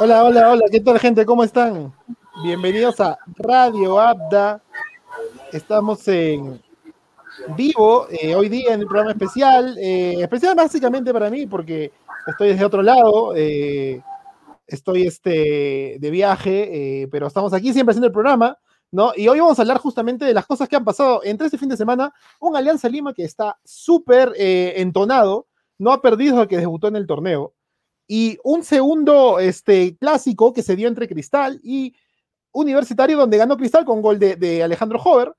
Hola, 0.00 0.22
hola, 0.22 0.52
hola, 0.52 0.64
¿qué 0.70 0.78
tal 0.78 0.96
gente? 1.00 1.26
¿Cómo 1.26 1.42
están? 1.42 1.92
Bienvenidos 2.44 3.00
a 3.00 3.18
Radio 3.36 3.98
Abda. 3.98 4.62
Estamos 5.52 6.06
en 6.06 6.62
vivo 7.56 8.06
eh, 8.08 8.36
hoy 8.36 8.48
día 8.48 8.74
en 8.74 8.80
el 8.82 8.86
programa 8.86 9.10
especial, 9.10 9.76
eh, 9.76 10.22
especial 10.22 10.54
básicamente 10.54 11.12
para 11.12 11.30
mí 11.30 11.48
porque 11.48 11.90
estoy 12.28 12.50
desde 12.50 12.64
otro 12.64 12.80
lado, 12.80 13.34
eh, 13.34 14.00
estoy 14.68 15.04
este, 15.04 15.96
de 15.98 16.10
viaje, 16.12 17.08
pero 17.10 17.26
estamos 17.26 17.52
aquí 17.52 17.72
siempre 17.72 17.90
haciendo 17.90 18.06
el 18.06 18.12
programa, 18.12 18.56
¿no? 18.92 19.10
Y 19.16 19.26
hoy 19.26 19.40
vamos 19.40 19.58
a 19.58 19.62
hablar 19.62 19.78
justamente 19.78 20.24
de 20.24 20.34
las 20.34 20.46
cosas 20.46 20.68
que 20.68 20.76
han 20.76 20.84
pasado 20.84 21.22
entre 21.24 21.46
este 21.46 21.58
fin 21.58 21.70
de 21.70 21.76
semana, 21.76 22.14
un 22.38 22.56
Alianza 22.56 22.88
Lima 22.88 23.12
que 23.12 23.24
está 23.24 23.58
súper 23.64 24.32
entonado, 24.36 25.48
no 25.76 25.90
ha 25.90 26.00
perdido 26.00 26.42
el 26.42 26.46
que 26.48 26.58
debutó 26.58 26.86
en 26.86 26.94
el 26.94 27.08
torneo, 27.08 27.54
y 28.08 28.38
un 28.42 28.64
segundo 28.64 29.38
este, 29.38 29.96
clásico 29.98 30.54
que 30.54 30.62
se 30.62 30.74
dio 30.74 30.88
entre 30.88 31.06
Cristal 31.06 31.60
y 31.62 31.94
Universitario, 32.52 33.18
donde 33.18 33.36
ganó 33.36 33.56
Cristal 33.58 33.84
con 33.84 34.00
gol 34.00 34.18
de, 34.18 34.62
Alejandro 34.62 34.98
Hover, 34.98 35.34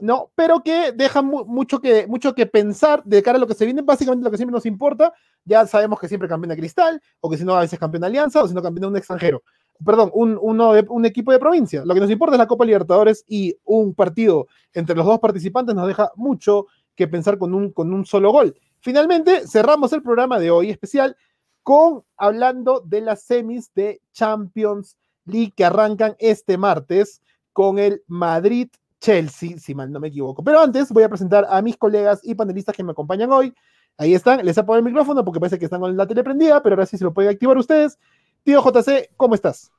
¿no? 0.00 0.32
Pero 0.34 0.60
que 0.60 0.90
deja 0.90 1.22
mucho, 1.22 1.80
que, 1.80 2.08
mucho 2.08 2.34
que 2.34 2.46
pensar 2.46 3.04
de 3.04 3.22
cara 3.22 3.36
a 3.36 3.40
lo 3.40 3.46
que 3.46 3.54
se 3.54 3.64
viene, 3.64 3.82
básicamente 3.82 4.24
lo 4.24 4.30
que 4.30 4.36
siempre 4.36 4.54
nos 4.54 4.66
importa, 4.66 5.14
ya 5.44 5.66
sabemos 5.68 6.00
que 6.00 6.08
siempre 6.08 6.28
campeona 6.28 6.56
Cristal, 6.56 7.00
o 7.20 7.30
que 7.30 7.38
si 7.38 7.44
no 7.44 7.54
a 7.54 7.60
veces 7.60 7.78
campeona 7.78 8.08
Alianza, 8.08 8.42
o 8.42 8.48
si 8.48 8.54
no 8.54 8.62
campeona 8.62 8.88
un 8.88 8.96
extranjero, 8.96 9.44
perdón, 9.84 10.10
un, 10.12 10.36
uno 10.42 10.72
de, 10.72 10.84
un 10.88 11.06
equipo 11.06 11.30
de 11.30 11.38
provincia. 11.38 11.84
Lo 11.84 11.94
que 11.94 12.00
nos 12.00 12.10
importa 12.10 12.34
es 12.34 12.38
la 12.40 12.48
Copa 12.48 12.64
Libertadores 12.64 13.24
y 13.28 13.56
un 13.64 13.94
partido 13.94 14.48
entre 14.72 14.96
los 14.96 15.06
dos 15.06 15.20
participantes 15.20 15.76
nos 15.76 15.86
deja 15.86 16.10
mucho 16.16 16.66
que 16.96 17.06
pensar 17.06 17.38
con 17.38 17.54
un, 17.54 17.70
con 17.70 17.92
un 17.94 18.04
solo 18.04 18.32
gol. 18.32 18.56
Finalmente, 18.80 19.46
cerramos 19.46 19.92
el 19.92 20.02
programa 20.02 20.38
de 20.40 20.50
hoy 20.50 20.70
especial 20.70 21.16
con 21.62 22.04
hablando 22.16 22.80
de 22.80 23.00
las 23.00 23.22
semis 23.22 23.72
de 23.74 24.00
Champions 24.12 24.96
League 25.24 25.52
que 25.56 25.64
arrancan 25.64 26.16
este 26.18 26.58
martes 26.58 27.22
con 27.52 27.78
el 27.78 28.02
Madrid 28.06 28.68
Chelsea, 29.00 29.58
si 29.58 29.74
mal 29.74 29.90
no 29.90 30.00
me 30.00 30.08
equivoco. 30.08 30.44
Pero 30.44 30.60
antes 30.60 30.90
voy 30.90 31.02
a 31.02 31.08
presentar 31.08 31.46
a 31.48 31.60
mis 31.62 31.76
colegas 31.76 32.20
y 32.22 32.34
panelistas 32.34 32.76
que 32.76 32.84
me 32.84 32.92
acompañan 32.92 33.32
hoy. 33.32 33.54
Ahí 33.96 34.14
están, 34.14 34.44
les 34.44 34.56
apago 34.56 34.76
el 34.76 34.84
micrófono 34.84 35.24
porque 35.24 35.40
parece 35.40 35.58
que 35.58 35.64
están 35.64 35.80
con 35.80 35.96
la 35.96 36.06
tele 36.06 36.22
prendida, 36.22 36.62
pero 36.62 36.74
ahora 36.74 36.86
sí 36.86 36.96
se 36.96 37.04
lo 37.04 37.12
pueden 37.12 37.32
activar 37.32 37.56
ustedes. 37.56 37.98
Tío 38.42 38.62
JC, 38.62 39.10
¿cómo 39.16 39.34
estás? 39.34 39.70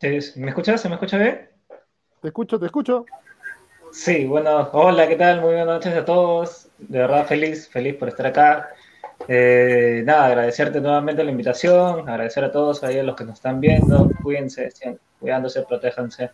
¿Me 0.00 0.48
escuchas? 0.48 0.80
¿Se 0.80 0.88
me 0.88 0.94
escucha 0.94 1.18
bien? 1.18 1.48
Te 2.20 2.28
escucho, 2.28 2.58
te 2.58 2.66
escucho. 2.66 3.06
Sí, 3.92 4.26
bueno, 4.26 4.68
hola, 4.72 5.08
¿qué 5.08 5.16
tal? 5.16 5.40
Muy 5.40 5.54
buenas 5.54 5.66
noches 5.66 5.94
a 5.94 6.04
todos. 6.04 6.68
De 6.78 6.98
verdad 6.98 7.26
feliz, 7.26 7.68
feliz 7.68 7.94
por 7.96 8.08
estar 8.08 8.26
acá. 8.26 8.68
Eh, 9.28 10.02
nada, 10.04 10.26
agradecerte 10.26 10.80
nuevamente 10.80 11.24
la 11.24 11.30
invitación, 11.30 12.08
agradecer 12.08 12.44
a 12.44 12.52
todos 12.52 12.84
ahí 12.84 12.98
a 12.98 13.02
los 13.02 13.16
que 13.16 13.24
nos 13.24 13.34
están 13.34 13.60
viendo, 13.60 14.08
cuídense, 14.22 14.72
cuidándose, 15.18 15.62
protéjanse. 15.62 16.30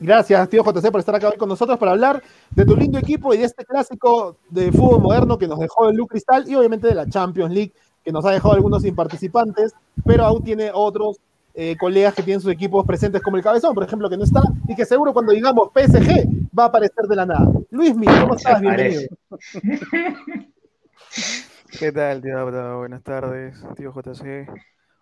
Gracias, 0.00 0.48
tío 0.48 0.62
JC, 0.62 0.90
por 0.92 1.00
estar 1.00 1.14
acá 1.14 1.28
hoy 1.28 1.36
con 1.36 1.48
nosotros 1.48 1.76
para 1.76 1.90
hablar 1.90 2.22
de 2.50 2.64
tu 2.64 2.76
lindo 2.76 2.98
equipo 2.98 3.34
y 3.34 3.38
de 3.38 3.44
este 3.44 3.64
clásico 3.64 4.36
de 4.48 4.70
fútbol 4.70 5.02
moderno 5.02 5.36
que 5.36 5.48
nos 5.48 5.58
dejó 5.58 5.88
el 5.88 5.96
Lu 5.96 6.06
Cristal 6.06 6.48
y 6.48 6.54
obviamente 6.54 6.86
de 6.86 6.94
la 6.94 7.08
Champions 7.08 7.52
League, 7.52 7.72
que 8.04 8.12
nos 8.12 8.24
ha 8.24 8.30
dejado 8.30 8.54
algunos 8.54 8.82
sin 8.82 8.94
participantes, 8.94 9.74
pero 10.06 10.24
aún 10.24 10.44
tiene 10.44 10.70
otros 10.72 11.18
eh, 11.52 11.76
colegas 11.76 12.14
que 12.14 12.22
tienen 12.22 12.40
sus 12.40 12.52
equipos 12.52 12.86
presentes 12.86 13.20
como 13.20 13.36
el 13.36 13.42
Cabezón, 13.42 13.74
por 13.74 13.82
ejemplo, 13.82 14.08
que 14.08 14.16
no 14.16 14.22
está 14.22 14.40
y 14.68 14.76
que 14.76 14.86
seguro 14.86 15.12
cuando 15.12 15.32
digamos 15.32 15.70
PSG 15.74 16.28
va 16.56 16.64
a 16.64 16.66
aparecer 16.68 17.06
de 17.06 17.16
la 17.16 17.26
nada. 17.26 17.48
Luis, 17.70 17.92
¿cómo 17.92 18.34
estás? 18.34 18.60
Bienvenido. 18.60 19.02
¿Qué 21.78 21.92
tal, 21.92 22.22
tío? 22.22 22.78
Buenas 22.78 23.02
tardes, 23.02 23.62
tío 23.76 23.92
JC. 23.92 24.48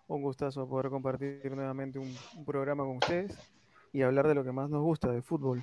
Un 0.07 0.21
gustazo 0.21 0.67
poder 0.67 0.89
compartir 0.89 1.49
nuevamente 1.55 1.97
un, 1.99 2.13
programa 2.45 2.83
con 2.83 2.97
ustedes 2.97 3.37
y 3.93 4.01
hablar 4.01 4.27
de 4.27 4.35
lo 4.35 4.43
que 4.43 4.51
más 4.51 4.69
nos 4.69 4.81
gusta, 4.81 5.11
de 5.11 5.21
fútbol. 5.21 5.61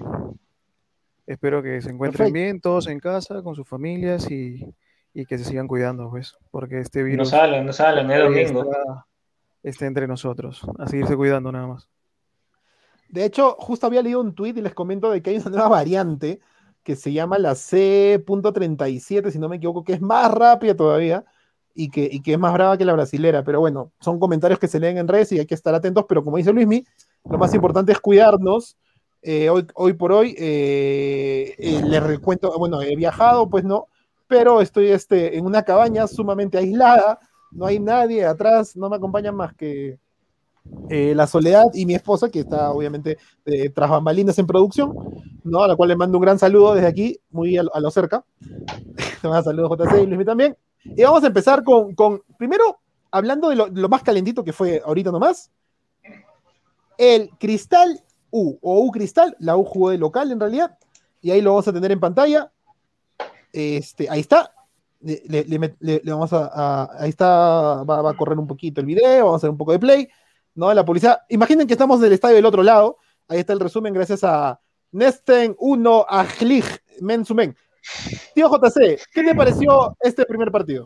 Espero 1.26 1.62
que 1.62 1.80
se 1.82 1.90
encuentren 1.90 2.32
bien, 2.32 2.60
todos 2.60 2.86
en 2.86 3.00
casa, 3.00 3.42
con 3.42 3.54
sus 3.54 3.68
familias 3.68 4.30
y, 4.30 4.74
que 5.12 5.38
se 5.38 5.44
sigan 5.44 5.68
cuidando, 5.68 6.08
pues, 6.10 6.36
porque 6.50 6.80
este 6.80 7.02
virus... 7.02 7.18
No 7.18 7.24
salen, 7.38 7.66
no 7.66 7.72
salen, 7.72 8.10
es 8.10 8.20
domingo 8.52 8.70
esté 9.64 9.86
entre 9.86 10.06
nosotros. 10.06 10.62
A 10.78 10.86
seguirse 10.86 11.16
cuidando 11.16 11.50
nada 11.50 11.66
más. 11.66 11.88
De 13.08 13.24
hecho, 13.24 13.56
justo 13.58 13.86
había 13.86 14.02
leído 14.02 14.20
un 14.20 14.34
tweet 14.34 14.54
y 14.56 14.60
les 14.60 14.74
comento 14.74 15.10
de 15.10 15.22
que 15.22 15.30
hay 15.30 15.36
una 15.38 15.50
nueva 15.50 15.68
variante 15.68 16.40
que 16.84 16.96
se 16.96 17.12
llama 17.12 17.38
la 17.38 17.54
C.37, 17.54 19.30
si 19.30 19.38
no 19.38 19.48
me 19.48 19.56
equivoco, 19.56 19.82
que 19.82 19.94
es 19.94 20.00
más 20.00 20.30
rápida 20.32 20.76
todavía 20.76 21.24
y 21.74 21.90
que, 21.90 22.20
que 22.22 22.34
es 22.34 22.38
más 22.38 22.52
brava 22.52 22.78
que 22.78 22.84
la 22.84 22.92
brasilera. 22.92 23.42
Pero 23.42 23.60
bueno, 23.60 23.92
son 24.00 24.20
comentarios 24.20 24.60
que 24.60 24.68
se 24.68 24.78
leen 24.78 24.98
en 24.98 25.08
redes 25.08 25.32
y 25.32 25.38
hay 25.40 25.46
que 25.46 25.54
estar 25.54 25.74
atentos. 25.74 26.04
Pero 26.08 26.22
como 26.22 26.36
dice 26.36 26.52
Luismi, 26.52 26.84
lo 27.28 27.38
más 27.38 27.54
importante 27.54 27.92
es 27.92 28.00
cuidarnos. 28.00 28.76
Eh, 29.22 29.48
hoy, 29.48 29.66
hoy 29.74 29.94
por 29.94 30.12
hoy 30.12 30.34
eh, 30.38 31.54
eh, 31.58 31.82
les 31.82 32.02
recuento, 32.02 32.56
bueno, 32.58 32.82
he 32.82 32.94
viajado, 32.94 33.48
pues 33.48 33.64
no, 33.64 33.88
pero 34.28 34.60
estoy 34.60 34.88
este, 34.88 35.38
en 35.38 35.46
una 35.46 35.62
cabaña 35.62 36.06
sumamente 36.06 36.58
aislada 36.58 37.18
no 37.54 37.66
hay 37.66 37.78
nadie 37.78 38.24
atrás, 38.24 38.76
no 38.76 38.90
me 38.90 38.96
acompañan 38.96 39.34
más 39.34 39.54
que 39.54 39.98
eh, 40.88 41.14
la 41.14 41.26
Soledad 41.26 41.64
y 41.72 41.86
mi 41.86 41.94
esposa, 41.94 42.28
que 42.28 42.40
está 42.40 42.72
obviamente 42.72 43.16
eh, 43.44 43.70
tras 43.70 43.90
bambalinas 43.90 44.38
en 44.38 44.46
producción, 44.46 44.94
¿no? 45.44 45.62
a 45.62 45.68
la 45.68 45.76
cual 45.76 45.90
le 45.90 45.96
mando 45.96 46.18
un 46.18 46.22
gran 46.22 46.38
saludo 46.38 46.74
desde 46.74 46.88
aquí, 46.88 47.20
muy 47.30 47.56
a, 47.56 47.62
lo 47.62 47.90
cerca. 47.90 48.24
Te 49.22 49.28
mando 49.28 49.44
saludos 49.44 49.78
JC 49.78 50.02
y 50.02 50.06
Luis 50.06 50.26
también. 50.26 50.56
Y 50.84 51.02
vamos 51.02 51.22
a 51.24 51.28
empezar 51.28 51.62
con, 51.62 51.94
primero, 52.36 52.80
hablando 53.10 53.48
de 53.48 53.56
lo, 53.56 53.88
más 53.88 54.02
calentito 54.02 54.42
que 54.42 54.52
fue 54.52 54.82
ahorita 54.84 55.10
nomás, 55.10 55.50
el 56.98 57.30
Cristal 57.38 58.00
U, 58.30 58.58
o 58.60 58.80
U 58.80 58.90
Cristal, 58.90 59.36
la 59.38 59.56
U 59.56 59.64
jugó 59.64 59.90
de 59.90 59.98
local 59.98 60.30
en 60.32 60.40
realidad, 60.40 60.76
y 61.20 61.30
ahí 61.30 61.40
lo 61.40 61.50
vamos 61.50 61.68
a 61.68 61.72
tener 61.72 61.92
en 61.92 62.00
pantalla. 62.00 62.50
Este, 63.52 64.10
ahí 64.10 64.20
está, 64.20 64.52
le, 65.00 66.00
vamos 66.04 66.32
a, 66.32 66.90
ahí 67.00 67.10
está, 67.10 67.82
va, 67.84 68.10
a 68.10 68.16
correr 68.16 68.38
un 68.38 68.46
poquito 68.46 68.80
el 68.80 68.86
video, 68.86 69.26
vamos 69.26 69.34
a 69.34 69.36
hacer 69.36 69.50
un 69.50 69.56
poco 69.56 69.72
de 69.72 69.78
play, 69.78 70.08
¿no? 70.54 70.72
La 70.74 70.84
publicidad, 70.84 71.20
imaginen 71.28 71.66
que 71.66 71.74
estamos 71.74 72.00
del 72.00 72.12
estadio 72.12 72.36
del 72.36 72.46
otro 72.46 72.62
lado, 72.62 72.98
ahí 73.28 73.38
está 73.38 73.52
el 73.52 73.60
resumen 73.60 73.94
gracias 73.94 74.24
a 74.24 74.60
Nesten 74.94 75.56
1 75.58 76.06
Ajlig 76.08 76.64
Mensumen. 77.00 77.56
Tío 78.32 78.48
JC, 78.48 79.00
¿qué 79.12 79.24
te 79.24 79.34
pareció 79.34 79.96
este 80.00 80.24
primer 80.24 80.52
partido? 80.52 80.84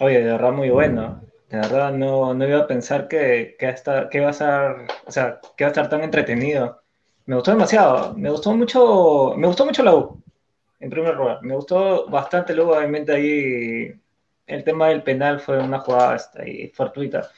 Oye, 0.00 0.20
de 0.20 0.32
verdad 0.32 0.52
muy 0.52 0.70
bueno. 0.70 1.20
De 1.50 1.58
verdad 1.58 1.92
no, 1.92 2.32
no 2.32 2.48
iba 2.48 2.60
a 2.60 2.66
pensar 2.66 3.08
que, 3.08 3.56
que, 3.58 3.66
hasta, 3.66 4.04
va 4.04 4.26
a 4.26 4.30
estar, 4.30 4.86
o 5.06 5.12
sea, 5.12 5.38
que 5.54 5.64
va 5.64 5.68
a 5.68 5.72
estar 5.72 5.90
tan 5.90 6.02
entretenido. 6.02 6.80
Me 7.26 7.34
gustó 7.34 7.50
demasiado. 7.50 8.14
Me 8.16 8.30
gustó 8.30 8.56
mucho, 8.56 9.34
me 9.36 9.46
gustó 9.46 9.66
mucho 9.66 9.82
la 9.82 9.94
U 9.94 10.22
en 10.80 10.88
primer 10.88 11.14
lugar. 11.14 11.40
Me 11.42 11.54
gustó 11.54 12.08
bastante, 12.08 12.54
luego 12.54 12.74
obviamente 12.74 13.12
ahí 13.12 13.94
el 14.50 14.64
tema 14.64 14.88
del 14.88 15.02
penal 15.02 15.40
fue 15.40 15.58
una 15.58 15.80
jugada 15.80 16.18
ahí, 16.38 16.68
fortuita, 16.74 17.30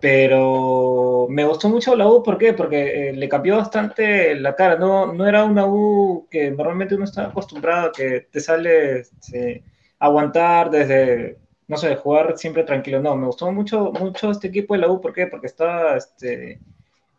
pero 0.00 1.26
me 1.28 1.44
gustó 1.44 1.68
mucho 1.68 1.96
la 1.96 2.06
U, 2.08 2.22
¿por 2.22 2.38
qué? 2.38 2.52
Porque 2.52 3.10
eh, 3.10 3.12
le 3.12 3.28
cambió 3.28 3.56
bastante 3.56 4.34
la 4.36 4.54
cara, 4.54 4.76
no, 4.76 5.12
no 5.12 5.26
era 5.26 5.44
una 5.44 5.66
U 5.66 6.28
que 6.30 6.50
normalmente 6.50 6.94
uno 6.94 7.04
está 7.04 7.26
acostumbrado 7.26 7.92
que 7.92 8.28
te 8.30 8.40
sale 8.40 9.00
este, 9.00 9.64
aguantar 9.98 10.70
desde, 10.70 11.38
no 11.68 11.76
sé, 11.76 11.96
jugar 11.96 12.38
siempre 12.38 12.64
tranquilo, 12.64 13.00
no, 13.00 13.16
me 13.16 13.26
gustó 13.26 13.50
mucho, 13.52 13.92
mucho 13.92 14.30
este 14.30 14.48
equipo 14.48 14.74
de 14.74 14.80
la 14.80 14.88
U, 14.88 15.00
¿por 15.00 15.12
qué? 15.12 15.26
Porque 15.26 15.46
estaba, 15.48 15.96
este, 15.96 16.60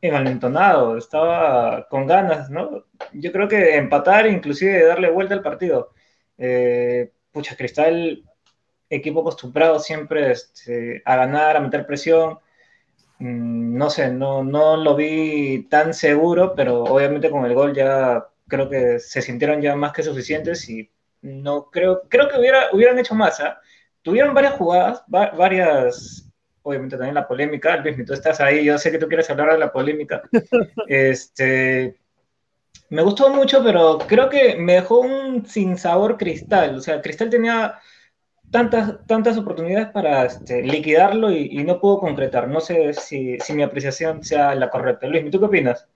envalentonado, 0.02 0.98
estaba 0.98 1.88
con 1.88 2.08
ganas, 2.08 2.50
¿no? 2.50 2.86
Yo 3.14 3.32
creo 3.32 3.48
que 3.48 3.78
empatar, 3.78 4.28
inclusive 4.28 4.86
darle 4.86 5.10
vuelta 5.12 5.36
al 5.36 5.44
partido. 5.44 5.92
Eh, 6.38 7.12
pucha, 7.32 7.56
Cristal, 7.56 8.24
equipo 8.92 9.22
acostumbrado 9.22 9.80
siempre 9.80 10.32
este, 10.32 11.02
a 11.06 11.16
ganar, 11.16 11.58
a 11.58 11.62
meter 11.62 11.88
presión. 11.88 12.38
Mm, 13.20 13.78
no 13.78 13.90
sé, 13.90 14.12
no, 14.12 14.44
no 14.44 14.78
lo 14.78 14.96
vi 14.96 15.68
tan 15.70 15.94
seguro, 15.94 16.54
pero 16.56 16.84
obviamente 16.84 17.32
con 17.32 17.46
el 17.46 17.54
gol 17.56 17.74
ya 17.74 18.28
creo 18.48 18.70
que 18.70 19.00
se 19.00 19.22
sintieron 19.22 19.62
ya 19.62 19.76
más 19.76 19.94
que 19.94 20.04
suficientes 20.04 20.70
y 20.70 20.90
no 21.22 21.70
creo, 21.72 22.04
creo 22.10 22.28
que 22.28 22.38
hubiera, 22.38 22.68
hubieran 22.74 23.00
hecho 23.00 23.16
más. 23.16 23.40
¿ah? 23.40 23.60
Tuvieron 24.02 24.34
varias 24.34 24.56
jugadas, 24.56 25.04
varias 25.08 26.28
obviamente 26.64 26.96
también 26.96 27.16
la 27.16 27.28
polémica, 27.28 27.78
Luis, 27.78 28.06
tú 28.06 28.14
estás 28.14 28.40
ahí, 28.40 28.64
yo 28.66 28.78
sé 28.78 28.92
que 28.92 29.00
tú 29.00 29.08
quieres 29.08 29.30
hablar 29.30 29.54
de 29.54 29.58
la 29.58 29.72
polémica. 29.72 30.22
este, 30.88 31.96
me 32.90 33.02
gustó 33.02 33.30
mucho, 33.30 33.64
pero 33.64 33.98
creo 34.00 34.30
que 34.30 34.56
me 34.58 34.74
dejó 34.74 35.00
un 35.00 35.46
sinsabor 35.46 36.18
cristal. 36.18 36.76
O 36.76 36.82
sea, 36.82 37.02
Cristal 37.02 37.30
tenía 37.30 37.80
tantas, 38.52 39.06
tantas 39.08 39.38
oportunidades 39.38 39.88
para 39.90 40.26
este, 40.26 40.62
liquidarlo 40.62 41.32
y, 41.32 41.64
no 41.64 41.80
pudo 41.80 42.00
concretar. 42.00 42.50
No 42.50 42.60
sé 42.60 42.94
si, 42.94 43.38
mi 43.54 43.64
apreciación 43.64 44.24
sea 44.24 44.54
la 44.56 44.70
correcta. 44.70 45.08
Luis, 45.08 45.32
¿tú 45.32 45.40
qué 45.40 45.46
opinas? 45.46 45.88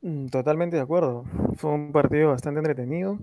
Mm, 0.00 0.28
totalmente 0.28 0.76
de 0.76 0.82
acuerdo. 0.82 1.24
Fue 1.56 1.72
un 1.72 1.90
partido 1.92 2.30
bastante 2.30 2.60
entretenido. 2.60 3.18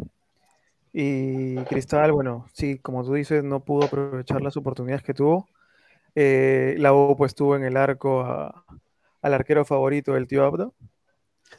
Y 0.92 1.56
Cristal, 1.66 2.12
bueno, 2.12 2.48
sí, 2.54 2.80
como 2.80 3.04
tú 3.04 3.14
dices, 3.14 3.44
no 3.44 3.60
pudo 3.62 3.86
aprovechar 3.86 4.42
las 4.42 4.58
oportunidades 4.58 5.04
que 5.04 5.14
tuvo. 5.14 5.48
Eh, 6.16 6.76
la 6.80 6.94
U 6.94 7.16
pues 7.16 7.36
tuvo 7.36 7.56
en 7.56 7.64
el 7.64 7.78
arco 7.78 8.22
a- 8.22 8.66
al 9.22 9.34
arquero 9.34 9.66
favorito 9.66 10.14
del 10.14 10.28
tío 10.28 10.44
Abdo, 10.44 10.74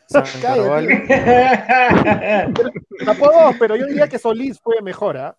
San 0.06 0.25
Carvalho. 0.43 0.90
Pero 3.58 3.76
yo 3.76 3.87
diría 3.87 4.08
que 4.08 4.19
Solís 4.19 4.61
fue 4.61 4.82
mejor, 4.82 5.16
¿ah? 5.16 5.38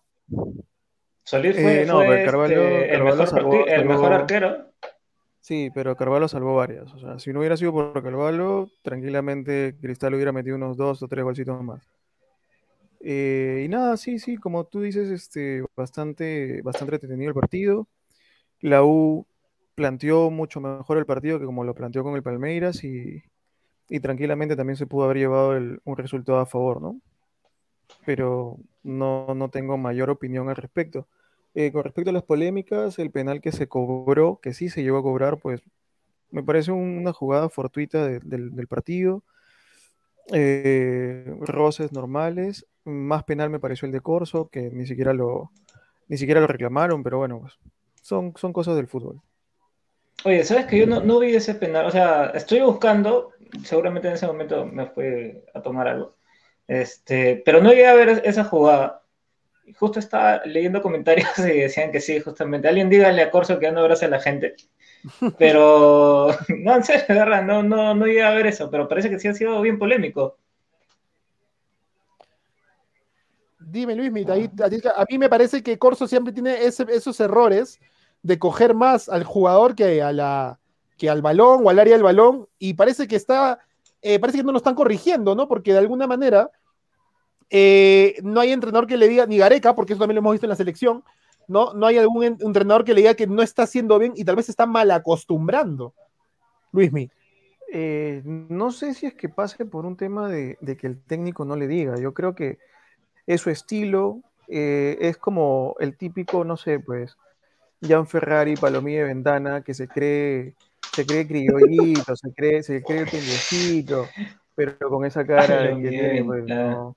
Solís 1.24 1.54
fue, 1.60 1.82
Eh, 1.82 1.86
no, 1.86 1.94
fue, 1.98 2.06
pero 2.06 2.24
Carvalho- 2.24 2.80
este, 2.80 2.94
el, 2.94 3.02
mejor 3.02 3.26
salvó- 3.28 3.50
parti- 3.50 3.72
el 3.72 3.84
mejor 3.84 4.02
salvó- 4.04 4.14
arquero. 4.14 4.72
Sí, 5.40 5.70
pero 5.74 5.96
Carvalho 5.96 6.28
salvó 6.28 6.54
varias. 6.56 6.92
O 6.94 6.98
sea, 6.98 7.18
si 7.18 7.32
no 7.32 7.40
hubiera 7.40 7.56
sido 7.56 7.72
por 7.72 8.00
Carvalho, 8.02 8.68
tranquilamente 8.82 9.76
Cristal 9.80 10.14
hubiera 10.14 10.30
metido 10.32 10.56
unos 10.56 10.76
dos 10.76 11.02
o 11.02 11.08
tres 11.08 11.24
golcitos 11.24 11.62
más. 11.62 11.82
Eh, 13.00 13.62
y 13.64 13.68
nada, 13.68 13.96
sí, 13.96 14.18
sí, 14.20 14.36
como 14.36 14.64
tú 14.64 14.80
dices, 14.80 15.10
este, 15.10 15.64
bastante, 15.76 16.62
bastante 16.62 16.94
entretenido 16.94 17.28
el 17.30 17.34
partido. 17.34 17.88
La 18.60 18.84
U 18.84 19.26
planteó 19.74 20.30
mucho 20.30 20.60
mejor 20.60 20.98
el 20.98 21.06
partido 21.06 21.40
que 21.40 21.46
como 21.46 21.64
lo 21.64 21.74
planteó 21.74 22.04
con 22.04 22.14
el 22.14 22.22
Palmeiras 22.22 22.84
y, 22.84 23.22
y 23.88 24.00
tranquilamente 24.00 24.54
también 24.54 24.76
se 24.76 24.86
pudo 24.86 25.04
haber 25.06 25.16
llevado 25.16 25.56
el- 25.56 25.80
un 25.84 25.96
resultado 25.96 26.38
a 26.38 26.46
favor, 26.46 26.80
¿no? 26.80 27.00
Pero 28.06 28.58
no, 28.82 29.34
no 29.34 29.50
tengo 29.50 29.76
mayor 29.78 30.10
opinión 30.10 30.48
al 30.48 30.56
respecto. 30.56 31.06
Eh, 31.54 31.70
con 31.72 31.84
respecto 31.84 32.10
a 32.10 32.14
las 32.14 32.22
polémicas, 32.22 32.98
el 32.98 33.10
penal 33.10 33.40
que 33.40 33.52
se 33.52 33.68
cobró, 33.68 34.40
que 34.42 34.54
sí 34.54 34.68
se 34.70 34.82
llegó 34.82 34.98
a 34.98 35.02
cobrar, 35.02 35.38
pues 35.38 35.62
me 36.30 36.42
parece 36.42 36.72
un- 36.72 36.98
una 36.98 37.12
jugada 37.12 37.48
fortuita 37.48 38.06
de- 38.06 38.20
del 38.20 38.68
partido. 38.68 39.22
Eh, 40.32 41.34
roces 41.40 41.92
normales. 41.92 42.66
Más 42.84 43.24
penal 43.24 43.50
me 43.50 43.60
pareció 43.60 43.86
el 43.86 43.92
de 43.92 44.00
Corso, 44.00 44.48
que 44.48 44.70
ni 44.70 44.86
siquiera 44.86 45.12
lo, 45.12 45.50
ni 46.08 46.16
siquiera 46.16 46.40
lo 46.40 46.46
reclamaron, 46.46 47.02
pero 47.02 47.18
bueno, 47.18 47.40
pues, 47.40 47.54
son, 48.02 48.32
son 48.36 48.52
cosas 48.52 48.76
del 48.76 48.88
fútbol. 48.88 49.20
Oye, 50.24 50.44
¿sabes 50.44 50.66
que 50.66 50.78
yo 50.78 50.86
no, 50.86 51.00
no 51.00 51.18
vi 51.18 51.34
ese 51.34 51.54
penal? 51.54 51.86
O 51.86 51.90
sea, 51.90 52.26
estoy 52.34 52.60
buscando, 52.60 53.32
seguramente 53.64 54.08
en 54.08 54.14
ese 54.14 54.26
momento 54.26 54.64
me 54.66 54.86
fue 54.86 55.44
a 55.52 55.60
tomar 55.62 55.88
algo, 55.88 56.14
este, 56.68 57.42
pero 57.44 57.60
no 57.60 57.70
llegué 57.70 57.86
a 57.86 57.94
ver 57.94 58.22
esa 58.24 58.44
jugada. 58.44 59.02
Justo 59.78 59.98
estaba 59.98 60.42
leyendo 60.44 60.82
comentarios 60.82 61.28
y 61.38 61.60
decían 61.60 61.92
que 61.92 62.00
sí, 62.00 62.20
justamente. 62.20 62.68
Alguien 62.68 62.90
dígale 62.90 63.22
a 63.22 63.30
Corso 63.30 63.58
que 63.58 63.70
no 63.72 63.80
abrace 63.80 64.06
a 64.06 64.08
la 64.10 64.20
gente. 64.20 64.56
Pero, 65.38 66.28
no, 66.48 66.76
en 66.76 66.84
serio, 66.84 67.04
verdad, 67.08 67.42
no, 67.42 67.62
no, 67.62 67.94
no 67.94 68.06
llegué 68.06 68.22
a 68.22 68.30
ver 68.34 68.46
eso, 68.46 68.70
pero 68.70 68.88
parece 68.88 69.10
que 69.10 69.18
sí 69.18 69.26
ha 69.28 69.34
sido 69.34 69.60
bien 69.60 69.78
polémico. 69.78 70.36
Dime, 73.58 73.94
Luis, 73.94 74.12
mira, 74.12 74.34
ahí- 74.34 74.50
a, 74.96 75.04
mí 75.08 75.18
me 75.18 75.28
parece 75.28 75.62
que 75.62 75.78
Corso 75.78 76.06
siempre 76.06 76.32
tiene 76.32 76.64
ese- 76.64 76.86
esos 76.90 77.18
errores 77.20 77.80
de 78.22 78.38
coger 78.38 78.74
más 78.74 79.08
al 79.08 79.24
jugador 79.24 79.74
que, 79.74 80.02
a 80.02 80.12
la, 80.12 80.60
que 80.98 81.08
al 81.10 81.22
balón 81.22 81.62
o 81.64 81.70
al 81.70 81.78
área 81.78 81.94
del 81.94 82.02
balón, 82.02 82.48
y 82.58 82.74
parece 82.74 83.08
que 83.08 83.16
está, 83.16 83.60
eh, 84.02 84.18
parece 84.18 84.38
que 84.38 84.44
no 84.44 84.52
lo 84.52 84.58
están 84.58 84.74
corrigiendo, 84.74 85.34
¿no? 85.34 85.48
Porque 85.48 85.72
de 85.72 85.78
alguna 85.78 86.06
manera 86.06 86.50
eh, 87.50 88.16
no 88.22 88.40
hay 88.40 88.52
entrenador 88.52 88.86
que 88.86 88.96
le 88.96 89.08
diga, 89.08 89.26
ni 89.26 89.38
Gareca, 89.38 89.74
porque 89.74 89.92
eso 89.92 90.00
también 90.00 90.16
lo 90.16 90.20
hemos 90.20 90.32
visto 90.32 90.46
en 90.46 90.50
la 90.50 90.56
selección, 90.56 91.04
¿no? 91.48 91.72
No 91.74 91.86
hay 91.86 91.98
algún 91.98 92.24
en- 92.24 92.38
entrenador 92.40 92.84
que 92.84 92.94
le 92.94 93.02
diga 93.02 93.14
que 93.14 93.26
no 93.26 93.42
está 93.42 93.64
haciendo 93.64 93.98
bien 93.98 94.12
y 94.16 94.24
tal 94.24 94.36
vez 94.36 94.48
está 94.48 94.66
mal 94.66 94.90
acostumbrando. 94.90 95.94
Luismi. 96.72 97.10
Eh, 97.72 98.22
no 98.24 98.70
sé 98.70 98.94
si 98.94 99.06
es 99.06 99.14
que 99.14 99.28
pase 99.28 99.64
por 99.64 99.86
un 99.86 99.96
tema 99.96 100.28
de, 100.28 100.58
que 100.78 100.86
el 100.86 101.02
técnico 101.02 101.44
no 101.44 101.56
le 101.56 101.66
diga. 101.66 101.98
Yo 101.98 102.12
creo 102.12 102.34
que 102.34 102.58
es 103.26 103.40
su 103.40 103.50
estilo, 103.50 104.20
es 104.48 105.16
como 105.16 105.74
el 105.80 105.96
típico, 105.96 106.44
no 106.44 106.58
sé, 106.58 106.80
pues, 106.80 107.16
Jan 107.80 108.06
Ferrari, 108.06 108.56
Palomilla 108.56 109.00
de 109.00 109.04
Ventana, 109.06 109.62
que 109.62 109.74
se 109.74 109.88
cree, 109.88 110.54
se 110.94 111.06
cree 111.06 111.26
criollito, 111.26 112.14
se 112.14 112.32
cree, 112.32 112.62
se 112.62 112.82
cree 112.82 113.06
tiendecito, 113.06 114.06
pero 114.54 114.76
con 114.90 115.04
esa 115.04 115.26
cara 115.26 115.74
que 115.76 115.88
tiene, 115.88 116.24
pues, 116.24 116.44
no, 116.44 116.96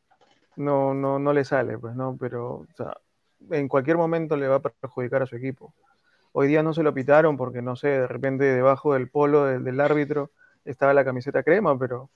no, 0.57 0.94
no, 0.94 1.19
no 1.19 1.33
le 1.33 1.45
sale, 1.45 1.77
pues, 1.77 1.95
¿no? 1.95 2.18
Pero, 2.19 2.56
o 2.56 2.68
sea, 2.75 2.97
en 3.51 3.68
cualquier 3.68 3.97
momento 3.97 4.36
le 4.36 4.47
va 4.47 4.56
a 4.57 4.62
perjudicar 4.62 5.24
a 5.24 5.25
su 5.25 5.36
equipo. 5.36 5.74
Hoy 6.33 6.47
día 6.47 6.62
no 6.63 6.74
se 6.74 6.83
lo 6.83 6.94
pitaron 6.94 7.38
porque, 7.38 7.62
no 7.62 7.77
sé, 7.77 7.88
de 7.88 8.07
repente 8.07 8.44
debajo 8.44 8.94
del 8.94 9.09
polo 9.09 9.45
del, 9.45 9.63
del 9.63 9.80
árbitro 9.80 10.31
estaba 10.65 10.94
la 10.94 11.06
camiseta 11.06 11.44
crema, 11.44 11.77
pero, 11.80 12.09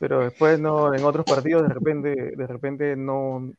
pero 0.00 0.20
después 0.20 0.58
no, 0.58 0.92
en 0.92 1.04
otros 1.04 1.24
partidos 1.24 1.62
de 1.62 1.74
repente, 1.74 2.32
de 2.36 2.46
repente 2.48 2.96
no, 2.96 3.52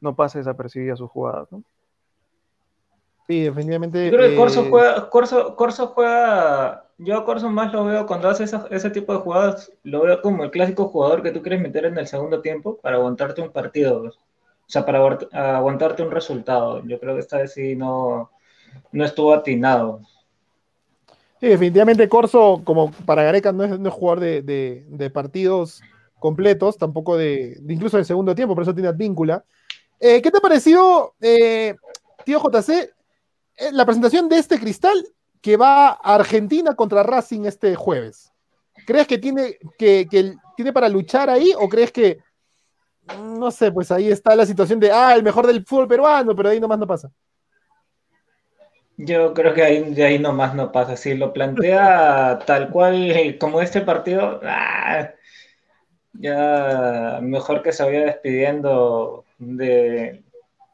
no 0.00 0.16
pasa 0.16 0.38
desapercibida 0.38 0.96
sus 0.96 1.10
jugadas, 1.10 1.46
¿no? 1.52 1.62
Sí, 3.26 3.40
definitivamente. 3.42 4.04
Yo 4.10 4.16
creo 4.16 4.30
que 4.30 4.36
Corso 4.36 4.60
eh, 4.62 4.66
juega, 4.70 5.08
Corso, 5.10 5.56
Corso 5.56 5.86
juega, 5.88 6.84
yo 6.98 7.16
a 7.16 7.24
Corso 7.24 7.48
más 7.50 7.72
lo 7.72 7.84
veo 7.84 8.06
cuando 8.06 8.28
hace 8.28 8.44
esa- 8.44 8.66
ese 8.70 8.90
tipo 8.90 9.12
de 9.14 9.20
jugadas, 9.20 9.72
lo 9.82 10.02
veo 10.02 10.20
como 10.20 10.44
el 10.44 10.50
clásico 10.50 10.88
jugador 10.88 11.22
que 11.22 11.30
tú 11.30 11.40
quieres 11.40 11.60
meter 11.62 11.86
en 11.86 11.96
el 11.96 12.06
segundo 12.06 12.42
tiempo 12.42 12.76
para 12.76 12.96
aguantarte 12.96 13.40
un 13.40 13.50
partido, 13.50 14.02
o 14.02 14.12
sea, 14.66 14.84
para 14.84 15.00
aguant- 15.00 15.28
aguantarte 15.32 16.02
un 16.02 16.10
resultado. 16.10 16.82
Yo 16.86 17.00
creo 17.00 17.14
que 17.14 17.20
esta 17.20 17.38
vez 17.38 17.54
sí 17.54 17.74
no, 17.76 18.30
no 18.92 19.04
estuvo 19.04 19.32
atinado. 19.32 20.02
Sí, 21.40 21.48
definitivamente 21.48 22.08
Corso, 22.08 22.60
como 22.64 22.90
para 23.06 23.22
Gareca, 23.24 23.52
no 23.52 23.64
es, 23.64 23.78
no 23.78 23.88
es 23.88 23.94
jugador 23.94 24.20
de, 24.20 24.42
de- 24.42 24.84
de 24.88 25.10
partidos 25.10 25.82
completos, 26.18 26.78
tampoco 26.78 27.16
de, 27.16 27.56
de 27.60 27.74
incluso 27.74 27.96
del 27.96 28.06
segundo 28.06 28.34
tiempo, 28.34 28.54
por 28.54 28.62
eso 28.62 28.74
tiene 28.74 28.88
advíncula. 28.88 29.44
Eh, 30.00 30.22
¿Qué 30.22 30.30
te 30.30 30.38
ha 30.38 30.40
parecido, 30.40 31.14
eh, 31.20 31.74
tío 32.24 32.40
JC, 32.40 32.90
la 33.72 33.84
presentación 33.84 34.28
de 34.28 34.38
este 34.38 34.58
cristal 34.58 35.04
que 35.40 35.56
va 35.56 35.88
a 35.88 36.14
Argentina 36.14 36.74
contra 36.74 37.02
Racing 37.02 37.44
este 37.44 37.74
jueves? 37.74 38.32
¿Crees 38.86 39.06
que 39.06 39.18
tiene, 39.18 39.58
que, 39.78 40.06
tiene 40.56 40.72
para 40.72 40.88
luchar 40.88 41.30
ahí 41.30 41.52
o 41.56 41.68
crees 41.68 41.92
que, 41.92 42.18
no 43.18 43.50
sé, 43.50 43.70
pues 43.70 43.90
ahí 43.92 44.08
está 44.08 44.34
la 44.34 44.46
situación 44.46 44.80
de, 44.80 44.90
ah, 44.90 45.14
el 45.14 45.22
mejor 45.22 45.46
del 45.46 45.64
fútbol 45.64 45.88
peruano, 45.88 46.34
pero 46.34 46.48
ahí 46.48 46.58
nomás 46.58 46.78
no 46.78 46.86
pasa? 46.86 47.10
Yo 48.96 49.34
creo 49.34 49.54
que 49.54 49.62
ahí, 49.62 49.94
de 49.94 50.04
ahí 50.04 50.18
nomás 50.18 50.54
no 50.54 50.70
pasa. 50.70 50.96
Si 50.96 51.14
lo 51.14 51.32
plantea 51.32 52.38
tal 52.46 52.70
cual 52.70 53.36
como 53.38 53.60
este 53.60 53.80
partido, 53.80 54.40
ah, 54.44 55.10
ya 56.14 57.18
mejor 57.22 57.62
que 57.62 57.72
se 57.72 57.84
vaya 57.84 58.06
despidiendo 58.06 59.24
de, 59.38 60.23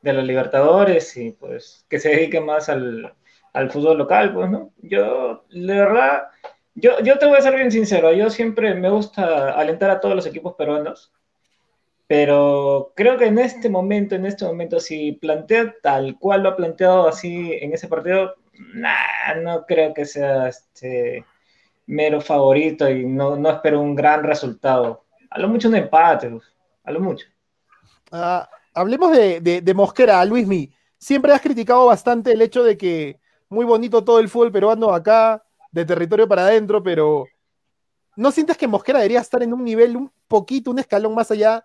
de 0.02 0.12
los 0.12 0.24
Libertadores 0.24 1.16
y 1.16 1.32
pues 1.32 1.84
que 1.88 1.98
se 1.98 2.10
dedique 2.10 2.40
más 2.40 2.68
al, 2.68 3.14
al 3.52 3.70
fútbol 3.70 3.98
local, 3.98 4.32
pues, 4.32 4.50
¿no? 4.50 4.72
Yo, 4.78 5.44
de 5.50 5.74
verdad, 5.74 6.28
yo, 6.74 7.00
yo 7.00 7.18
te 7.18 7.26
voy 7.26 7.38
a 7.38 7.42
ser 7.42 7.56
bien 7.56 7.70
sincero, 7.70 8.12
yo 8.12 8.30
siempre 8.30 8.74
me 8.74 8.90
gusta 8.90 9.52
alentar 9.52 9.90
a 9.90 10.00
todos 10.00 10.14
los 10.14 10.26
equipos 10.26 10.54
peruanos, 10.54 11.12
pero 12.06 12.92
creo 12.96 13.16
que 13.18 13.26
en 13.26 13.38
este 13.38 13.68
momento, 13.68 14.14
en 14.14 14.26
este 14.26 14.44
momento, 14.44 14.80
si 14.80 15.12
plantea 15.12 15.74
tal 15.82 16.18
cual 16.18 16.42
lo 16.42 16.48
ha 16.50 16.56
planteado 16.56 17.06
así 17.06 17.52
en 17.60 17.72
ese 17.72 17.88
partido, 17.88 18.34
nah, 18.74 19.34
no 19.40 19.64
creo 19.66 19.94
que 19.94 20.04
sea 20.04 20.48
este 20.48 21.24
mero 21.86 22.20
favorito 22.20 22.88
y 22.88 23.04
no, 23.04 23.36
no 23.36 23.50
espero 23.50 23.80
un 23.80 23.94
gran 23.94 24.24
resultado. 24.24 25.04
A 25.30 25.38
lo 25.38 25.48
mucho 25.48 25.68
un 25.68 25.76
empate, 25.76 26.28
uf, 26.28 26.44
a 26.84 26.90
lo 26.90 27.00
mucho. 27.00 27.26
Ah, 28.10 28.48
hablemos 28.74 29.12
de, 29.12 29.40
de, 29.40 29.60
de 29.60 29.74
Mosquera, 29.74 30.24
Luismi. 30.24 30.72
Siempre 30.98 31.32
has 31.32 31.40
criticado 31.40 31.86
bastante 31.86 32.32
el 32.32 32.42
hecho 32.42 32.62
de 32.62 32.76
que 32.76 33.18
muy 33.48 33.64
bonito 33.64 34.04
todo 34.04 34.20
el 34.20 34.28
fútbol 34.28 34.52
peruano 34.52 34.92
acá, 34.92 35.42
de 35.72 35.84
territorio 35.84 36.28
para 36.28 36.42
adentro, 36.42 36.82
pero 36.82 37.26
¿no 38.16 38.30
sientes 38.30 38.56
que 38.56 38.68
Mosquera 38.68 38.98
debería 38.98 39.20
estar 39.20 39.42
en 39.42 39.52
un 39.52 39.64
nivel 39.64 39.96
un 39.96 40.10
poquito, 40.28 40.70
un 40.70 40.78
escalón 40.78 41.14
más 41.14 41.30
allá 41.30 41.64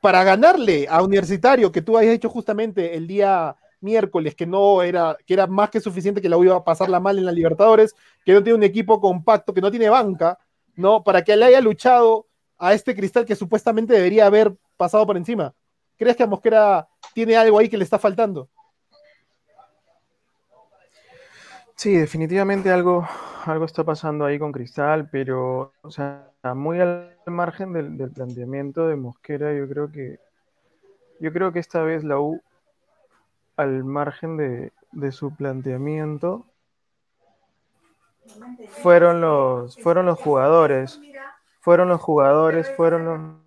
para 0.00 0.24
ganarle 0.24 0.86
a 0.90 1.02
Universitario, 1.02 1.70
que 1.70 1.82
tú 1.82 1.96
habías 1.96 2.14
hecho 2.14 2.28
justamente 2.28 2.96
el 2.96 3.06
día 3.06 3.56
miércoles, 3.80 4.34
que 4.34 4.46
no 4.46 4.82
era, 4.82 5.16
que 5.26 5.34
era 5.34 5.46
más 5.46 5.70
que 5.70 5.80
suficiente 5.80 6.20
que 6.20 6.28
la 6.28 6.38
iba 6.38 6.56
a 6.56 6.64
pasarla 6.64 7.00
mal 7.00 7.18
en 7.18 7.24
la 7.24 7.32
Libertadores, 7.32 7.94
que 8.24 8.32
no 8.32 8.42
tiene 8.42 8.56
un 8.56 8.62
equipo 8.64 9.00
compacto, 9.00 9.54
que 9.54 9.60
no 9.60 9.70
tiene 9.70 9.88
banca, 9.88 10.38
¿no? 10.74 11.02
Para 11.02 11.22
que 11.22 11.36
le 11.36 11.44
haya 11.44 11.60
luchado 11.60 12.26
a 12.58 12.74
este 12.74 12.94
cristal 12.94 13.24
que 13.24 13.36
supuestamente 13.36 13.92
debería 13.92 14.26
haber 14.26 14.54
pasado 14.76 15.06
por 15.06 15.16
encima. 15.16 15.54
¿Crees 15.98 16.16
que 16.16 16.22
a 16.22 16.26
Mosquera 16.26 16.88
tiene 17.14 17.36
algo 17.36 17.58
ahí 17.58 17.68
que 17.68 17.76
le 17.76 17.84
está 17.84 17.98
faltando? 17.98 18.48
Sí, 21.74 21.96
definitivamente 21.96 22.70
algo, 22.70 23.06
algo 23.44 23.64
está 23.64 23.82
pasando 23.82 24.24
ahí 24.24 24.38
con 24.38 24.52
Cristal, 24.52 25.08
pero, 25.10 25.72
o 25.82 25.90
sea, 25.90 26.30
muy 26.54 26.80
al 26.80 27.16
margen 27.26 27.72
del, 27.72 28.10
planteamiento 28.10 28.86
de 28.86 28.96
Mosquera, 28.96 29.52
yo 29.52 29.68
creo 29.68 29.90
que, 29.90 30.20
yo 31.18 31.32
creo 31.32 31.52
que 31.52 31.58
esta 31.58 31.82
vez 31.82 32.04
la 32.04 32.20
U, 32.20 32.40
al 33.56 33.84
margen 33.84 34.36
de, 34.36 34.72
de 34.92 35.12
su 35.12 35.34
planteamiento, 35.34 36.46
fueron 38.68 39.20
los, 39.20 39.76
fueron 39.80 40.06
los 40.06 40.18
jugadores, 40.20 41.00
fueron 41.60 41.88
los 41.88 42.00
jugadores, 42.00 42.70
fueron 42.76 43.04
los 43.04 43.41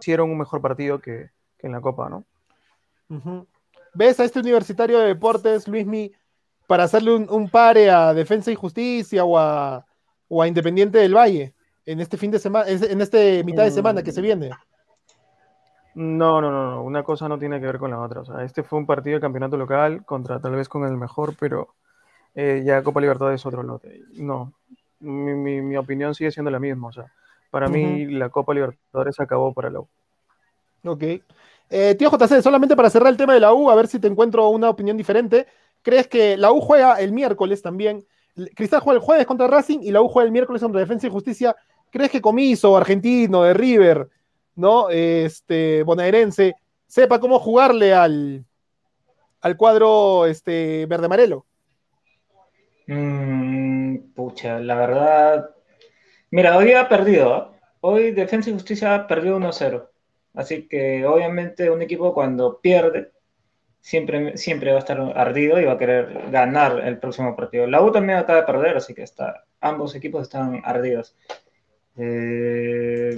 hicieron 0.00 0.30
un 0.30 0.38
mejor 0.38 0.60
partido 0.60 0.98
que, 1.00 1.30
que 1.58 1.66
en 1.66 1.72
la 1.72 1.80
Copa, 1.80 2.08
¿no? 2.08 2.24
¿Ves 3.94 4.20
a 4.20 4.24
este 4.24 4.40
universitario 4.40 4.98
de 4.98 5.06
deportes, 5.06 5.68
Luismi, 5.68 6.12
para 6.66 6.84
hacerle 6.84 7.14
un, 7.14 7.48
pare 7.48 7.90
a 7.90 8.12
Defensa 8.12 8.50
y 8.50 8.54
Justicia 8.54 9.24
o 9.24 9.38
a, 9.38 9.84
Independiente 10.46 10.98
del 10.98 11.14
Valle 11.14 11.54
en 11.84 12.00
este 12.00 12.16
fin 12.16 12.32
de 12.32 12.40
semana, 12.40 12.68
en 12.68 13.00
este 13.00 13.44
mitad 13.44 13.62
de 13.62 13.70
semana 13.70 14.02
que 14.02 14.10
se 14.10 14.20
viene? 14.20 14.50
No, 15.94 16.42
no, 16.42 16.50
no, 16.50 16.82
una 16.82 17.02
cosa 17.02 17.26
no 17.26 17.38
tiene 17.38 17.58
que 17.58 17.66
ver 17.66 17.78
con 17.78 17.90
la 17.90 18.00
otra. 18.00 18.20
O 18.20 18.24
sea, 18.24 18.44
este 18.44 18.62
fue 18.62 18.78
un 18.78 18.86
partido 18.86 19.14
de 19.14 19.20
campeonato 19.20 19.56
local 19.56 20.04
contra 20.04 20.40
tal 20.40 20.54
vez 20.54 20.68
con 20.68 20.84
el 20.84 20.96
mejor, 20.96 21.34
pero 21.38 21.74
eh, 22.34 22.62
ya 22.66 22.82
Copa 22.82 23.00
Libertadores 23.00 23.40
es 23.40 23.46
otro 23.46 23.62
lote. 23.62 24.02
No, 24.16 24.52
mi, 25.00 25.74
opinión 25.76 26.14
sigue 26.14 26.30
siendo 26.30 26.50
la 26.50 26.58
misma. 26.58 26.88
O 26.88 26.92
sea, 26.92 27.10
para 27.50 27.68
mí 27.68 28.06
la 28.06 28.28
Copa 28.28 28.54
Libertadores 28.54 29.18
acabó 29.20 29.52
para 29.52 29.70
la 29.70 29.80
U. 29.80 29.88
Ok. 30.84 31.02
Eh, 31.68 31.94
tío 31.98 32.10
JC, 32.10 32.42
solamente 32.42 32.76
para 32.76 32.90
cerrar 32.90 33.08
el 33.08 33.16
tema 33.16 33.34
de 33.34 33.40
la 33.40 33.52
U, 33.52 33.70
a 33.70 33.74
ver 33.74 33.88
si 33.88 33.98
te 33.98 34.06
encuentro 34.06 34.48
una 34.48 34.70
opinión 34.70 34.96
diferente. 34.96 35.46
¿Crees 35.82 36.08
que 36.08 36.36
la 36.36 36.52
U 36.52 36.60
juega 36.60 37.00
el 37.00 37.12
miércoles 37.12 37.62
también? 37.62 38.04
Cristal 38.54 38.80
juega 38.80 38.98
el 38.98 39.04
jueves 39.04 39.26
contra 39.26 39.46
Racing 39.46 39.80
y 39.82 39.90
la 39.90 40.02
U 40.02 40.08
juega 40.08 40.26
el 40.26 40.32
miércoles 40.32 40.62
contra 40.62 40.80
Defensa 40.80 41.06
y 41.06 41.10
Justicia. 41.10 41.56
¿Crees 41.90 42.10
que 42.10 42.20
Comiso, 42.20 42.76
argentino, 42.76 43.42
de 43.42 43.54
River, 43.54 44.08
¿no? 44.54 44.90
Este, 44.90 45.82
bonaerense, 45.82 46.54
sepa 46.86 47.18
cómo 47.18 47.38
jugarle 47.38 47.94
al, 47.94 48.44
al 49.40 49.56
cuadro 49.56 50.26
este, 50.26 50.86
verde 50.86 51.06
amarelo. 51.06 51.46
Mm, 52.86 54.12
pucha, 54.14 54.60
la 54.60 54.74
verdad. 54.74 55.55
Mira, 56.30 56.56
hoy 56.56 56.72
ha 56.72 56.88
perdido. 56.88 57.36
¿eh? 57.36 57.58
Hoy 57.80 58.10
Defensa 58.10 58.50
y 58.50 58.52
Justicia 58.52 58.94
ha 58.94 59.06
perdido 59.06 59.38
1-0. 59.38 59.88
Así 60.34 60.68
que 60.68 61.06
obviamente 61.06 61.70
un 61.70 61.82
equipo 61.82 62.12
cuando 62.12 62.60
pierde 62.60 63.12
siempre, 63.80 64.36
siempre 64.36 64.70
va 64.72 64.76
a 64.76 64.80
estar 64.80 65.00
ardido 65.16 65.60
y 65.60 65.64
va 65.64 65.72
a 65.74 65.78
querer 65.78 66.30
ganar 66.30 66.80
el 66.84 66.98
próximo 66.98 67.36
partido. 67.36 67.66
La 67.66 67.80
U 67.82 67.92
también 67.92 68.18
acaba 68.18 68.40
de 68.40 68.46
perder, 68.46 68.76
así 68.76 68.94
que 68.94 69.02
está, 69.02 69.44
ambos 69.60 69.94
equipos 69.94 70.22
están 70.22 70.60
ardidos. 70.64 71.16
Eh, 71.96 73.14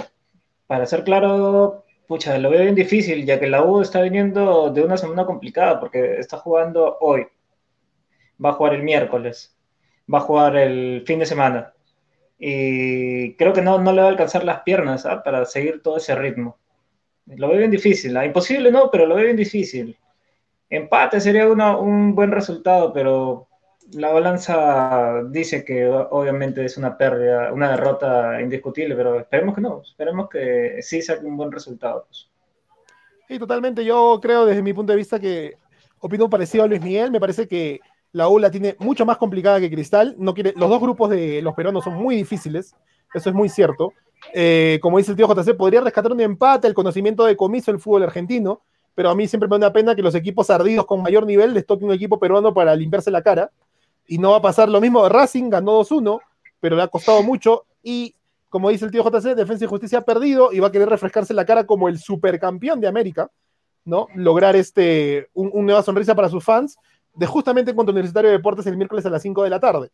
para 0.67 0.87
ser 0.87 1.03
claro, 1.05 1.85
pucha, 2.07 2.39
lo 2.39 2.51
veo 2.51 2.63
bien 2.63 2.75
difícil, 2.75 3.25
ya 3.25 3.41
que 3.41 3.49
la 3.49 3.65
U 3.65 3.81
está 3.81 4.03
viniendo 4.03 4.71
de 4.71 4.83
una 4.83 4.99
semana 4.99 5.25
complicada, 5.25 5.81
porque 5.81 6.17
está 6.19 6.37
jugando 6.37 6.99
hoy, 7.01 7.27
va 8.45 8.51
a 8.51 8.53
jugar 8.53 8.75
el 8.75 8.83
miércoles, 8.83 9.57
va 10.13 10.19
a 10.19 10.23
jugar 10.23 10.57
el 10.57 11.03
fin 11.07 11.19
de 11.19 11.27
semana, 11.27 11.73
y 12.39 13.35
creo 13.35 13.53
que 13.53 13.63
no, 13.63 13.79
no 13.79 13.93
le 13.93 14.01
va 14.01 14.09
a 14.09 14.11
alcanzar 14.11 14.45
las 14.45 14.61
piernas 14.61 15.05
¿ah? 15.07 15.23
para 15.23 15.45
seguir 15.45 15.83
todo 15.83 15.97
ese 15.97 16.15
ritmo. 16.15 16.57
Lo 17.27 17.49
veo 17.49 17.59
bien 17.59 17.71
difícil, 17.71 18.17
¿ah? 18.17 18.25
imposible 18.25 18.71
no, 18.71 18.91
pero 18.91 19.07
lo 19.07 19.17
veo 19.17 19.25
bien 19.25 19.37
difícil. 19.37 19.97
Empate 20.71 21.21
sería 21.21 21.49
un 21.49 22.15
buen 22.15 22.31
resultado, 22.31 22.93
pero 22.93 23.49
la 23.93 24.13
balanza 24.13 25.23
dice 25.31 25.65
que 25.65 25.87
obviamente 25.87 26.65
es 26.65 26.77
una 26.77 26.97
pérdida, 26.97 27.53
una 27.53 27.71
derrota 27.71 28.41
indiscutible, 28.41 28.95
pero 28.95 29.19
esperemos 29.19 29.55
que 29.55 29.61
no, 29.61 29.83
esperemos 29.83 30.29
que 30.29 30.79
sí 30.83 31.01
saque 31.03 31.25
un 31.25 31.37
buen 31.37 31.51
resultado. 31.51 32.05
Pues. 32.07 32.29
Sí, 33.29 33.39
totalmente. 33.39 33.85
Yo 33.85 34.19
creo 34.23 34.47
desde 34.47 34.63
mi 34.63 34.73
punto 34.73 34.93
de 34.93 34.99
vista 34.99 35.19
que 35.19 35.57
opino 36.01 36.31
parecido 36.31 36.65
a 36.65 36.67
Luis 36.67 36.83
Miguel. 36.83 37.11
Me 37.11 37.21
parece 37.21 37.49
que 37.49 37.81
la 38.13 38.29
U 38.29 38.39
la 38.39 38.51
tiene 38.51 38.77
mucho 38.79 39.05
más 39.05 39.17
complicada 39.17 39.61
que 39.61 39.71
Cristal. 39.71 40.15
No 40.19 40.35
quiere, 40.35 40.55
los 40.57 40.69
dos 40.69 40.81
grupos 40.81 41.11
de 41.11 41.43
los 41.43 41.55
peruanos 41.55 41.85
son 41.85 41.95
muy 41.95 42.17
difíciles, 42.17 42.75
eso 43.15 43.29
es 43.29 43.35
muy 43.35 43.49
cierto. 43.49 43.93
Eh, 44.33 44.79
como 44.83 44.99
dice 44.99 45.13
el 45.13 45.17
tío 45.17 45.29
JC, 45.29 45.57
podría 45.57 45.81
rescatar 45.81 46.13
un 46.13 46.21
empate, 46.21 46.67
el 46.67 46.75
conocimiento 46.75 47.25
de 47.25 47.37
comiso 47.37 47.71
del 47.71 47.81
fútbol 47.81 48.03
argentino, 48.03 48.63
pero 48.95 49.11
a 49.11 49.15
mí 49.15 49.29
siempre 49.29 49.49
me 49.49 49.53
da 49.53 49.67
una 49.69 49.73
pena 49.73 49.95
que 49.95 50.03
los 50.03 50.15
equipos 50.15 50.51
ardidos 50.51 50.87
con 50.87 51.03
mayor 51.03 51.25
nivel 51.25 51.55
les 51.55 51.67
toque 51.67 51.85
un 51.85 51.93
equipo 51.93 52.19
peruano 52.19 52.53
para 52.53 52.75
limpiarse 52.75 53.11
la 53.11 53.23
cara 53.23 53.51
y 54.07 54.19
no 54.19 54.33
va 54.33 54.39
a 54.39 54.43
pasar 54.43 54.69
lo 54.69 54.81
mismo. 54.81 55.09
Racing 55.09 55.51
ganó 55.51 55.81
2-1, 55.81 56.21
pero 56.61 56.77
le 56.77 56.83
ha 56.83 56.89
costado 56.89 57.23
mucho 57.23 57.67
y 57.83 58.15
como 58.49 58.71
dice 58.71 58.87
el 58.87 58.91
tío 58.91 59.05
JC, 59.05 59.35
Defensa 59.35 59.65
y 59.65 59.69
Justicia 59.69 59.99
ha 59.99 60.05
perdido 60.05 60.53
y 60.53 60.61
va 60.61 60.69
a 60.69 60.73
querer 60.73 60.89
refrescarse 60.89 61.35
la 61.35 61.45
cara 61.45 61.67
como 61.67 61.89
el 61.89 61.99
supercampeón 61.99 62.81
de 62.81 62.89
América, 62.89 63.31
¿no? 63.85 64.09
Lograr 64.15 64.57
este, 64.57 65.29
un, 65.35 65.67
nueva 65.67 65.83
sonrisa 65.83 66.15
para 66.15 66.29
sus 66.29 66.43
fans 66.43 66.79
de 67.19 67.27
justamente 67.27 67.75
contra 67.75 67.93
Universitario 67.93 68.31
de 68.31 68.37
Deportes 68.37 68.67
el 68.67 68.77
miércoles 68.77 69.05
a 69.07 69.11
las 69.11 69.23
5 69.23 69.43
de 69.43 69.51
la 69.51 69.61
tarde. 69.61 69.91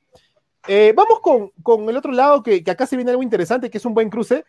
Eh, 0.66 0.92
vamos 0.96 1.20
con, 1.20 1.88
el 1.88 1.96
otro 1.96 2.12
lado, 2.12 2.42
que, 2.42 2.62
acá 2.66 2.86
se 2.86 2.96
viene 2.96 3.10
algo 3.10 3.22
interesante, 3.22 3.70
que 3.70 3.78
es 3.78 3.84
un 3.84 3.94
buen 3.94 4.10
cruce. 4.10 4.44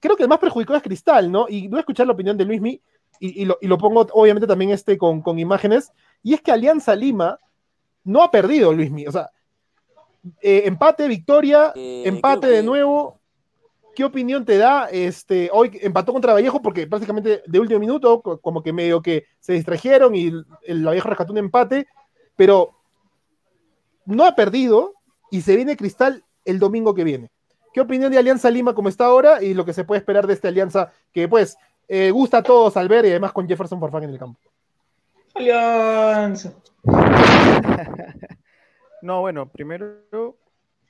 Creo 0.00 0.16
que 0.16 0.22
el 0.22 0.28
más 0.28 0.38
perjudicado 0.38 0.76
es 0.76 0.82
Cristal, 0.82 1.30
¿no? 1.30 1.46
Y 1.48 1.68
voy 1.68 1.78
a 1.78 1.80
escuchar 1.80 2.06
la 2.06 2.12
opinión 2.12 2.36
de 2.36 2.44
Luismi, 2.44 2.80
y, 3.20 3.42
y, 3.42 3.44
lo, 3.44 3.58
y 3.60 3.66
lo, 3.66 3.78
pongo 3.78 4.06
obviamente 4.12 4.46
también 4.46 4.70
este 4.70 4.96
con, 4.96 5.22
con 5.22 5.38
imágenes, 5.38 5.92
y 6.22 6.34
es 6.34 6.40
que 6.40 6.52
Alianza 6.52 6.94
Lima 6.94 7.38
no 8.04 8.22
ha 8.22 8.30
perdido 8.30 8.72
Luis 8.72 8.90
Miguel. 8.90 9.08
O 9.08 9.12
sea, 9.12 9.30
eh, 10.40 10.62
empate, 10.66 11.06
victoria, 11.08 11.72
eh, 11.74 12.04
empate 12.06 12.46
de 12.48 12.62
nuevo. 12.62 13.20
¿Qué 13.94 14.04
opinión 14.04 14.44
te 14.44 14.58
da? 14.58 14.88
Este, 14.90 15.50
hoy 15.52 15.76
empató 15.82 16.12
contra 16.12 16.32
Vallejo 16.32 16.62
porque 16.62 16.86
prácticamente 16.86 17.42
de 17.44 17.60
último 17.60 17.80
minuto, 17.80 18.22
como 18.22 18.62
que 18.62 18.72
medio 18.72 19.02
que 19.02 19.24
se 19.40 19.54
distrajeron 19.54 20.14
y 20.14 20.30
el, 20.66 20.84
Vallejo 20.84 21.08
rescató 21.08 21.32
un 21.32 21.38
empate, 21.38 21.88
pero 22.38 22.72
no 24.06 24.24
ha 24.24 24.36
perdido 24.36 24.94
y 25.28 25.40
se 25.40 25.56
viene 25.56 25.76
Cristal 25.76 26.24
el 26.44 26.60
domingo 26.60 26.94
que 26.94 27.02
viene. 27.02 27.30
¿Qué 27.74 27.80
opinión 27.80 28.12
de 28.12 28.18
Alianza 28.18 28.48
Lima 28.48 28.74
como 28.74 28.88
está 28.88 29.06
ahora 29.06 29.42
y 29.42 29.54
lo 29.54 29.64
que 29.64 29.72
se 29.72 29.82
puede 29.82 29.98
esperar 29.98 30.28
de 30.28 30.34
esta 30.34 30.46
alianza 30.46 30.92
que 31.12 31.26
pues 31.26 31.58
eh, 31.88 32.12
gusta 32.12 32.38
a 32.38 32.42
todos 32.44 32.76
al 32.76 32.88
ver 32.88 33.04
y 33.04 33.10
además 33.10 33.32
con 33.32 33.48
Jefferson 33.48 33.80
Farfán 33.80 34.04
en 34.04 34.10
el 34.10 34.18
campo? 34.20 34.38
Alianza. 35.34 36.54
no, 39.02 39.20
bueno, 39.20 39.48
primero, 39.50 40.38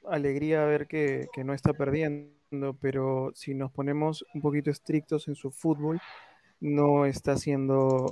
alegría 0.06 0.66
ver 0.66 0.86
que, 0.86 1.28
no 1.44 1.54
está 1.54 1.72
perdiendo, 1.72 2.76
pero 2.78 3.32
si 3.34 3.54
nos 3.54 3.72
ponemos 3.72 4.22
un 4.34 4.42
poquito 4.42 4.70
estrictos 4.70 5.28
en 5.28 5.34
su 5.34 5.50
fútbol, 5.50 5.98
no 6.60 7.06
está 7.06 7.32
haciendo 7.32 8.04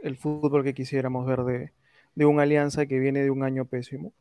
el 0.00 0.16
fútbol 0.16 0.62
que 0.62 0.74
quisiéramos 0.74 1.26
ver 1.26 1.42
de, 1.42 1.72
de 2.14 2.26
una 2.26 2.42
alianza 2.42 2.86
que 2.86 2.98
viene 2.98 3.22
de 3.22 3.30
un 3.30 3.42
año 3.42 3.64
pésimo. 3.64 4.12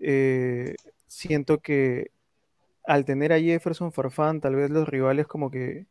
Eh, 0.00 0.74
siento 1.06 1.58
que 1.58 2.10
al 2.84 3.04
tener 3.04 3.32
a 3.32 3.40
Jefferson 3.40 3.92
Farfán, 3.92 4.40
tal 4.40 4.56
vez 4.56 4.70
los 4.70 4.88
rivales 4.88 5.26
como 5.26 5.50
que 5.50 5.86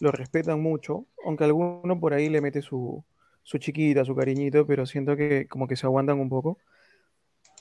lo 0.00 0.12
respetan 0.12 0.60
mucho, 0.60 1.06
aunque 1.24 1.44
alguno 1.44 1.98
por 2.00 2.14
ahí 2.14 2.28
le 2.28 2.40
mete 2.40 2.62
su, 2.62 3.04
su 3.42 3.58
chiquita, 3.58 4.04
su 4.04 4.14
cariñito, 4.14 4.66
pero 4.66 4.86
siento 4.86 5.16
que 5.16 5.46
como 5.48 5.66
que 5.66 5.76
se 5.76 5.86
aguantan 5.86 6.20
un 6.20 6.28
poco. 6.28 6.58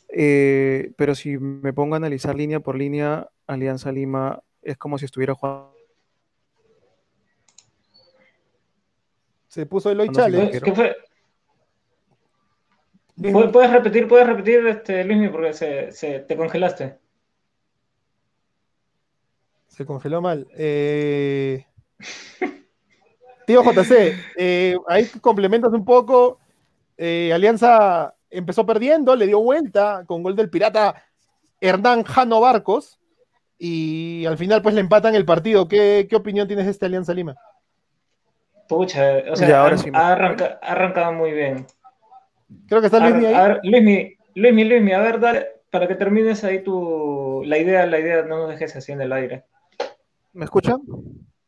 Eh, 0.09 0.91
pero 0.95 1.15
si 1.15 1.37
me 1.37 1.73
pongo 1.73 1.95
a 1.95 1.97
analizar 1.97 2.35
línea 2.35 2.59
por 2.59 2.75
línea, 2.77 3.29
Alianza 3.45 3.91
Lima 3.91 4.41
es 4.61 4.77
como 4.77 4.97
si 4.97 5.05
estuviera 5.05 5.33
jugando. 5.33 5.73
Se 9.47 9.65
puso 9.65 9.89
el 9.89 9.99
hoy 9.99 10.09
Challenge. 10.09 10.61
¿Qué 10.61 10.73
fue? 10.73 10.95
¿Puedes 13.19 13.71
repetir, 13.71 14.07
puedes 14.07 14.27
repetir, 14.27 14.67
este, 14.67 15.03
Luis, 15.03 15.29
porque 15.29 15.53
se, 15.53 16.19
te 16.19 16.37
congelaste? 16.37 16.97
Se 19.67 19.85
congeló 19.85 20.21
mal. 20.21 20.47
Eh... 20.55 21.65
Tío 23.47 23.63
JC, 23.63 24.13
eh, 24.35 24.75
ahí 24.87 25.05
complementas 25.21 25.71
un 25.71 25.85
poco. 25.85 26.37
Eh, 26.97 27.31
Alianza 27.33 28.13
empezó 28.29 28.65
perdiendo, 28.65 29.15
le 29.15 29.25
dio 29.25 29.39
vuelta 29.39 30.03
con 30.05 30.21
gol 30.21 30.35
del 30.35 30.49
pirata 30.49 31.01
Hernán 31.61 32.03
Jano 32.03 32.41
Barcos 32.41 32.99
y 33.57 34.25
al 34.25 34.37
final 34.37 34.61
pues 34.61 34.75
le 34.75 34.81
empatan 34.81 35.15
el 35.15 35.23
partido. 35.23 35.67
¿Qué, 35.69 36.07
opinión 36.13 36.47
tienes 36.47 36.65
de 36.65 36.71
este 36.71 36.87
Alianza 36.87 37.13
Lima? 37.13 37.35
Pucha, 38.67 39.23
o 39.31 39.35
sea, 39.37 39.63
ha, 39.63 40.11
arrancado 40.61 41.13
muy 41.13 41.31
bien. 41.31 41.65
Creo 42.67 42.81
que 42.81 42.87
está 42.87 42.99
Luismi 42.99 43.25
ahí. 43.25 43.57
Luismi, 43.63 44.17
Luismi, 44.35 44.63
Luismi, 44.63 44.93
a 44.93 44.99
ver, 44.99 45.19
dale, 45.19 45.47
para 45.69 45.87
que 45.87 45.95
termines 45.95 46.43
ahí 46.43 46.63
tu... 46.63 47.43
La 47.45 47.57
idea, 47.57 47.85
la 47.85 47.99
idea, 47.99 48.23
no 48.23 48.37
nos 48.37 48.49
dejes 48.49 48.75
así 48.75 48.91
en 48.91 49.01
el 49.01 49.11
aire. 49.11 49.45
¿Me 50.33 50.45
escuchan? 50.45 50.81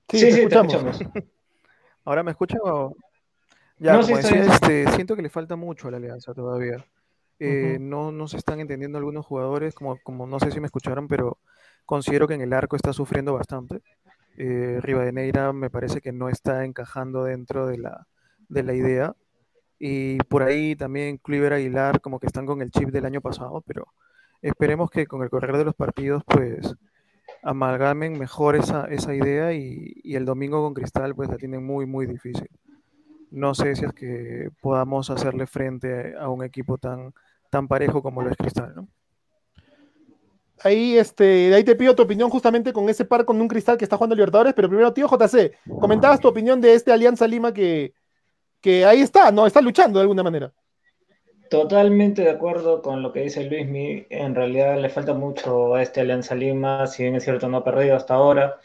Sí, 0.09 0.19
sí, 0.19 0.41
escuchamos. 0.41 0.99
¿Ahora 2.05 2.23
me 2.23 2.31
escuchan 2.31 2.59
o...? 2.63 2.95
Ya, 3.77 3.93
no, 3.93 4.01
como 4.01 4.17
decía, 4.17 4.43
este, 4.43 4.91
siento 4.91 5.15
que 5.15 5.21
le 5.21 5.29
falta 5.29 5.55
mucho 5.55 5.87
a 5.87 5.91
la 5.91 5.97
alianza 5.97 6.33
todavía. 6.33 6.83
Eh, 7.39 7.77
no, 7.79 8.11
no 8.11 8.27
se 8.27 8.35
están 8.35 8.59
entendiendo 8.59 8.97
algunos 8.97 9.25
jugadores, 9.25 9.73
como, 9.73 9.97
como 10.03 10.27
no 10.27 10.39
sé 10.39 10.51
si 10.51 10.59
me 10.59 10.65
escucharon, 10.65 11.07
pero 11.07 11.37
considero 11.85 12.27
que 12.27 12.33
en 12.33 12.41
el 12.41 12.51
arco 12.51 12.75
está 12.75 12.91
sufriendo 12.91 13.33
bastante. 13.33 13.81
Eh, 14.37 14.79
Rivadeneira 14.81 15.53
me 15.53 15.69
parece 15.69 16.01
que 16.01 16.11
no 16.11 16.27
está 16.27 16.65
encajando 16.65 17.23
dentro 17.23 17.67
de 17.67 17.77
la, 17.77 18.07
de 18.49 18.63
la 18.63 18.73
idea. 18.73 19.15
Y 19.79 20.17
por 20.23 20.43
ahí 20.43 20.75
también 20.75 21.17
Cliver 21.17 21.53
Aguilar 21.53 22.01
como 22.01 22.19
que 22.19 22.27
están 22.27 22.45
con 22.45 22.61
el 22.61 22.69
chip 22.69 22.89
del 22.89 23.05
año 23.05 23.21
pasado, 23.21 23.63
pero 23.65 23.87
esperemos 24.41 24.91
que 24.91 25.07
con 25.07 25.23
el 25.23 25.29
correr 25.29 25.57
de 25.57 25.63
los 25.63 25.75
partidos 25.75 26.23
pues 26.25 26.75
amalgamen 27.43 28.19
mejor 28.19 28.57
esa, 28.57 28.85
esa 28.85 29.15
idea 29.15 29.53
y, 29.53 30.01
el 30.03 30.25
domingo 30.25 30.61
con 30.61 30.73
Cristal 30.73 31.15
pues 31.15 31.29
la 31.29 31.37
tienen 31.37 31.65
muy, 31.65 31.85
muy 31.85 32.05
difícil. 32.05 32.49
no 33.31 33.55
sé 33.55 33.75
si 33.75 33.85
es 33.85 33.93
que 33.93 34.49
podamos 34.61 35.09
hacerle 35.09 35.47
frente 35.47 36.15
a 36.17 36.29
un 36.29 36.43
equipo 36.43 36.77
tan, 36.77 37.13
tan 37.49 37.67
parejo 37.67 38.03
como 38.03 38.21
lo 38.21 38.29
es 38.29 38.37
Cristal, 38.37 38.73
¿no? 38.75 38.87
Ahí, 40.61 40.97
este, 40.97 41.23
de 41.23 41.55
ahí 41.55 41.63
te 41.63 41.75
pido 41.77 41.95
tu 41.95 42.03
opinión 42.03 42.29
justamente 42.29 42.73
con 42.73 42.89
ese 42.89 43.05
par 43.05 43.23
con 43.23 43.39
un 43.39 43.47
cristal 43.47 43.77
que 43.77 43.85
está 43.85 43.95
jugando 43.95 44.15
Libertadores, 44.15 44.53
pero 44.53 44.67
primero, 44.67 44.91
tío 44.91 45.07
JC, 45.07 45.53
comentabas 45.79 46.19
tu 46.19 46.27
opinión 46.27 46.59
de 46.59 46.73
este 46.73 46.91
Alianza 46.91 47.25
Lima 47.27 47.53
que, 47.53 47.93
que 48.61 48.85
ahí 48.85 49.01
está, 49.01 49.31
¿no? 49.31 49.45
Está 49.45 49.61
luchando 49.61 49.99
de 49.99 50.03
alguna 50.03 50.23
manera. 50.23 50.51
Totalmente 51.49 52.21
de 52.21 52.29
acuerdo 52.29 52.81
con 52.81 53.01
lo 53.01 53.11
que 53.11 53.21
dice 53.21 53.43
Luismi. 53.43 54.05
En 54.09 54.35
realidad 54.35 54.77
le 54.77 54.89
falta 54.89 55.13
mucho 55.13 55.75
a 55.75 55.81
este 55.81 56.01
Alianza 56.01 56.35
Lima, 56.35 56.85
si 56.85 57.03
bien 57.03 57.15
es 57.15 57.23
cierto 57.23 57.47
no 57.47 57.57
ha 57.57 57.63
perdido 57.63 57.95
hasta 57.95 58.13
ahora. 58.13 58.57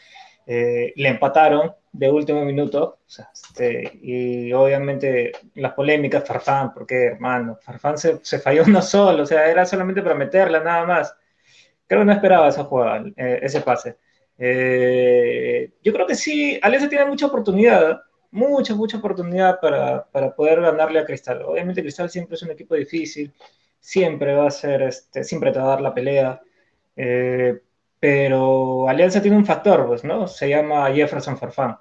Eh, 0.45 0.93
le 0.95 1.09
empataron 1.09 1.73
de 1.91 2.11
último 2.11 2.45
minuto. 2.45 2.99
este, 3.33 3.99
y 4.01 4.53
obviamente 4.53 5.31
las 5.55 5.73
polémicas, 5.73 6.23
Farfán, 6.27 6.73
porque 6.73 7.05
hermano, 7.07 7.57
Farfán 7.61 7.97
se, 7.97 8.19
se, 8.23 8.39
falló 8.39 8.63
uno 8.67 8.81
solo, 8.81 9.23
o 9.23 9.25
sea, 9.25 9.49
era 9.49 9.65
solamente 9.65 10.01
para 10.01 10.15
meterla 10.15 10.59
nada 10.59 10.85
más. 10.85 11.15
Creo 11.87 12.01
que 12.01 12.05
no 12.05 12.13
esperaba 12.13 12.47
esa 12.49 12.63
jugada, 12.65 13.03
eh, 13.15 13.39
ese 13.41 13.61
pase. 13.61 13.97
Eh, 14.37 15.71
yo 15.83 15.93
creo 15.93 16.05
que 16.05 16.15
sí, 16.15 16.59
Alianza 16.61 16.89
tiene 16.89 17.05
mucha 17.05 17.27
oportunidad, 17.27 18.01
mucha, 18.31 18.75
mucha 18.75 18.97
oportunidad 18.97 19.59
para, 19.59 20.05
para, 20.05 20.35
poder 20.35 20.61
ganarle 20.61 20.99
a 20.99 21.05
Cristal. 21.05 21.41
Obviamente 21.43 21.81
Cristal 21.81 22.09
siempre 22.09 22.35
es 22.35 22.43
un 22.43 22.51
equipo 22.51 22.75
difícil, 22.75 23.33
siempre 23.79 24.35
va 24.35 24.47
a 24.47 24.51
ser, 24.51 24.81
este, 24.83 25.23
siempre 25.23 25.51
te 25.51 25.59
va 25.59 25.65
a 25.65 25.69
dar 25.69 25.81
la 25.81 25.93
pelea, 25.93 26.41
eh, 26.95 27.59
pero 27.99 28.87
Alianza 28.89 29.21
tiene 29.21 29.37
un 29.37 29.45
factor, 29.45 29.87
pues, 29.87 30.03
¿no? 30.03 30.27
Se 30.27 30.49
llama 30.49 30.91
Jefferson 30.93 31.37
Farfán. 31.37 31.77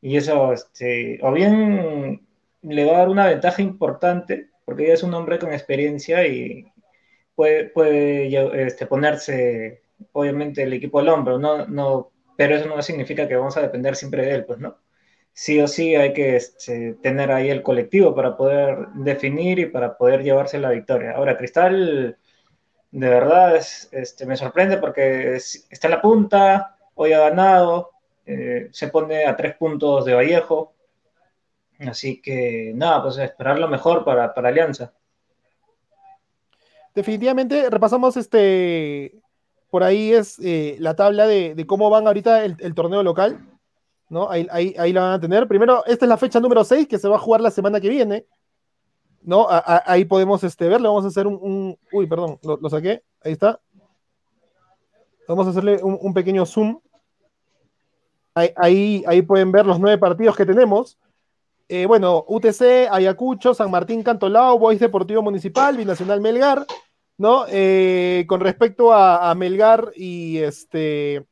Y 0.00 0.16
eso, 0.16 0.52
este, 0.52 1.18
o 1.22 1.32
bien 1.32 2.26
le 2.62 2.84
va 2.84 2.94
a 2.94 2.98
dar 2.98 3.08
una 3.08 3.26
ventaja 3.26 3.62
importante, 3.62 4.50
porque 4.64 4.84
ella 4.84 4.94
es 4.94 5.02
un 5.02 5.14
hombre 5.14 5.38
con 5.38 5.52
experiencia 5.52 6.26
y, 6.26 6.66
puede, 7.34 7.64
puede 7.70 8.66
este, 8.66 8.86
ponerse, 8.86 9.82
obviamente, 10.12 10.62
el 10.62 10.72
equipo 10.72 11.00
al 11.00 11.08
hombro, 11.08 11.38
no, 11.38 11.66
no, 11.66 12.10
pero 12.36 12.56
eso 12.56 12.66
no 12.68 12.80
significa 12.82 13.28
que 13.28 13.36
vamos 13.36 13.56
a 13.56 13.62
depender 13.62 13.96
siempre 13.96 14.24
de 14.24 14.34
él, 14.36 14.44
pues, 14.44 14.58
¿no? 14.58 14.76
Sí 15.34 15.60
o 15.60 15.66
sí 15.66 15.94
hay 15.94 16.12
que 16.12 16.36
este, 16.36 16.94
tener 16.94 17.32
ahí 17.32 17.48
el 17.48 17.62
colectivo 17.62 18.14
para 18.14 18.36
poder 18.36 18.88
definir 18.94 19.58
y 19.58 19.66
para 19.66 19.96
poder 19.96 20.22
llevarse 20.22 20.58
la 20.58 20.70
victoria. 20.70 21.12
Ahora, 21.12 21.38
Cristal, 21.38 22.18
de 22.90 23.08
verdad, 23.08 23.56
es, 23.56 23.88
este, 23.92 24.26
me 24.26 24.36
sorprende 24.36 24.76
porque 24.76 25.36
está 25.36 25.86
en 25.86 25.90
la 25.90 26.02
punta, 26.02 26.76
hoy 26.94 27.14
ha 27.14 27.20
ganado, 27.20 27.92
eh, 28.26 28.68
se 28.70 28.88
pone 28.88 29.24
a 29.24 29.34
tres 29.34 29.56
puntos 29.56 30.04
de 30.04 30.14
Vallejo, 30.14 30.74
así 31.80 32.20
que 32.20 32.72
nada, 32.74 33.02
pues 33.02 33.16
esperar 33.18 33.58
lo 33.58 33.68
mejor 33.68 34.04
para, 34.04 34.26
Alianza. 34.26 34.92
Definitivamente 36.94 37.70
repasamos 37.70 38.16
este, 38.16 39.14
por 39.70 39.82
ahí 39.82 40.12
es 40.12 40.38
eh, 40.40 40.76
la 40.78 40.94
tabla 40.94 41.26
de, 41.26 41.64
cómo 41.66 41.88
van 41.90 42.06
ahorita 42.06 42.44
el, 42.44 42.74
torneo 42.74 43.02
local, 43.02 43.40
¿no? 44.12 44.30
Ahí, 44.30 44.46
ahí, 44.78 44.92
la 44.92 45.00
van 45.00 45.12
a 45.14 45.20
tener. 45.20 45.48
Primero, 45.48 45.82
esta 45.86 46.04
es 46.04 46.08
la 46.08 46.18
fecha 46.18 46.38
número 46.38 46.62
6 46.62 46.86
que 46.86 46.98
se 46.98 47.08
va 47.08 47.16
a 47.16 47.18
jugar 47.18 47.40
la 47.40 47.50
semana 47.50 47.80
que 47.80 47.88
viene, 47.88 48.26
¿no? 49.22 49.46
ahí 49.48 50.04
podemos 50.04 50.44
este, 50.44 50.68
verlo, 50.68 50.90
vamos 50.90 51.06
a 51.06 51.08
hacer 51.08 51.26
un, 51.26 51.78
uy, 51.90 52.06
perdón, 52.06 52.38
lo, 52.42 52.68
saqué, 52.68 53.02
ahí 53.22 53.32
está. 53.32 53.58
Vamos 55.26 55.46
a 55.46 55.50
hacerle 55.50 55.80
un, 55.82 56.12
pequeño 56.12 56.44
zoom. 56.44 56.78
Ahí, 58.34 59.02
ahí, 59.06 59.22
pueden 59.22 59.50
ver 59.50 59.64
los 59.64 59.80
nueve 59.80 59.96
partidos 59.96 60.36
que 60.36 60.44
tenemos. 60.44 60.98
Eh, 61.68 61.86
bueno, 61.86 62.22
UTC, 62.28 62.90
Ayacucho, 62.90 63.54
San 63.54 63.70
Martín 63.70 64.02
Cantolao, 64.02 64.58
Boys 64.58 64.80
Deportivo 64.80 65.22
Municipal, 65.22 65.74
Binacional 65.78 66.20
Melgar, 66.20 66.66
¿no? 67.16 67.46
Eh, 67.48 68.26
con 68.28 68.40
respecto 68.40 68.92
a, 68.92 69.34
Melgar 69.34 69.90
y 69.96 70.36
este 70.38 71.24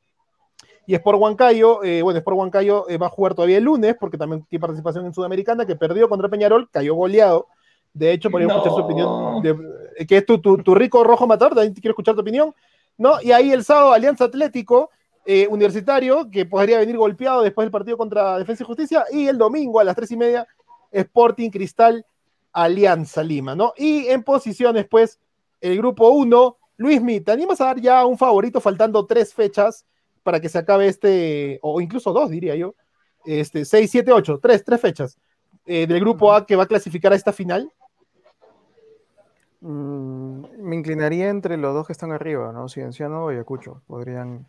y 0.91 0.95
Sport 0.97 1.21
Huancayo, 1.21 1.85
eh, 1.85 2.03
bueno, 2.03 2.19
Sport 2.19 2.37
Huancayo 2.37 2.85
va 3.01 3.07
a 3.07 3.11
jugar 3.11 3.37
todavía 3.37 3.59
el 3.59 3.63
lunes 3.63 3.95
porque 3.95 4.19
también 4.19 4.45
tiene 4.51 4.61
participación 4.61 5.07
en 5.07 5.15
Sudamericana, 5.15 5.65
que 5.65 5.77
perdió 5.77 6.09
contra 6.09 6.29
Peñarol, 6.29 6.69
cayó 6.69 6.97
goleado. 6.97 7.47
De 7.95 8.11
hecho, 8.11 8.29
podría 8.29 8.49
escuchar 8.49 8.73
su 8.73 8.81
opinión, 8.81 9.41
que 10.09 10.17
es 10.17 10.27
tu, 10.27 10.39
tu, 10.41 10.75
rico 10.75 11.05
rojo 11.05 11.29
matador, 11.29 11.55
también 11.55 11.75
quiero 11.75 11.93
escuchar 11.93 12.17
tu 12.17 12.23
opinión, 12.23 12.53
¿no? 12.99 13.23
Y 13.23 13.31
ahí 13.31 13.53
el 13.53 13.63
sábado, 13.63 13.93
Alianza 13.93 14.25
Atlético, 14.25 14.91
eh, 15.25 15.47
universitario, 15.49 16.29
que 16.29 16.45
podría 16.45 16.81
venir 16.81 16.97
golpeado 16.97 17.43
después 17.43 17.67
del 17.67 17.71
partido 17.71 17.97
contra 17.97 18.39
Defensa 18.39 18.65
y 18.65 18.67
Justicia, 18.67 19.05
y 19.13 19.29
el 19.29 19.39
domingo 19.39 19.79
a 19.79 19.85
las 19.85 19.95
tres 19.95 20.11
y 20.11 20.17
media, 20.17 20.45
Sporting 20.91 21.51
Cristal 21.51 22.05
Alianza 22.53 23.23
Lima, 23.23 23.55
¿no? 23.55 23.75
Y 23.77 24.09
en 24.09 24.25
posiciones, 24.25 24.89
pues, 24.91 25.21
el 25.61 25.77
grupo 25.77 26.11
1, 26.11 26.57
Luismi, 26.79 27.21
¿te 27.21 27.31
animas 27.31 27.61
a 27.61 27.67
dar 27.67 27.81
ya 27.81 28.05
un 28.05 28.19
favorito 28.19 28.61
faltando 28.61 29.07
tres 29.07 29.33
fechas 29.33 29.87
para 30.23 30.41
que 30.41 30.49
se 30.49 30.59
acabe 30.59 30.89
este, 30.89 31.59
o 31.63 31.81
incluso 31.81 32.13
dos, 32.13 32.31
diría 32.31 32.55
yo, 32.57 32.75
este, 33.25 33.65
6, 33.65 33.91
7, 33.91 34.13
8, 34.13 34.39
tres, 34.41 34.65
tres 34.65 34.81
fechas 34.81 35.19
eh, 35.67 35.87
del 35.87 36.01
grupo 36.01 36.33
A 36.33 36.47
que 36.47 36.57
va 36.57 36.65
a 36.65 36.69
clasificar 36.69 37.13
a 37.13 37.17
esta 37.17 37.33
final? 37.33 37.71
Mm, 39.61 40.45
me 40.59 40.77
inclinaría 40.77 41.29
entre 41.29 41.57
los 41.57 41.75
dos 41.75 41.87
que 41.87 41.93
están 41.93 42.13
arriba, 42.13 42.53
¿no? 42.53 42.69
Cienciano 42.69 43.31
y 43.31 43.35
Ayacucho. 43.35 43.83
Podrían 43.87 44.47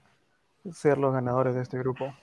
ser 0.72 0.98
los 0.98 1.14
ganadores 1.14 1.56
de 1.56 1.62
este 1.62 1.78
grupo. 1.78 2.14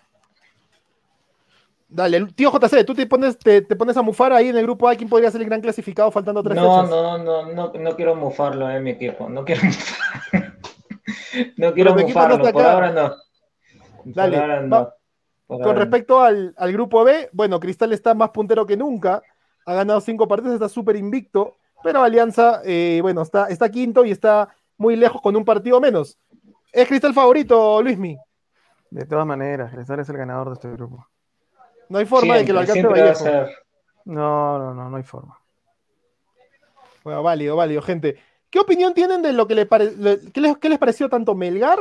Dale, 1.90 2.26
tío 2.34 2.50
JC, 2.50 2.84
tú 2.84 2.94
te 2.94 3.06
pones, 3.06 3.38
te, 3.38 3.62
pones 3.62 3.96
a 3.96 4.02
mufar 4.02 4.32
ahí 4.32 4.48
en 4.48 4.56
el 4.58 4.64
grupo 4.64 4.88
A, 4.88 4.94
¿quién 4.94 5.08
podría 5.08 5.30
ser 5.30 5.40
el 5.40 5.46
gran 5.46 5.62
clasificado 5.62 6.10
faltando 6.10 6.42
tres 6.42 6.56
no, 6.56 6.82
fechas? 6.82 6.90
No, 6.90 7.18
no, 7.18 7.46
no, 7.46 7.72
no 7.72 7.96
quiero 7.96 8.14
mufarlo 8.14 8.68
en 8.70 8.82
mi 8.84 8.90
equipo, 8.90 9.28
no 9.30 9.42
quiero 9.42 9.62
mufar. 9.64 10.58
no 11.56 11.72
quiero 11.72 11.94
mufarlo, 11.94 12.52
por 12.52 12.62
ahora 12.62 12.92
no. 12.92 13.14
Dale, 14.14 14.68
con 15.46 15.76
respecto 15.76 16.20
al, 16.20 16.54
grupo 16.72 17.04
B, 17.04 17.30
bueno, 17.32 17.58
Cristal 17.58 17.92
está 17.92 18.14
más 18.14 18.30
puntero 18.30 18.66
que 18.66 18.76
nunca, 18.76 19.22
ha 19.64 19.74
ganado 19.74 20.00
cinco 20.00 20.28
partidos, 20.28 20.54
está 20.54 20.68
súper 20.68 20.96
invicto, 20.96 21.56
pero 21.82 22.02
Alianza, 22.02 22.60
eh, 22.64 22.98
bueno, 23.00 23.22
está, 23.22 23.46
está 23.48 23.70
quinto 23.70 24.04
y 24.04 24.10
está 24.10 24.48
muy 24.76 24.94
lejos 24.96 25.22
con 25.22 25.36
un 25.36 25.44
partido 25.44 25.80
menos. 25.80 26.18
¿Es 26.72 26.86
Cristal 26.86 27.14
favorito, 27.14 27.82
Luismi? 27.82 28.18
De 28.90 29.06
todas 29.06 29.26
maneras, 29.26 29.72
Cristal 29.72 30.00
es 30.00 30.08
el 30.08 30.18
ganador 30.18 30.48
de 30.48 30.54
este 30.54 30.70
grupo. 30.70 31.06
No 31.88 31.98
hay 31.98 32.04
forma 32.04 32.36
de 32.36 32.44
que 32.44 32.52
lo 32.52 32.60
alcance 32.60 32.86
Vallejo. 32.86 33.24
No, 34.04 34.58
no, 34.58 34.74
no, 34.74 34.90
no 34.90 34.96
hay 34.96 35.02
forma. 35.02 35.38
Bueno, 37.04 37.22
válido, 37.22 37.56
válido, 37.56 37.80
gente. 37.80 38.18
¿Qué 38.50 38.58
opinión 38.58 38.94
tienen 38.94 39.22
de 39.22 39.32
lo 39.32 39.46
que, 39.46 39.54
le 39.54 39.68
qué 40.32 40.68
les, 40.68 40.78
pareció 40.78 41.08
tanto 41.08 41.34
Melgar? 41.34 41.78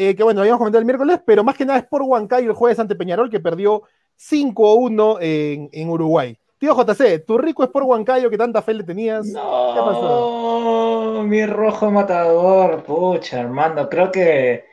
Eh, 0.00 0.14
que 0.14 0.22
bueno, 0.22 0.42
habíamos 0.42 0.58
comentado 0.58 0.78
el 0.78 0.86
miércoles, 0.86 1.18
pero 1.26 1.42
más 1.42 1.56
que 1.56 1.66
nada 1.66 1.80
es 1.80 1.84
por 1.84 2.02
Huancayo 2.02 2.48
el 2.50 2.56
jueves 2.56 2.78
ante 2.78 2.94
Peñarol, 2.94 3.28
que 3.28 3.40
perdió 3.40 3.82
5-1 4.16 5.18
en, 5.20 5.68
en, 5.72 5.88
Uruguay. 5.88 6.38
Tío 6.56 6.72
JC, 6.76 7.26
tu 7.26 7.36
rico 7.36 7.64
es 7.64 7.70
por 7.70 7.82
Huancayo 7.82 8.30
que 8.30 8.38
tanta 8.38 8.62
fe 8.62 8.74
le 8.74 8.84
tenías. 8.84 9.26
No, 9.26 9.74
¿Qué 9.74 9.80
pasó? 9.80 11.24
mi 11.24 11.44
rojo 11.46 11.90
matador, 11.90 12.84
pucha, 12.84 13.40
hermano, 13.40 13.88
creo 13.88 14.12
que 14.12 14.66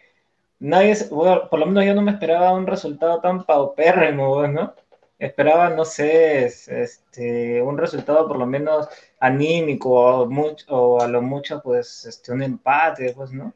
nadie, 0.59 0.95
por 1.09 1.57
lo 1.57 1.65
menos 1.65 1.85
yo 1.85 1.95
no 1.95 2.03
me 2.03 2.11
esperaba 2.11 2.53
un 2.53 2.67
resultado 2.67 3.19
tan 3.19 3.45
paupérrimo, 3.45 4.47
¿no? 4.47 4.75
Esperaba, 5.17 5.71
no 5.71 5.85
sé, 5.85 6.45
este, 6.45 7.63
un 7.63 7.79
resultado 7.79 8.27
por 8.27 8.37
lo 8.37 8.45
menos 8.45 8.87
anímico 9.19 9.89
o, 9.89 10.27
mucho, 10.27 10.65
o 10.69 11.01
a 11.01 11.07
lo 11.07 11.23
mucho, 11.23 11.63
pues, 11.63 12.05
este, 12.05 12.31
un 12.31 12.43
empate, 12.43 13.11
pues, 13.15 13.31
¿no? 13.31 13.51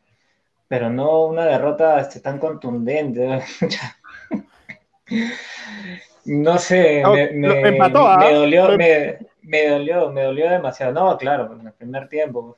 Pero 0.70 0.90
no 0.90 1.26
una 1.26 1.46
derrota 1.46 2.00
este, 2.00 2.22
tan 2.22 2.40
contundente. 2.40 3.42
no 6.26 6.58
sé, 6.58 7.04
me, 7.06 7.32
me, 7.34 7.78
¿ah? 7.82 8.18
me 8.20 8.34
dolió, 8.34 8.78
me, 8.78 9.18
me, 9.42 9.68
dolió, 9.68 10.12
me 10.12 10.24
dolió 10.24 10.50
demasiado. 10.50 10.94
No, 10.94 11.18
claro, 11.18 11.58
en 11.60 11.68
el 11.68 11.74
primer 11.74 12.08
tiempo, 12.08 12.58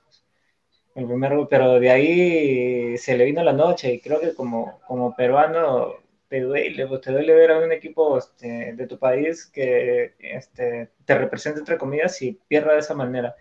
el 0.94 1.08
primer, 1.08 1.32
pero 1.50 1.80
de 1.80 1.90
ahí 1.90 2.98
se 2.98 3.18
le 3.18 3.26
vino 3.26 3.42
la 3.44 3.54
noche 3.54 3.94
y 3.94 4.02
creo 4.02 4.20
que 4.20 4.36
como, 4.36 4.82
como 4.86 5.16
peruano 5.16 5.96
te 6.28 6.42
duele, 6.42 6.88
pues 6.88 7.02
te 7.02 7.12
duele 7.12 7.34
ver 7.34 7.52
a 7.52 7.60
un 7.60 7.72
equipo 7.72 8.18
este, 8.18 8.74
de 8.74 8.88
tu 8.88 9.00
país 9.00 9.46
que 9.48 10.16
este, 10.20 10.92
te 11.06 11.18
representa 11.18 11.60
entre 11.60 11.78
comillas 11.78 12.22
y 12.22 12.34
pierda 12.48 12.74
de 12.74 12.80
esa 12.80 12.94
manera. 12.94 13.36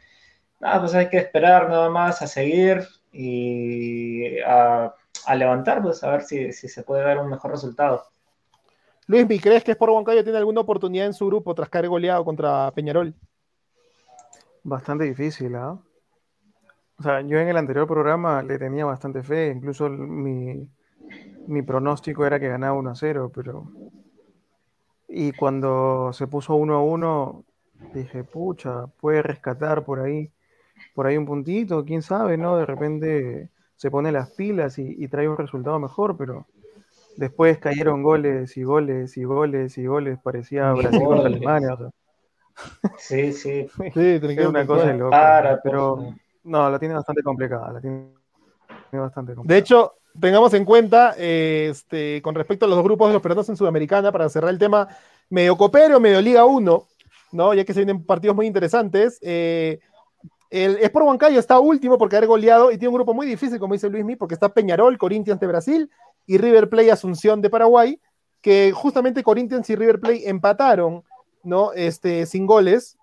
Nada, 0.61 0.80
pues 0.80 0.94
hay 0.94 1.09
que 1.09 1.18
esperar 1.18 1.68
nada 1.68 1.88
más 1.88 2.22
a 2.22 2.26
seguir 2.26 2.87
y 3.12 4.38
a, 4.40 4.94
a 5.27 5.35
levantar, 5.35 5.83
pues 5.83 6.03
a 6.05 6.11
ver 6.11 6.23
si, 6.23 6.53
si, 6.53 6.68
se 6.68 6.83
puede 6.83 7.03
dar 7.03 7.18
un 7.18 7.29
mejor 7.29 7.51
resultado. 7.51 8.05
Luis, 9.07 9.27
¿crees 9.42 9.64
que 9.64 9.73
Sport 9.73 9.92
Huancayo 9.92 10.23
tiene 10.23 10.38
alguna 10.38 10.61
oportunidad 10.61 11.07
en 11.07 11.14
su 11.14 11.27
grupo 11.27 11.55
tras 11.55 11.68
caer 11.68 11.88
goleado 11.88 12.25
contra 12.25 12.70
Peñarol? 12.73 13.14
Bastante 14.62 15.05
difícil, 15.05 15.57
¿ah? 15.57 15.79
O 17.01 17.03
sea, 17.03 17.23
yo 17.23 17.38
en 17.38 17.49
el 17.49 17.57
anterior 17.57 17.87
programa 17.87 18.42
le 18.42 18.59
tenía 18.59 18.85
bastante 18.85 19.23
fe, 19.23 19.49
incluso 19.49 19.88
mi, 19.88 20.68
pronóstico 21.66 22.27
era 22.27 22.38
que 22.38 22.49
ganaba 22.49 22.77
1 22.77 22.90
a 22.90 22.94
0, 22.94 23.33
pero 23.35 23.64
Y 25.09 25.33
cuando 25.33 26.12
se 26.12 26.27
puso 26.27 26.55
uno 26.55 26.75
a 26.75 26.83
uno, 26.83 27.44
dije, 27.94 28.23
pucha, 28.23 28.87
puede 28.87 29.23
rescatar 29.23 29.83
por 29.83 30.01
ahí, 30.01 30.31
por 30.95 31.07
ahí 31.07 31.16
un 31.16 31.27
puntito, 31.27 31.85
quién 31.85 32.03
sabe, 32.03 32.37
¿no? 32.37 32.57
De 32.57 32.66
repente 32.66 33.51
se 33.77 33.90
pone 33.90 34.12
las 34.12 34.31
pilas 34.31 34.79
y, 34.79 35.09
trae 35.09 35.29
un 35.29 35.38
resultado 35.38 35.79
mejor, 35.79 36.16
pero 36.16 36.47
después 37.16 37.59
cayeron 37.59 38.03
goles 38.03 38.57
y 38.57 38.62
goles 38.62 39.16
y 39.16 39.25
goles 39.25 39.79
y 39.79 39.87
goles, 39.87 40.19
parecía 40.23 40.73
Brasil 40.73 41.03
contra 41.03 41.27
Alemania. 41.27 41.79
Sí, 42.99 43.33
sí. 43.33 43.69
sí, 43.95 44.21
una 44.47 44.66
cosa 44.66 44.93
loca. 44.93 45.61
pero 45.64 46.14
no, 46.45 46.71
la 46.71 46.79
tiene 46.79 46.95
bastante 46.95 47.23
complicada, 47.23 47.73
la 47.73 47.81
tiene 47.81 48.11
bastante 48.93 49.35
complicada. 49.35 49.55
De 49.55 49.59
hecho, 49.59 49.95
tengamos 50.21 50.53
en 50.55 50.64
cuenta, 50.64 51.14
este, 51.16 52.21
con 52.23 52.35
respecto 52.35 52.64
a 52.66 52.69
los 52.69 52.77
dos 52.77 52.85
grupos 52.85 53.09
de 53.09 53.14
los 53.14 53.23
pelotas 53.23 53.49
en 53.49 53.57
Sudamericana, 53.57 54.12
para 54.12 54.29
cerrar 54.29 54.51
el 54.51 54.59
tema, 54.59 54.88
medio 55.29 55.57
Copero, 55.57 56.01
medio 56.01 56.21
Liga 56.21 56.45
1, 56.45 56.87
¿no? 57.33 57.55
Ya 57.55 57.64
que 57.64 57.73
se 57.73 57.81
vienen 57.81 58.05
partidos 58.05 58.37
muy 58.37 58.47
interesantes. 58.47 59.19
Eh, 59.23 59.81
el 60.50 60.78
Sport 60.78 61.06
Huancayo 61.06 61.38
está 61.38 61.60
último 61.60 61.96
porque 61.96 62.16
haber 62.16 62.28
goleado 62.28 62.72
y 62.72 62.76
tiene 62.76 62.88
un 62.88 62.96
grupo 62.96 63.14
muy 63.14 63.26
difícil, 63.26 63.60
como 63.60 63.74
dice 63.74 63.88
Luismi, 63.88 64.16
porque 64.16 64.34
está 64.34 64.48
Peñarol, 64.48 64.98
Corinthians 64.98 65.38
de 65.38 65.46
Brasil 65.46 65.90
y 66.26 66.38
River 66.38 66.68
Plate 66.68 66.90
Asunción 66.90 67.40
de 67.40 67.50
Paraguay, 67.50 68.00
que 68.40 68.72
justamente 68.72 69.22
Corinthians 69.22 69.70
y 69.70 69.76
River 69.76 70.00
Plate 70.00 70.28
empataron, 70.28 71.04
¿no? 71.44 71.72
Este, 71.72 72.26
sin 72.26 72.46
goles. 72.46 72.98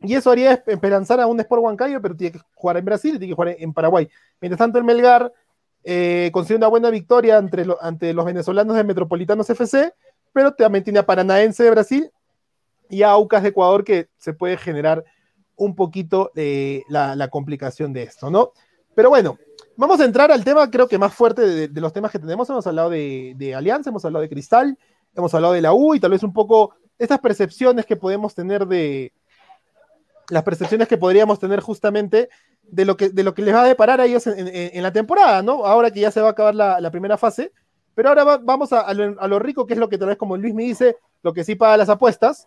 Y 0.00 0.14
eso 0.14 0.32
haría 0.32 0.54
esperanzar 0.66 1.20
a 1.20 1.28
un 1.28 1.38
Sport 1.38 1.62
Huancayo, 1.62 2.02
pero 2.02 2.16
tiene 2.16 2.32
que 2.32 2.44
jugar 2.54 2.76
en 2.76 2.84
Brasil 2.84 3.14
y 3.14 3.18
tiene 3.18 3.30
que 3.30 3.36
jugar 3.36 3.56
en 3.56 3.72
Paraguay. 3.72 4.08
Mientras 4.40 4.58
tanto, 4.58 4.78
el 4.78 4.84
Melgar 4.84 5.32
eh, 5.84 6.30
consiguió 6.32 6.56
una 6.56 6.66
buena 6.66 6.90
victoria 6.90 7.38
ante, 7.38 7.64
ante 7.80 8.12
los 8.12 8.24
venezolanos 8.24 8.74
de 8.74 8.82
Metropolitanos 8.82 9.48
FC, 9.48 9.94
pero 10.32 10.52
también 10.52 10.82
tiene 10.82 10.98
a 10.98 11.06
Paranaense 11.06 11.62
de 11.62 11.70
Brasil 11.70 12.10
y 12.88 13.02
a 13.04 13.10
Aucas 13.10 13.44
de 13.44 13.50
Ecuador 13.50 13.84
que 13.84 14.08
se 14.18 14.32
puede 14.32 14.56
generar 14.56 15.04
un 15.62 15.76
poquito 15.76 16.32
eh, 16.34 16.82
la, 16.88 17.28
complicación 17.28 17.92
de 17.92 18.02
esto, 18.02 18.30
¿no? 18.30 18.52
Pero 18.94 19.10
bueno, 19.10 19.38
vamos 19.76 20.00
a 20.00 20.04
entrar 20.04 20.32
al 20.32 20.44
tema 20.44 20.70
creo 20.70 20.88
que 20.88 20.98
más 20.98 21.14
fuerte 21.14 21.68
de, 21.68 21.80
los 21.80 21.92
temas 21.92 22.10
que 22.10 22.18
tenemos. 22.18 22.50
Hemos 22.50 22.66
hablado 22.66 22.90
de, 22.90 23.54
Alianza, 23.56 23.90
hemos 23.90 24.04
hablado 24.04 24.22
de 24.22 24.28
Cristal, 24.28 24.76
hemos 25.14 25.32
hablado 25.34 25.54
de 25.54 25.62
la 25.62 25.72
U 25.72 25.94
y 25.94 26.00
tal 26.00 26.10
vez 26.10 26.22
un 26.22 26.32
poco 26.32 26.74
estas 26.98 27.20
percepciones 27.20 27.86
que 27.86 27.96
podemos 27.96 28.34
tener 28.34 28.66
de 28.66 29.12
las 30.30 30.42
percepciones 30.42 30.88
que 30.88 30.98
podríamos 30.98 31.38
tener 31.38 31.60
justamente 31.60 32.28
de 32.62 32.84
lo 32.84 32.96
que, 32.96 33.10
de 33.10 33.22
lo 33.22 33.34
que 33.34 33.42
les 33.42 33.54
va 33.54 33.62
a 33.62 33.68
deparar 33.68 34.00
a 34.00 34.06
ellos 34.06 34.26
en, 34.26 34.82
la 34.82 34.92
temporada, 34.92 35.42
¿no? 35.42 35.64
Ahora 35.64 35.90
que 35.90 36.00
ya 36.00 36.10
se 36.10 36.20
va 36.20 36.28
a 36.28 36.30
acabar 36.32 36.54
la, 36.54 36.90
primera 36.90 37.18
fase. 37.18 37.52
Pero 37.94 38.08
ahora 38.08 38.38
vamos 38.38 38.72
a, 38.72 38.92
lo, 38.94 39.38
rico, 39.38 39.66
que 39.66 39.74
es 39.74 39.78
lo 39.78 39.88
que 39.88 39.98
tal 39.98 40.08
vez 40.08 40.16
como 40.16 40.36
Luis 40.36 40.54
me 40.54 40.64
dice, 40.64 40.96
lo 41.22 41.32
que 41.32 41.44
sí 41.44 41.54
paga 41.54 41.76
las 41.76 41.88
apuestas, 41.88 42.46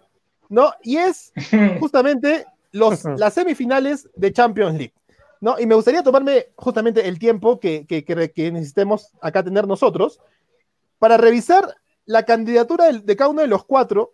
¿no? 0.49 0.71
Y 0.81 0.97
es 0.97 1.31
justamente 1.79 2.45
los, 2.75 3.03
las 3.17 3.33
semifinales 3.33 4.09
de 4.15 4.33
Champions 4.33 4.77
League, 4.77 4.93
¿no? 5.41 5.59
Y 5.59 5.65
me 5.65 5.75
gustaría 5.75 6.03
tomarme 6.03 6.47
justamente 6.55 7.07
el 7.07 7.17
tiempo 7.17 7.59
que, 7.59 7.85
que, 7.87 8.51
necesitemos 8.51 9.11
acá 9.21 9.43
tener 9.43 9.67
nosotros 9.67 10.19
para 10.99 11.17
revisar 11.17 11.75
la 12.05 12.23
candidatura 12.23 12.91
de, 12.91 12.99
de 12.99 13.15
cada 13.15 13.29
uno 13.29 13.41
de 13.41 13.47
los 13.47 13.65
cuatro 13.65 14.13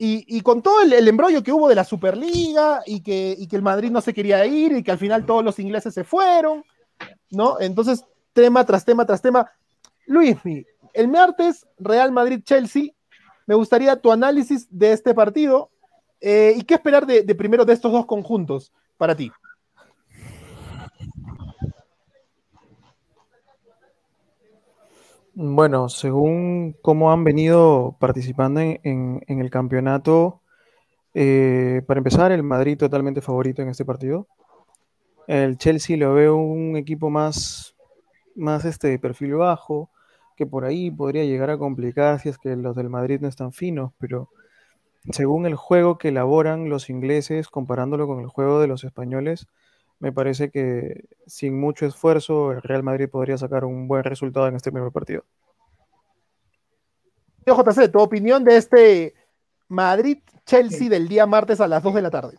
y, 0.00 0.40
con 0.42 0.62
todo 0.62 0.80
el, 0.82 1.08
embrollo 1.08 1.42
que 1.42 1.52
hubo 1.52 1.68
de 1.68 1.74
la 1.74 1.82
Superliga 1.82 2.82
y 2.86 3.00
que, 3.02 3.36
que 3.50 3.56
el 3.56 3.62
Madrid 3.62 3.90
no 3.90 4.00
se 4.00 4.14
quería 4.14 4.46
ir 4.46 4.72
y 4.72 4.82
que 4.84 4.92
al 4.92 4.98
final 4.98 5.26
todos 5.26 5.44
los 5.44 5.58
ingleses 5.58 5.92
se 5.92 6.04
fueron, 6.04 6.64
¿no? 7.30 7.58
Entonces, 7.60 8.04
tema 8.32 8.64
tras 8.64 8.84
tema 8.84 9.04
tras 9.04 9.20
tema. 9.20 9.50
Luismi, 10.06 10.64
el 10.94 11.08
martes, 11.08 11.66
Real 11.78 12.12
Madrid-Chelsea, 12.12 12.92
me 13.46 13.56
gustaría 13.56 14.00
tu 14.00 14.12
análisis 14.12 14.68
de 14.70 14.92
este 14.92 15.14
partido 15.14 15.70
eh, 16.20 16.54
y 16.56 16.62
qué 16.62 16.74
esperar 16.74 17.06
de, 17.06 17.22
primero 17.34 17.64
de 17.64 17.72
estos 17.72 17.92
dos 17.92 18.06
conjuntos 18.06 18.72
para 18.96 19.14
ti. 19.14 19.30
Bueno, 25.34 25.88
según 25.88 26.76
cómo 26.82 27.12
han 27.12 27.22
venido 27.22 27.96
participando 28.00 28.60
en, 28.60 29.22
el 29.28 29.50
campeonato, 29.50 30.40
eh, 31.14 31.82
para 31.86 31.98
empezar, 31.98 32.32
el 32.32 32.42
Madrid 32.42 32.76
totalmente 32.76 33.20
favorito 33.20 33.62
en 33.62 33.68
este 33.68 33.84
partido. 33.84 34.26
El 35.28 35.56
Chelsea 35.56 35.96
lo 35.96 36.14
veo 36.14 36.36
un 36.36 36.76
equipo 36.76 37.08
más, 37.08 37.76
más 38.34 38.64
este, 38.64 38.88
de 38.88 38.98
perfil 38.98 39.34
bajo, 39.34 39.90
que 40.36 40.46
por 40.46 40.64
ahí 40.64 40.90
podría 40.90 41.24
llegar 41.24 41.50
a 41.50 41.58
complicar 41.58 42.18
si 42.18 42.30
es 42.30 42.38
que 42.38 42.56
los 42.56 42.74
del 42.74 42.88
Madrid 42.88 43.20
no 43.20 43.28
están 43.28 43.52
finos, 43.52 43.92
pero 43.98 44.30
según 45.10 45.46
el 45.46 45.54
juego 45.54 45.98
que 45.98 46.08
elaboran 46.08 46.68
los 46.68 46.90
ingleses, 46.90 47.48
comparándolo 47.48 48.06
con 48.06 48.20
el 48.20 48.26
juego 48.26 48.60
de 48.60 48.66
los 48.66 48.84
españoles, 48.84 49.46
me 50.00 50.12
parece 50.12 50.50
que 50.50 51.04
sin 51.26 51.58
mucho 51.58 51.86
esfuerzo 51.86 52.52
el 52.52 52.62
Real 52.62 52.82
Madrid 52.82 53.08
podría 53.08 53.36
sacar 53.36 53.64
un 53.64 53.88
buen 53.88 54.04
resultado 54.04 54.46
en 54.46 54.56
este 54.56 54.70
primer 54.70 54.92
partido. 54.92 55.24
JC, 57.46 57.90
tu 57.90 58.00
opinión 58.00 58.44
de 58.44 58.56
este 58.56 59.14
Madrid-Chelsea 59.68 60.88
del 60.88 61.08
día 61.08 61.26
martes 61.26 61.60
a 61.60 61.66
las 61.68 61.82
2 61.82 61.94
de 61.94 62.02
la 62.02 62.10
tarde. 62.10 62.38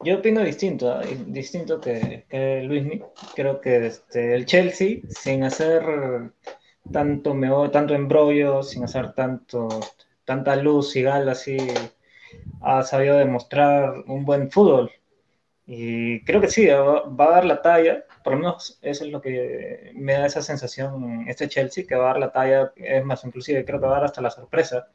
Yo 0.00 0.18
opino 0.18 0.42
distinto, 0.42 1.00
¿eh? 1.00 1.18
distinto 1.26 1.80
que, 1.80 2.24
que 2.28 2.62
Luis. 2.62 3.02
Creo 3.34 3.60
que 3.60 3.86
este, 3.86 4.34
el 4.34 4.46
Chelsea, 4.46 4.98
sin 5.08 5.42
hacer 5.42 6.32
tanto, 6.92 7.34
meo, 7.34 7.70
tanto 7.70 7.94
embrollo, 7.94 8.62
sin 8.62 8.84
hacer 8.84 9.12
tanto, 9.14 9.68
tanta 10.28 10.56
luz 10.56 10.94
y 10.94 11.02
gala, 11.02 11.32
así, 11.32 11.56
ha 12.60 12.82
sabido 12.82 13.16
demostrar 13.16 14.04
un 14.06 14.26
buen 14.26 14.50
fútbol. 14.50 14.90
Y 15.66 16.22
creo 16.24 16.40
que 16.42 16.48
sí, 16.48 16.66
va, 16.66 17.24
a 17.24 17.30
dar 17.30 17.44
la 17.46 17.62
talla, 17.62 18.04
por 18.22 18.34
lo 18.34 18.40
menos 18.40 18.78
eso 18.82 19.04
es 19.06 19.10
lo 19.10 19.22
que 19.22 19.90
me 19.94 20.12
da 20.12 20.26
esa 20.26 20.42
sensación 20.42 21.24
este 21.28 21.48
Chelsea, 21.48 21.86
que 21.86 21.94
va 21.94 22.04
a 22.04 22.12
dar 22.12 22.18
la 22.20 22.32
talla, 22.32 22.72
es 22.76 23.02
más, 23.04 23.24
inclusive 23.24 23.64
creo 23.64 23.80
que 23.80 23.86
va 23.86 23.92
a 23.92 24.00
dar 24.00 24.04
hasta 24.04 24.20
la 24.20 24.30
sorpresa. 24.30 24.88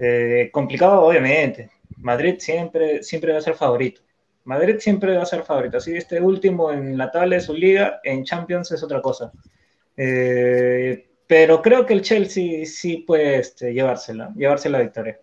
Eh, 0.00 0.50
complicado, 0.52 1.02
obviamente. 1.02 1.70
Madrid 1.98 2.36
siempre, 2.40 3.04
siempre 3.04 3.32
va 3.32 3.38
a 3.38 3.42
ser 3.42 3.54
favorito. 3.54 4.00
Madrid 4.44 4.76
siempre 4.80 5.16
va 5.16 5.22
a 5.22 5.26
ser 5.26 5.44
favorito. 5.44 5.76
Así 5.76 5.94
este 5.96 6.20
último 6.20 6.72
en 6.72 6.98
la 6.98 7.12
tabla 7.12 7.36
de 7.36 7.42
su 7.42 7.54
liga, 7.54 8.00
en 8.02 8.24
Champions 8.24 8.72
es 8.72 8.82
otra 8.82 9.00
cosa. 9.00 9.32
Eh, 9.96 11.06
pero 11.26 11.62
creo 11.62 11.86
que 11.86 11.94
el 11.94 12.02
Chelsea 12.02 12.64
sí 12.66 12.98
puede 12.98 13.38
este, 13.38 13.72
llevársela, 13.72 14.32
llevarse 14.36 14.68
la 14.68 14.80
victoria. 14.80 15.20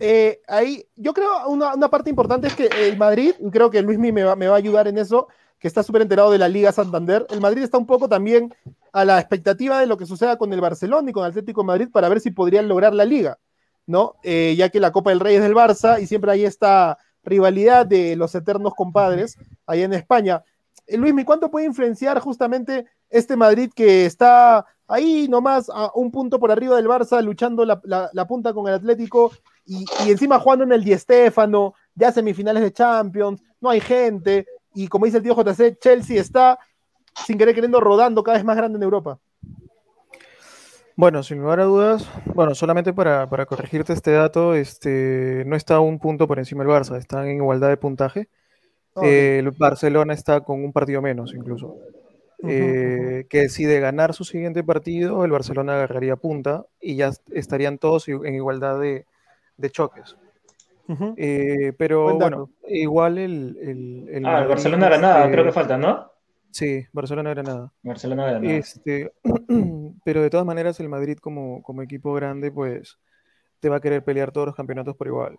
Eh, 0.00 0.40
ahí, 0.48 0.84
yo 0.96 1.14
creo 1.14 1.48
una, 1.48 1.74
una, 1.74 1.88
parte 1.88 2.10
importante 2.10 2.48
es 2.48 2.54
que 2.54 2.68
el 2.88 2.96
Madrid, 2.96 3.34
creo 3.52 3.70
que 3.70 3.82
Luismi 3.82 4.10
me 4.10 4.24
va, 4.24 4.34
me 4.34 4.48
va 4.48 4.54
a 4.54 4.58
ayudar 4.58 4.88
en 4.88 4.98
eso, 4.98 5.28
que 5.58 5.68
está 5.68 5.82
súper 5.82 6.02
enterado 6.02 6.30
de 6.30 6.38
la 6.38 6.48
Liga 6.48 6.72
Santander. 6.72 7.26
El 7.30 7.40
Madrid 7.40 7.62
está 7.62 7.78
un 7.78 7.86
poco 7.86 8.08
también 8.08 8.54
a 8.92 9.04
la 9.04 9.18
expectativa 9.18 9.80
de 9.80 9.86
lo 9.86 9.96
que 9.96 10.06
suceda 10.06 10.36
con 10.36 10.52
el 10.52 10.60
Barcelona 10.60 11.08
y 11.08 11.12
con 11.12 11.24
Atlético 11.24 11.64
Madrid 11.64 11.88
para 11.92 12.08
ver 12.08 12.20
si 12.20 12.30
podrían 12.30 12.68
lograr 12.68 12.94
la 12.94 13.04
Liga, 13.04 13.38
¿no? 13.86 14.16
Eh, 14.22 14.54
ya 14.56 14.68
que 14.68 14.80
la 14.80 14.92
Copa 14.92 15.10
del 15.10 15.20
Rey 15.20 15.36
es 15.36 15.42
del 15.42 15.54
Barça 15.54 16.00
y 16.00 16.06
siempre 16.06 16.32
hay 16.32 16.44
esta 16.44 16.98
rivalidad 17.22 17.86
de 17.86 18.14
los 18.16 18.34
eternos 18.34 18.74
compadres 18.74 19.38
ahí 19.66 19.82
en 19.82 19.94
España. 19.94 20.42
Eh, 20.86 20.96
Luismi, 20.96 21.24
¿cuánto 21.24 21.50
puede 21.50 21.66
influenciar 21.66 22.18
justamente 22.20 22.86
este 23.14 23.36
Madrid 23.36 23.70
que 23.74 24.06
está 24.06 24.66
ahí 24.88 25.28
nomás 25.28 25.70
a 25.72 25.90
un 25.94 26.10
punto 26.10 26.38
por 26.38 26.50
arriba 26.50 26.76
del 26.76 26.88
Barça, 26.88 27.22
luchando 27.22 27.64
la, 27.64 27.80
la 28.12 28.26
punta 28.26 28.52
con 28.52 28.68
el 28.68 28.74
Atlético 28.74 29.32
y, 29.64 29.84
encima 30.10 30.38
jugando 30.38 30.64
en 30.64 30.72
el 30.72 30.84
Di 30.84 30.96
Stéfano, 30.96 31.74
ya 31.94 32.12
semifinales 32.12 32.62
de 32.62 32.72
Champions, 32.72 33.42
no 33.60 33.70
hay 33.70 33.80
gente, 33.80 34.46
y 34.74 34.88
como 34.88 35.06
dice 35.06 35.18
el 35.18 35.22
tío 35.22 35.34
JC, 35.34 35.78
Chelsea 35.78 36.20
está 36.20 36.58
sin 37.24 37.38
querer 37.38 37.54
queriendo 37.54 37.80
rodando 37.80 38.22
cada 38.22 38.36
vez 38.36 38.44
más 38.44 38.56
grande 38.56 38.76
en 38.76 38.82
Europa. 38.82 39.18
Bueno, 40.96 41.22
sin 41.22 41.40
lugar 41.40 41.60
a 41.60 41.64
dudas, 41.64 42.08
bueno, 42.34 42.54
solamente 42.54 42.92
para, 42.92 43.26
corregirte 43.46 43.92
este 43.92 44.12
dato, 44.12 44.54
este, 44.54 45.44
no 45.46 45.56
está 45.56 45.80
un 45.80 45.98
punto 45.98 46.28
por 46.28 46.38
encima 46.38 46.62
del 46.62 46.72
Barça, 46.72 46.98
están 46.98 47.26
en 47.26 47.36
igualdad 47.36 47.68
de 47.68 47.76
puntaje. 47.76 48.28
el 49.02 49.50
Barcelona 49.52 50.14
está 50.14 50.42
con 50.42 50.64
un 50.64 50.72
partido 50.72 51.02
menos 51.02 51.32
incluso. 51.34 51.76
Eh, 52.42 53.26
que 53.30 53.48
si 53.48 53.64
de 53.64 53.80
ganar 53.80 54.12
su 54.12 54.24
siguiente 54.24 54.62
partido, 54.62 55.24
el 55.24 55.30
Barcelona 55.30 55.74
agarraría 55.74 56.16
punta 56.16 56.66
y 56.80 56.96
ya 56.96 57.10
estarían 57.32 57.78
todos 57.78 58.08
en 58.08 58.34
igualdad 58.34 58.80
de, 58.80 59.06
de 59.56 59.70
choques. 59.70 60.16
Eh, 61.16 61.72
pero 61.78 62.16
bueno, 62.16 62.50
igual 62.68 63.18
el. 63.18 64.06
el, 64.10 64.26
ah, 64.26 64.46
Barcelona 64.46 64.86
Granada, 64.86 65.20
este 65.20 65.32
creo 65.32 65.44
que 65.44 65.52
falta, 65.52 65.78
¿no? 65.78 66.10
Sí, 66.50 66.86
Barcelona 66.92 67.30
Granada. 67.30 67.72
Barcelona 67.82 68.26
Granada. 68.26 68.54
Este, 68.54 69.12
pero 70.04 70.22
de 70.22 70.30
todas 70.30 70.46
maneras, 70.46 70.78
el 70.80 70.88
Madrid, 70.88 71.18
como, 71.18 71.62
como 71.62 71.82
equipo 71.82 72.12
grande, 72.12 72.52
pues 72.52 72.98
te 73.60 73.68
va 73.68 73.76
a 73.76 73.80
querer 73.80 74.04
pelear 74.04 74.30
todos 74.30 74.48
los 74.48 74.54
campeonatos 74.54 74.94
por 74.94 75.06
igual. 75.06 75.36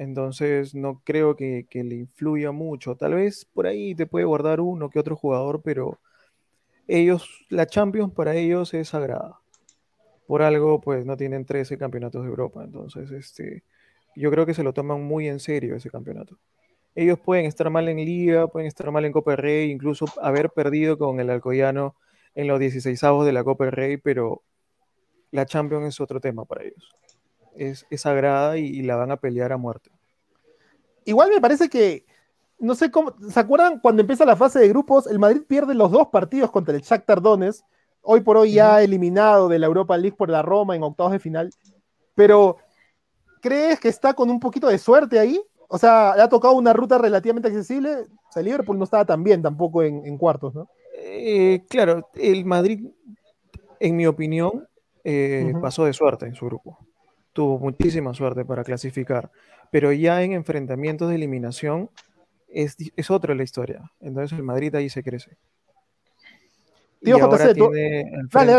Entonces, 0.00 0.74
no 0.74 1.02
creo 1.04 1.36
que, 1.36 1.66
que 1.68 1.84
le 1.84 1.94
influya 1.94 2.52
mucho. 2.52 2.96
Tal 2.96 3.14
vez 3.16 3.44
por 3.44 3.66
ahí 3.66 3.94
te 3.94 4.06
puede 4.06 4.24
guardar 4.24 4.60
uno 4.62 4.88
que 4.88 4.98
otro 4.98 5.14
jugador, 5.14 5.60
pero 5.62 6.00
ellos, 6.88 7.28
la 7.50 7.66
Champions 7.66 8.10
para 8.14 8.34
ellos 8.34 8.72
es 8.72 8.88
sagrada. 8.88 9.40
por 10.26 10.42
algo 10.42 10.80
pues 10.80 11.04
no 11.04 11.16
tienen 11.18 11.44
13 11.44 11.76
campeonatos 11.76 12.22
de 12.22 12.30
Europa. 12.30 12.64
Entonces, 12.64 13.10
este, 13.10 13.62
yo 14.16 14.30
creo 14.30 14.46
que 14.46 14.54
se 14.54 14.62
lo 14.62 14.72
toman 14.72 15.02
muy 15.02 15.28
en 15.28 15.38
serio 15.38 15.76
ese 15.76 15.90
campeonato. 15.90 16.38
Ellos 16.94 17.18
pueden 17.20 17.44
estar 17.44 17.68
mal 17.68 17.86
en 17.88 17.98
Liga, 17.98 18.48
pueden 18.48 18.68
estar 18.68 18.90
mal 18.90 19.04
en 19.04 19.12
Copa 19.12 19.32
del 19.32 19.38
Rey, 19.38 19.70
incluso 19.70 20.06
haber 20.22 20.48
perdido 20.50 20.96
con 20.96 21.20
el 21.20 21.28
Alcoyano 21.28 21.94
en 22.34 22.46
los 22.48 22.58
16 22.58 23.00
de 23.26 23.32
la 23.32 23.44
Copa 23.44 23.64
del 23.66 23.72
Rey, 23.74 23.96
pero 23.98 24.42
la 25.30 25.44
Champions 25.44 25.88
es 25.88 26.00
otro 26.00 26.20
tema 26.20 26.46
para 26.46 26.64
ellos. 26.64 26.90
Es, 27.56 27.86
sagrada 27.96 28.56
y, 28.58 28.82
la 28.82 28.96
van 28.96 29.10
a 29.10 29.16
pelear 29.16 29.52
a 29.52 29.56
muerte. 29.56 29.90
Igual 31.04 31.30
me 31.30 31.40
parece 31.40 31.68
que, 31.68 32.06
no 32.58 32.74
sé 32.74 32.90
cómo, 32.90 33.14
¿se 33.28 33.40
acuerdan 33.40 33.80
cuando 33.80 34.02
empieza 34.02 34.24
la 34.24 34.36
fase 34.36 34.60
de 34.60 34.68
grupos? 34.68 35.06
El 35.06 35.18
Madrid 35.18 35.42
pierde 35.46 35.74
los 35.74 35.90
dos 35.90 36.08
partidos 36.08 36.50
contra 36.50 36.74
el 36.74 36.82
Shakhtar 36.82 37.20
Donetsk, 37.20 37.64
hoy 38.02 38.20
por 38.20 38.36
hoy 38.36 38.52
ya 38.52 38.82
eliminado 38.82 39.48
de 39.48 39.58
la 39.58 39.66
Europa 39.66 39.96
League 39.96 40.16
por 40.16 40.30
la 40.30 40.42
Roma 40.42 40.76
en 40.76 40.82
octavos 40.82 41.12
de 41.12 41.18
final, 41.18 41.50
pero 42.14 42.56
¿crees 43.40 43.80
que 43.80 43.88
está 43.88 44.14
con 44.14 44.30
un 44.30 44.40
poquito 44.40 44.68
de 44.68 44.78
suerte 44.78 45.18
ahí? 45.18 45.40
O 45.68 45.78
sea, 45.78 46.14
le 46.16 46.22
ha 46.22 46.28
tocado 46.28 46.54
una 46.54 46.72
ruta 46.72 46.98
relativamente 46.98 47.48
accesible. 47.48 48.06
O 48.28 48.32
sea, 48.32 48.42
Liverpool 48.42 48.76
no 48.76 48.84
estaba 48.84 49.04
tan 49.04 49.22
bien 49.22 49.40
tampoco 49.40 49.82
en, 49.82 50.18
cuartos, 50.18 50.54
¿no? 50.54 50.68
Eh, 50.98 51.62
claro, 51.68 52.08
el 52.14 52.44
Madrid, 52.44 52.88
en 53.78 53.96
mi 53.96 54.06
opinión, 54.06 54.66
eh, 55.04 55.52
pasó 55.62 55.84
de 55.84 55.92
suerte 55.92 56.26
en 56.26 56.34
su 56.34 56.46
grupo. 56.46 56.78
Tuvo 57.32 57.58
muchísima 57.58 58.12
suerte 58.14 58.44
para 58.44 58.64
clasificar, 58.64 59.30
pero 59.70 59.92
ya 59.92 60.22
en 60.22 60.32
enfrentamientos 60.32 61.08
de 61.08 61.14
eliminación 61.14 61.90
es, 62.48 62.76
es 62.96 63.10
otra 63.10 63.34
la 63.34 63.42
historia. 63.42 63.90
Entonces 64.00 64.36
el 64.36 64.44
Madrid 64.44 64.74
ahí 64.74 64.88
se 64.88 65.02
crece. 65.02 65.36
y 67.00 67.10
ahora 67.12 67.54
tiene 67.54 68.10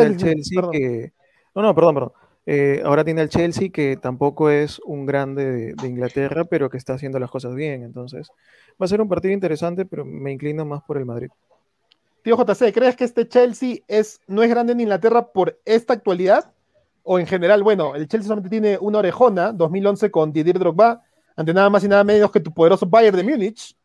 el 0.03 0.17
Chelsea 0.17 0.62
que... 0.71 1.13
No, 1.53 1.62
no, 1.62 1.75
perdón, 1.75 1.95
perdón. 1.95 2.12
Eh, 2.45 2.81
ahora 2.84 3.03
tiene 3.03 3.21
el 3.21 3.29
Chelsea 3.29 3.69
que 3.69 3.97
tampoco 3.97 4.49
es 4.49 4.79
un 4.79 5.05
grande 5.05 5.73
de, 5.75 5.88
Inglaterra, 5.88 6.45
pero 6.45 6.69
que 6.69 6.77
está 6.77 6.93
haciendo 6.93 7.19
las 7.19 7.29
cosas 7.29 7.53
bien. 7.53 7.84
Entonces 7.84 8.31
va 8.81 8.86
a 8.86 8.88
ser 8.88 9.01
un 9.01 9.10
partido 9.10 9.34
interesante, 9.34 9.86
pero 9.86 10.05
me 10.05 10.31
inclino 10.31 10.65
más 10.65 10.81
por 10.84 10.97
el 10.97 11.05
Madrid. 11.05 11.29
Tío 12.23 12.38
JC, 12.38 12.71
¿crees 12.73 12.95
que 12.95 13.03
este 13.03 13.27
Chelsea 13.27 13.77
es, 13.88 14.21
no 14.27 14.43
es 14.43 14.49
grande 14.49 14.73
en 14.73 14.79
Inglaterra 14.79 15.31
por 15.31 15.60
esta 15.65 15.93
actualidad? 15.93 16.51
O 17.13 17.19
en 17.19 17.28
general, 17.28 17.62
bueno, 17.62 17.93
el 17.93 18.08
Chelsea 18.08 18.30
solamente 18.30 18.50
tiene 18.50 18.78
una 18.80 19.00
orejona, 19.00 19.52
2011 19.52 20.10
con 20.10 20.32
Didier 20.32 20.58
Drogba, 20.58 21.04
ante 21.36 21.54
nada 21.54 21.69
más 21.69 21.84
y 21.84 21.89
nada 21.89 22.06
menos 22.06 22.32
que 22.32 22.39
tu 22.39 22.54
poderoso 22.54 22.86
Bayern 22.86 23.17
de 23.17 23.24
Múnich. 23.26 23.76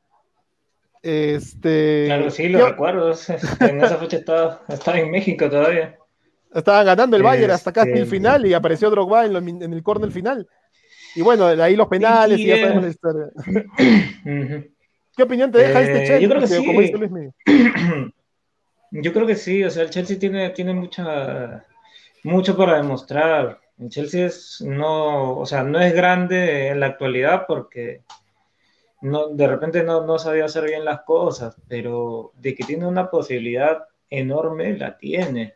Este... 1.02 2.04
Claro, 2.06 2.30
sí, 2.30 2.48
lo 2.48 2.68
recuerdo. 2.68 3.10
En 3.58 3.82
esa 3.82 3.96
fecha 3.96 4.18
estaba, 4.18 4.62
en 4.94 5.10
México 5.10 5.50
todavía. 5.50 5.98
Estaba 6.54 6.84
ganando 6.84 7.16
el 7.16 7.24
Bayern 7.24 7.50
hasta 7.50 7.72
casi 7.72 7.90
el 7.90 8.04
este, 8.04 8.10
final 8.10 8.46
y 8.46 8.54
apareció 8.54 8.90
Drogba 8.90 9.26
en, 9.26 9.60
el 9.60 9.82
córner 9.82 10.12
final. 10.12 10.46
Y 11.16 11.22
bueno, 11.22 11.48
de 11.48 11.60
ahí 11.60 11.74
los 11.74 11.88
penales 11.88 12.38
y 12.38 12.46
ya 12.46 12.58
sabemos 12.60 12.84
la 12.84 12.90
historia. 12.90 13.26
¿Qué 15.16 15.22
opinión 15.24 15.50
te 15.50 15.58
deja 15.58 15.80
este 15.80 16.06
Chelsea? 16.06 16.20
Yo 16.20 16.28
creo 16.28 16.40
que 16.42 16.46
sí. 16.46 18.12
Yo 19.02 19.12
creo 19.12 19.26
que 19.26 19.34
sí, 19.34 19.64
o 19.64 19.70
sea, 19.70 19.82
el 19.82 19.90
Chelsea 19.90 20.16
tiene, 20.16 20.50
tiene 20.50 20.72
mucha, 20.72 21.66
mucho 22.26 22.56
para 22.56 22.76
demostrar. 22.76 23.60
El 23.78 23.88
Chelsea 23.88 24.26
es, 24.26 24.60
no, 24.60 25.38
o 25.38 25.46
sea, 25.46 25.62
no 25.62 25.80
es 25.80 25.92
grande 25.94 26.68
en 26.68 26.80
la 26.80 26.86
actualidad 26.86 27.44
porque 27.46 28.02
no, 29.00 29.28
de 29.28 29.46
repente 29.46 29.82
no, 29.84 30.04
no 30.04 30.18
sabía 30.18 30.46
hacer 30.46 30.64
bien 30.64 30.84
las 30.84 31.02
cosas, 31.02 31.56
pero 31.68 32.32
de 32.36 32.54
que 32.54 32.64
tiene 32.64 32.86
una 32.86 33.10
posibilidad 33.10 33.84
enorme, 34.10 34.76
la 34.76 34.98
tiene. 34.98 35.54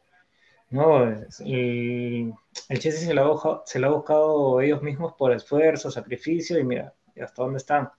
No, 0.70 1.04
el, 1.04 2.32
el 2.68 2.78
Chelsea 2.78 3.08
se 3.08 3.14
la, 3.14 3.22
ha, 3.24 3.62
se 3.66 3.80
la 3.80 3.88
ha 3.88 3.90
buscado 3.90 4.60
ellos 4.60 4.82
mismos 4.82 5.14
por 5.14 5.32
esfuerzo, 5.32 5.90
sacrificio 5.90 6.58
y 6.58 6.64
mira, 6.64 6.94
hasta 7.20 7.42
dónde 7.42 7.58
están. 7.58 7.90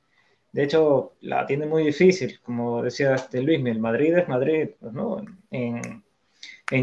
De 0.54 0.64
hecho, 0.64 1.16
la 1.22 1.46
tiene 1.46 1.66
muy 1.66 1.84
difícil, 1.84 2.40
como 2.42 2.82
decía 2.82 3.16
este 3.16 3.42
Luis, 3.42 3.66
el 3.66 3.80
Madrid 3.80 4.18
es 4.18 4.28
Madrid, 4.30 4.70
pues, 4.80 4.94
¿no? 4.94 5.22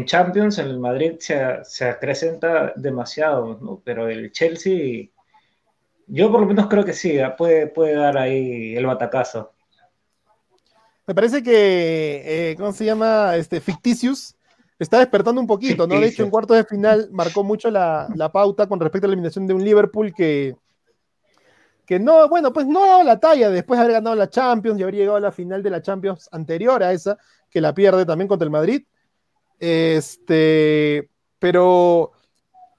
Champions 0.05 0.57
el 0.59 0.79
Madrid 0.79 1.15
se, 1.19 1.63
se 1.63 1.85
acrecenta 1.85 2.73
demasiado, 2.75 3.57
¿no? 3.59 3.81
Pero 3.83 4.07
el 4.07 4.31
Chelsea, 4.31 5.07
yo 6.07 6.31
por 6.31 6.41
lo 6.41 6.47
menos 6.47 6.67
creo 6.67 6.85
que 6.85 6.93
sí, 6.93 7.17
puede, 7.37 7.67
puede 7.67 7.95
dar 7.95 8.17
ahí 8.17 8.75
el 8.75 8.85
batacazo. 8.85 9.51
Me 11.07 11.15
parece 11.15 11.41
que, 11.41 12.21
eh, 12.51 12.55
¿cómo 12.55 12.71
se 12.71 12.85
llama? 12.85 13.35
Este, 13.35 13.59
Ficticius 13.59 14.35
está 14.77 14.99
despertando 14.99 15.41
un 15.41 15.47
poquito, 15.47 15.87
¿no? 15.87 15.99
De 15.99 16.07
hecho, 16.07 16.23
en 16.23 16.29
cuartos 16.29 16.57
de 16.57 16.65
final 16.65 17.09
marcó 17.11 17.43
mucho 17.43 17.71
la, 17.71 18.07
la 18.15 18.31
pauta 18.31 18.67
con 18.67 18.79
respecto 18.79 19.05
a 19.05 19.09
la 19.09 19.13
eliminación 19.13 19.47
de 19.47 19.53
un 19.55 19.63
Liverpool 19.63 20.13
que 20.13 20.55
que 21.89 21.99
no, 21.99 22.29
bueno, 22.29 22.53
pues 22.53 22.67
no 22.67 22.83
ha 22.83 22.87
dado 22.87 23.03
la 23.03 23.19
talla 23.19 23.49
después 23.49 23.79
de 23.79 23.83
haber 23.83 23.95
ganado 23.95 24.15
la 24.15 24.29
Champions 24.29 24.79
y 24.79 24.83
haber 24.83 24.93
llegado 24.93 25.17
a 25.17 25.21
la 25.21 25.31
final 25.31 25.63
de 25.63 25.71
la 25.71 25.81
Champions 25.81 26.29
anterior 26.31 26.83
a 26.83 26.93
esa, 26.93 27.17
que 27.49 27.61
la 27.61 27.73
pierde 27.73 28.05
también 28.05 28.27
contra 28.27 28.43
el 28.43 28.51
Madrid. 28.51 28.83
Este, 29.59 31.09
pero 31.37 32.11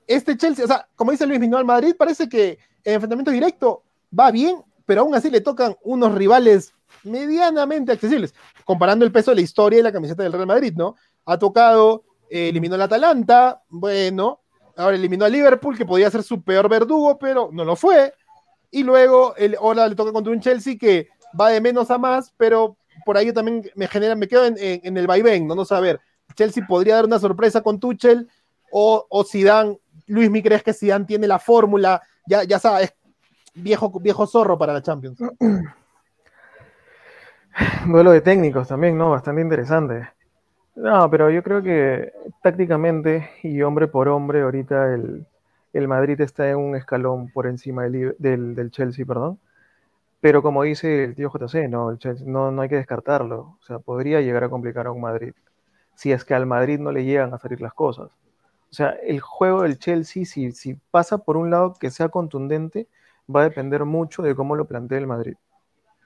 este 0.07 0.37
Chelsea, 0.37 0.65
o 0.65 0.69
sea, 0.69 0.89
como 0.97 1.11
dice 1.11 1.27
Luis 1.27 1.41
al 1.53 1.65
Madrid, 1.65 1.95
parece 1.97 2.29
que 2.29 2.59
en 2.85 2.95
enfrentamiento 2.95 3.31
directo 3.31 3.83
va 4.19 4.31
bien, 4.31 4.63
pero 4.87 5.03
aún 5.03 5.15
así 5.15 5.31
le 5.31 5.41
tocan 5.41 5.77
unos 5.83 6.15
rivales 6.15 6.73
medianamente 7.05 7.93
accesibles, 7.93 8.35
comparando 8.65 9.05
el 9.05 9.13
peso 9.13 9.31
de 9.31 9.37
la 9.37 9.41
historia 9.43 9.79
y 9.79 9.83
la 9.83 9.93
camiseta 9.93 10.23
del 10.23 10.33
Real 10.33 10.47
Madrid, 10.47 10.75
¿no? 10.77 10.97
Ha 11.27 11.39
tocado, 11.39 12.05
eh, 12.29 12.49
eliminó 12.49 12.75
al 12.75 12.83
Atalanta, 12.83 13.63
bueno, 13.69 14.41
ahora 14.77 14.97
eliminó 14.97 15.25
al 15.25 15.33
Liverpool, 15.33 15.77
que 15.77 15.87
podía 15.87 16.11
ser 16.11 16.23
su 16.23 16.43
peor 16.43 16.69
verdugo, 16.69 17.19
pero 17.19 17.51
no 17.53 17.65
lo 17.65 17.77
fue. 17.77 18.13
Y 18.71 18.83
luego 18.83 19.35
el, 19.37 19.57
ahora 19.57 19.89
le 19.89 19.95
toca 19.95 20.13
contra 20.13 20.33
un 20.33 20.41
Chelsea 20.41 20.77
que 20.79 21.09
va 21.39 21.51
de 21.51 21.61
menos 21.61 21.91
a 21.91 21.99
más, 21.99 22.33
pero 22.37 22.77
por 23.05 23.17
ahí 23.17 23.33
también 23.33 23.71
me 23.75 23.89
genera, 23.89 24.15
me 24.15 24.29
quedo 24.29 24.47
en, 24.47 24.97
el 24.97 25.07
vaivén, 25.07 25.47
¿no? 25.47 25.55
No 25.55 25.65
saber. 25.65 26.01
Chelsea 26.35 26.65
podría 26.67 26.97
dar 26.97 27.05
una 27.05 27.19
sorpresa 27.19 27.63
con 27.63 27.81
Tuchel 27.81 28.29
o, 28.71 29.07
o 29.09 29.25
Zidane. 29.25 29.79
Luis, 30.07 30.31
¿me 30.31 30.43
crees 30.43 30.63
que 30.63 30.73
Zidane 30.73 31.05
tiene 31.05 31.27
la 31.27 31.39
fórmula? 31.39 32.03
Ya, 32.27 32.45
ya 32.45 32.59
sabes, 32.59 32.95
viejo, 33.55 33.91
viejo 34.01 34.27
zorro 34.27 34.59
para 34.59 34.73
la 34.73 34.83
Champions. 34.83 35.19
Duelo 37.87 38.13
de 38.13 38.21
técnicos 38.21 38.69
también, 38.69 38.97
¿no? 38.97 39.11
Bastante 39.11 39.43
interesante. 39.43 40.09
No, 40.77 41.11
pero 41.11 41.31
yo 41.31 41.43
creo 41.43 41.63
que 41.63 42.13
tácticamente 42.43 43.31
y 43.43 43.61
hombre 43.63 43.89
por 43.89 44.09
hombre, 44.09 44.43
ahorita 44.43 44.95
el, 44.95 45.27
el 45.73 45.89
Madrid 45.89 46.21
está 46.21 46.49
en 46.49 46.57
un 46.57 46.77
escalón 46.77 47.31
por 47.33 47.47
encima 47.47 47.85
del, 47.85 48.15
del, 48.19 48.71
Chelsea, 48.71 49.05
perdón. 49.05 49.39
Pero 50.21 50.43
como 50.43 50.63
dice 50.63 51.05
el 51.05 51.15
tío 51.15 51.31
JC, 51.31 51.69
no, 51.69 51.97
no, 52.27 52.51
no 52.51 52.63
hay 52.63 52.69
que 52.69 52.77
descartarlo. 52.77 53.59
O 53.61 53.63
sea, 53.63 53.79
podría 53.79 54.21
llegar 54.21 54.45
a 54.45 54.49
complicar 54.49 54.87
a 54.87 54.93
un 54.93 55.01
Madrid. 55.01 55.33
Si 56.01 56.13
es 56.13 56.25
que 56.25 56.33
al 56.33 56.47
Madrid 56.47 56.79
no 56.79 56.93
le 56.93 57.05
llegan 57.05 57.35
a 57.35 57.39
salir 57.39 57.61
las 57.61 57.75
cosas. 57.75 58.07
O 58.71 58.73
sea, 58.73 58.93
el 59.03 59.21
juego 59.21 59.65
del 59.65 59.79
Chelsea, 59.79 60.25
si, 60.25 60.75
pasa 60.91 61.19
por 61.19 61.37
un 61.37 61.51
lado 61.51 61.75
que 61.79 61.91
sea 61.91 62.09
contundente, 62.09 62.89
va 63.29 63.43
a 63.43 63.45
depender 63.45 63.85
mucho 63.85 64.23
de 64.23 64.35
cómo 64.35 64.57
lo 64.57 64.65
plantee 64.65 64.97
el 64.97 65.07
Madrid. 65.07 65.37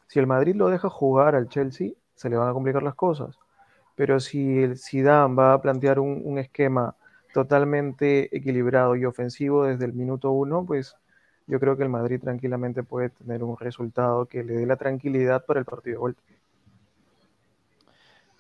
Si 0.08 0.18
el 0.18 0.26
Madrid 0.26 0.56
lo 0.56 0.68
deja 0.68 0.90
jugar 0.90 1.36
al 1.36 1.48
Chelsea, 1.48 1.92
se 2.16 2.28
le 2.28 2.36
van 2.36 2.48
a 2.48 2.52
complicar 2.52 2.82
las 2.82 2.96
cosas. 2.96 3.38
Pero 3.94 4.18
si 4.18 4.64
el 4.64 4.78
Zidane 4.78 5.36
va 5.36 5.52
a 5.52 5.62
plantear 5.62 6.00
un 6.00 6.38
esquema 6.40 6.96
totalmente 7.32 8.36
equilibrado 8.36 8.96
y 8.96 9.04
ofensivo 9.04 9.62
desde 9.62 9.84
el 9.84 9.92
minuto 9.92 10.32
uno, 10.32 10.64
pues 10.66 10.96
yo 11.46 11.60
creo 11.60 11.76
que 11.76 11.84
el 11.84 11.88
Madrid 11.88 12.20
tranquilamente 12.20 12.82
puede 12.82 13.10
tener 13.10 13.44
un 13.44 13.56
resultado 13.56 14.26
que 14.26 14.42
le 14.42 14.54
dé 14.54 14.66
la 14.66 14.74
tranquilidad 14.74 15.44
para 15.46 15.60
el 15.60 15.66
partido 15.66 15.94
de 15.94 16.00
vuelta. 16.00 16.22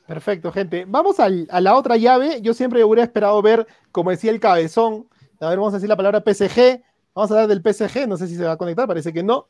Perfecto, 0.06 0.52
gente. 0.52 0.84
Vamos 0.86 1.18
a 1.18 1.28
la 1.28 1.74
otra 1.76 1.96
llave. 1.96 2.40
Yo 2.42 2.52
siempre 2.52 2.84
hubiera 2.84 3.02
esperado 3.02 3.40
ver, 3.40 3.66
como 3.90 4.10
decía 4.10 4.30
el 4.30 4.40
cabezón, 4.40 5.08
a 5.40 5.48
ver, 5.48 5.58
vamos 5.58 5.72
a 5.72 5.76
decir 5.76 5.88
la 5.88 5.96
palabra 5.96 6.22
PSG. 6.22 6.82
Vamos 7.14 7.30
a 7.30 7.34
hablar 7.34 7.48
del 7.48 7.62
PSG, 7.62 8.08
no 8.08 8.16
sé 8.16 8.26
si 8.26 8.36
se 8.36 8.44
va 8.44 8.52
a 8.52 8.56
conectar, 8.56 8.86
parece 8.86 9.12
que 9.12 9.22
no. 9.22 9.46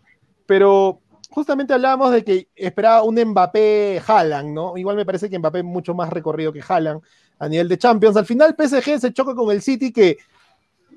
Pero 0.47 1.01
justamente 1.31 1.73
hablábamos 1.73 2.13
de 2.13 2.23
que 2.23 2.49
esperaba 2.55 3.03
un 3.03 3.19
Mbappé 3.19 4.03
Haaland, 4.07 4.51
¿no? 4.51 4.77
Igual 4.77 4.97
me 4.97 5.07
parece 5.07 5.31
que 5.31 5.39
Mbappé 5.39 5.63
mucho 5.63 5.95
más 5.95 6.11
recorrido 6.11 6.53
que 6.53 6.63
Haaland 6.67 7.01
a 7.39 7.49
nivel 7.49 7.69
de 7.69 7.79
Champions. 7.79 8.17
Al 8.17 8.27
final 8.27 8.55
PSG 8.57 9.01
se 9.01 9.13
choca 9.13 9.35
con 9.35 9.51
el 9.51 9.63
City 9.63 9.93
que 9.93 10.19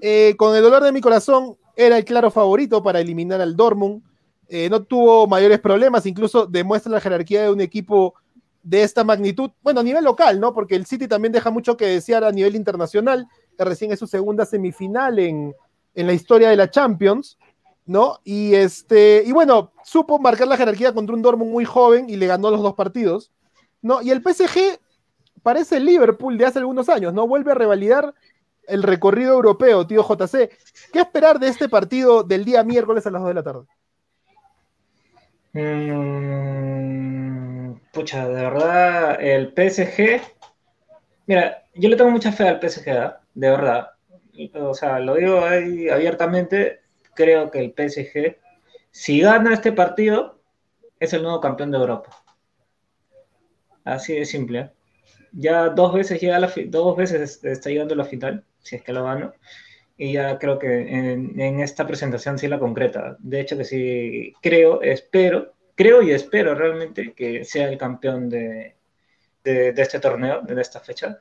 eh, 0.01 0.35
con 0.37 0.55
el 0.55 0.61
dolor 0.61 0.83
de 0.83 0.91
mi 0.91 1.01
corazón 1.01 1.57
era 1.75 1.97
el 1.97 2.05
claro 2.05 2.29
favorito 2.29 2.83
para 2.83 2.99
eliminar 2.99 3.41
al 3.41 3.55
Dortmund. 3.55 4.03
Eh, 4.49 4.69
no 4.69 4.83
tuvo 4.83 5.25
mayores 5.27 5.59
problemas, 5.59 6.05
incluso 6.05 6.45
demuestra 6.45 6.91
la 6.91 7.01
jerarquía 7.01 7.43
de 7.43 7.51
un 7.51 7.61
equipo 7.61 8.13
de 8.67 8.83
esta 8.83 9.05
magnitud, 9.05 9.51
bueno, 9.63 9.79
a 9.79 9.83
nivel 9.83 10.03
local, 10.03 10.41
¿no? 10.41 10.53
Porque 10.53 10.75
el 10.75 10.85
City 10.85 11.07
también 11.07 11.31
deja 11.31 11.49
mucho 11.49 11.77
que 11.77 11.85
desear 11.85 12.25
a 12.25 12.33
nivel 12.33 12.53
internacional, 12.53 13.25
que 13.57 13.63
recién 13.63 13.93
es 13.93 13.99
su 13.99 14.07
segunda 14.07 14.45
semifinal 14.45 15.19
en, 15.19 15.55
en 15.95 16.07
la 16.07 16.11
historia 16.11 16.49
de 16.49 16.57
la 16.57 16.69
Champions, 16.69 17.37
¿no? 17.85 18.19
Y 18.25 18.55
este, 18.55 19.23
y 19.25 19.31
bueno, 19.31 19.71
supo 19.85 20.19
marcar 20.19 20.49
la 20.49 20.57
jerarquía 20.57 20.93
contra 20.93 21.15
un 21.15 21.21
Dortmund 21.21 21.49
muy 21.49 21.63
joven 21.63 22.09
y 22.09 22.17
le 22.17 22.27
ganó 22.27 22.51
los 22.51 22.61
dos 22.61 22.73
partidos, 22.73 23.31
¿no? 23.81 24.01
Y 24.01 24.11
el 24.11 24.21
PSG 24.21 24.81
parece 25.43 25.77
el 25.77 25.85
Liverpool 25.85 26.37
de 26.37 26.45
hace 26.45 26.59
algunos 26.59 26.89
años, 26.89 27.13
¿no? 27.13 27.25
Vuelve 27.25 27.53
a 27.53 27.55
revalidar 27.55 28.13
el 28.67 28.83
recorrido 28.83 29.31
europeo, 29.31 29.87
tío 29.87 30.03
JC. 30.03 30.51
¿Qué 30.91 30.99
esperar 30.99 31.39
de 31.39 31.47
este 31.47 31.69
partido 31.69 32.23
del 32.23 32.43
día 32.43 32.65
miércoles 32.65 33.07
a 33.07 33.11
las 33.11 33.21
2 33.21 33.29
de 33.29 33.33
la 33.33 33.43
tarde? 33.43 33.65
Mm, 35.53 37.16
pucha, 37.97 38.27
de 38.27 38.35
verdad, 38.35 39.19
el 39.19 39.53
PSG. 39.55 40.21
Mira, 41.25 41.63
yo 41.73 41.89
le 41.89 41.95
tengo 41.95 42.11
mucha 42.11 42.31
fe 42.31 42.47
al 42.47 42.59
PSG, 42.59 42.89
¿ah? 42.91 43.21
de 43.33 43.49
verdad. 43.49 43.87
O 44.53 44.75
sea, 44.75 44.99
lo 44.99 45.15
digo 45.15 45.43
ahí 45.43 45.89
abiertamente. 45.89 46.81
Creo 47.15 47.49
que 47.49 47.59
el 47.59 47.73
PSG, 47.73 48.37
si 48.91 49.21
gana 49.21 49.55
este 49.55 49.71
partido, 49.71 50.39
es 50.99 51.11
el 51.13 51.23
nuevo 51.23 51.41
campeón 51.41 51.71
de 51.71 51.79
Europa. 51.79 52.09
Así 53.83 54.13
de 54.13 54.25
simple. 54.25 54.59
¿eh? 54.59 54.71
Ya 55.31 55.69
dos 55.69 55.91
veces 55.91 56.21
llega 56.21 56.37
la 56.37 56.53
dos 56.67 56.95
veces 56.95 57.43
está 57.43 57.69
llegando 57.71 57.95
a 57.95 57.97
la 57.97 58.05
final, 58.05 58.45
si 58.59 58.75
es 58.75 58.83
que 58.83 58.93
lo 58.93 59.05
gano. 59.05 59.33
Y 59.97 60.13
ya 60.13 60.37
creo 60.37 60.59
que 60.59 60.67
en, 60.67 61.59
esta 61.61 61.87
presentación 61.87 62.37
sí 62.37 62.47
la 62.47 62.59
concreta. 62.59 63.17
De 63.17 63.41
hecho 63.41 63.57
que 63.57 63.65
sí 63.65 64.33
creo, 64.39 64.83
espero, 64.83 65.56
creo 65.77 66.01
y 66.01 66.11
espero 66.11 66.55
realmente 66.55 67.13
que 67.13 67.45
sea 67.45 67.69
el 67.69 67.77
campeón 67.77 68.29
de, 68.29 68.75
de, 69.43 69.73
este 69.77 69.99
torneo, 69.99 70.41
de 70.41 70.59
esta 70.59 70.79
fecha. 70.79 71.19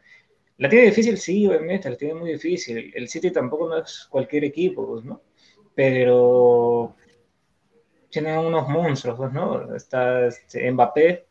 La 0.59 0.69
tiene 0.69 0.87
difícil, 0.87 1.19
sí, 1.19 1.47
obviamente, 1.47 1.91
la 1.91 1.97
tiene 1.97 2.15
muy 2.15 2.33
difícil. 2.33 2.91
El 2.95 3.09
City 3.09 3.31
tampoco 3.31 3.69
no 3.69 3.79
es 3.79 4.07
cualquier 4.11 4.45
equipo, 4.45 4.87
pues, 4.87 5.05
¿no? 5.05 5.23
Pero 5.75 6.97
tiene 8.11 8.39
unos 8.39 8.67
monstruos, 8.69 9.19
pues, 9.19 9.33
¿no? 9.33 9.77
Está 9.77 10.27
este, 10.27 10.71
Mbappé, 10.73 11.27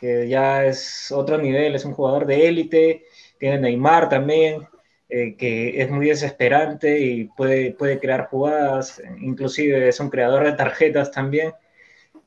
que 0.00 0.26
ya 0.26 0.64
es 0.64 1.12
otro 1.12 1.36
nivel, 1.36 1.74
es 1.74 1.84
un 1.84 1.92
jugador 1.92 2.24
de 2.26 2.48
élite, 2.48 3.04
tiene 3.38 3.58
Neymar 3.60 4.08
también, 4.08 4.66
eh, 5.10 5.36
que 5.36 5.82
es 5.82 5.90
muy 5.90 6.08
desesperante 6.08 6.98
y 6.98 7.24
puede, 7.24 7.72
puede 7.72 7.98
crear 8.00 8.28
jugadas, 8.28 9.02
inclusive 9.20 9.88
es 9.88 10.00
un 10.00 10.08
creador 10.08 10.44
de 10.44 10.52
tarjetas 10.54 11.10
también. 11.10 11.52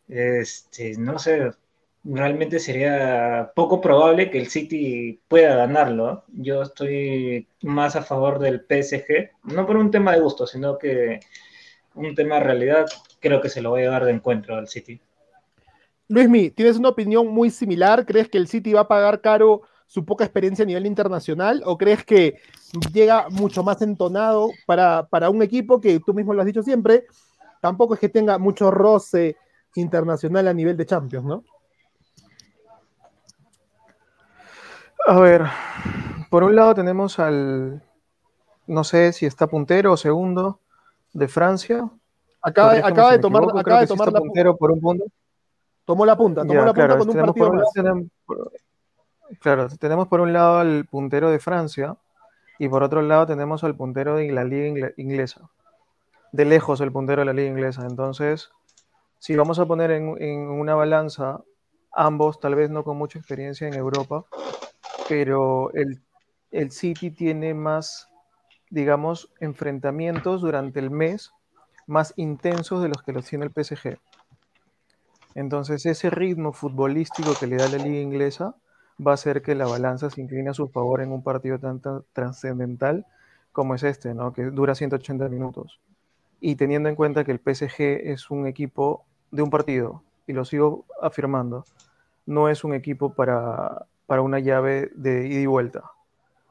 Este, 0.07 0.97
no 0.97 1.19
sé, 1.19 1.51
realmente 2.03 2.59
sería 2.59 3.51
poco 3.55 3.81
probable 3.81 4.29
que 4.29 4.39
el 4.39 4.47
City 4.47 5.19
pueda 5.27 5.55
ganarlo. 5.55 6.23
Yo 6.29 6.61
estoy 6.61 7.47
más 7.61 7.95
a 7.95 8.03
favor 8.03 8.39
del 8.39 8.61
PSG, 8.61 9.31
no 9.43 9.65
por 9.65 9.77
un 9.77 9.91
tema 9.91 10.13
de 10.13 10.21
gusto, 10.21 10.47
sino 10.47 10.77
que 10.77 11.19
un 11.95 12.15
tema 12.15 12.35
de 12.35 12.41
realidad, 12.41 12.85
creo 13.19 13.41
que 13.41 13.49
se 13.49 13.61
lo 13.61 13.71
voy 13.71 13.83
a 13.83 13.89
dar 13.89 14.05
de 14.05 14.11
encuentro 14.11 14.55
al 14.55 14.67
City. 14.67 15.01
Luismi, 16.07 16.51
¿tienes 16.51 16.77
una 16.77 16.89
opinión 16.89 17.27
muy 17.27 17.49
similar? 17.49 18.05
¿Crees 18.05 18.29
que 18.29 18.37
el 18.37 18.47
City 18.47 18.71
va 18.71 18.81
a 18.81 18.87
pagar 18.87 19.19
caro 19.19 19.63
su 19.87 20.05
poca 20.05 20.23
experiencia 20.23 20.63
a 20.63 20.65
nivel 20.65 20.85
internacional? 20.85 21.61
¿O 21.65 21.77
crees 21.77 22.05
que 22.05 22.39
llega 22.93 23.27
mucho 23.29 23.63
más 23.63 23.81
entonado 23.81 24.51
para, 24.65 25.29
un 25.29 25.41
equipo 25.41 25.81
que 25.81 25.99
tú 25.99 26.13
mismo 26.13 26.33
lo 26.33 26.41
has 26.41 26.45
dicho 26.45 26.63
siempre? 26.63 27.05
Tampoco 27.61 27.95
es 27.95 27.99
que 27.99 28.09
tenga 28.09 28.37
mucho 28.37 28.71
roce 28.71 29.35
internacional 29.77 30.47
a 30.47 30.53
nivel 30.53 30.75
de 30.77 30.85
Champions, 30.85 31.25
¿no? 31.25 31.43
A 35.07 35.19
ver, 35.19 35.43
por 36.29 36.43
un 36.43 36.55
lado 36.55 36.75
tenemos 36.75 37.17
al, 37.19 37.81
no 38.67 38.83
sé 38.83 39.13
si 39.13 39.25
está 39.25 39.47
puntero 39.47 39.93
o 39.93 39.97
segundo 39.97 40.59
de 41.13 41.27
Francia. 41.27 41.89
Acaba, 42.41 42.73
acaba 42.73 43.11
de 43.13 43.19
tomar, 43.19 43.43
acaba 43.57 43.81
de 43.81 43.87
tomar 43.87 44.11
la 44.11 44.19
puntero 44.19 44.57
por 44.57 44.71
un 44.71 44.81
punto. 44.81 45.05
Tomó 45.85 46.05
la 46.05 46.17
punta, 46.17 46.41
tomó 46.45 46.65
la 46.65 46.73
punta 46.73 46.97
con 46.97 47.09
un 47.09 47.15
partido 47.15 47.53
más. 47.53 47.69
claro, 49.39 49.69
tenemos 49.79 50.09
por 50.09 50.19
un 50.19 50.33
lado 50.33 50.59
al 50.59 50.85
puntero 50.85 51.31
de 51.31 51.39
Francia 51.39 51.95
y 52.59 52.67
por 52.67 52.83
otro 52.83 53.01
lado 53.01 53.25
tenemos 53.25 53.63
al 53.63 53.75
puntero 53.75 54.17
de 54.17 54.29
la 54.31 54.43
liga 54.43 54.91
inglesa. 54.97 55.49
De 56.33 56.43
lejos 56.43 56.81
el 56.81 56.91
puntero 56.91 57.21
de 57.21 57.25
la 57.27 57.33
liga 57.33 57.49
inglesa. 57.49 57.85
Entonces, 57.89 58.51
si 59.19 59.35
vamos 59.35 59.59
a 59.59 59.65
poner 59.65 59.91
en, 59.91 60.07
una 60.07 60.75
balanza 60.75 61.41
ambos, 61.91 62.39
tal 62.39 62.55
vez 62.55 62.69
no 62.69 62.83
con 62.83 62.97
mucha 62.97 63.19
experiencia 63.19 63.67
en 63.67 63.73
Europa, 63.73 64.25
pero 65.09 65.71
el, 65.73 66.01
el 66.51 66.71
City 66.71 67.11
tiene 67.11 67.53
más, 67.53 68.09
digamos, 68.69 69.31
enfrentamientos 69.39 70.41
durante 70.41 70.79
el 70.79 70.91
mes 70.91 71.31
más 71.87 72.13
intensos 72.17 72.83
de 72.83 72.89
los 72.89 73.01
que 73.01 73.13
los 73.13 73.25
tiene 73.25 73.45
el 73.45 73.51
PSG. 73.51 73.97
Entonces 75.33 75.85
ese 75.85 76.09
ritmo 76.09 76.51
futbolístico 76.51 77.33
que 77.39 77.47
le 77.47 77.57
da 77.57 77.69
la 77.69 77.77
liga 77.77 78.01
inglesa 78.01 78.55
va 79.05 79.11
a 79.11 79.13
hacer 79.13 79.41
que 79.41 79.55
la 79.55 79.67
balanza 79.67 80.09
se 80.09 80.21
incline 80.21 80.49
a 80.49 80.53
su 80.53 80.67
favor 80.67 81.01
en 81.01 81.11
un 81.11 81.23
partido 81.23 81.59
tan, 81.59 81.81
trascendental 82.13 83.05
como 83.51 83.75
es 83.75 83.83
este, 83.83 84.13
¿no? 84.13 84.33
que 84.33 84.45
dura 84.45 84.75
180 84.75 85.29
minutos. 85.29 85.79
Y 86.39 86.55
teniendo 86.55 86.89
en 86.89 86.95
cuenta 86.95 87.23
que 87.23 87.31
el 87.31 87.39
PSG 87.39 87.81
es 88.11 88.29
un 88.29 88.47
equipo 88.47 89.05
de 89.31 89.41
un 89.41 89.49
partido, 89.49 90.03
y 90.27 90.33
lo 90.33 90.45
sigo 90.45 90.85
afirmando, 91.01 91.65
no 92.25 92.49
es 92.49 92.63
un 92.63 92.73
equipo 92.73 93.13
para, 93.13 93.87
una 94.07 94.39
llave 94.39 94.91
de 94.93 95.27
ida 95.27 95.39
y 95.39 95.45
vuelta, 95.45 95.83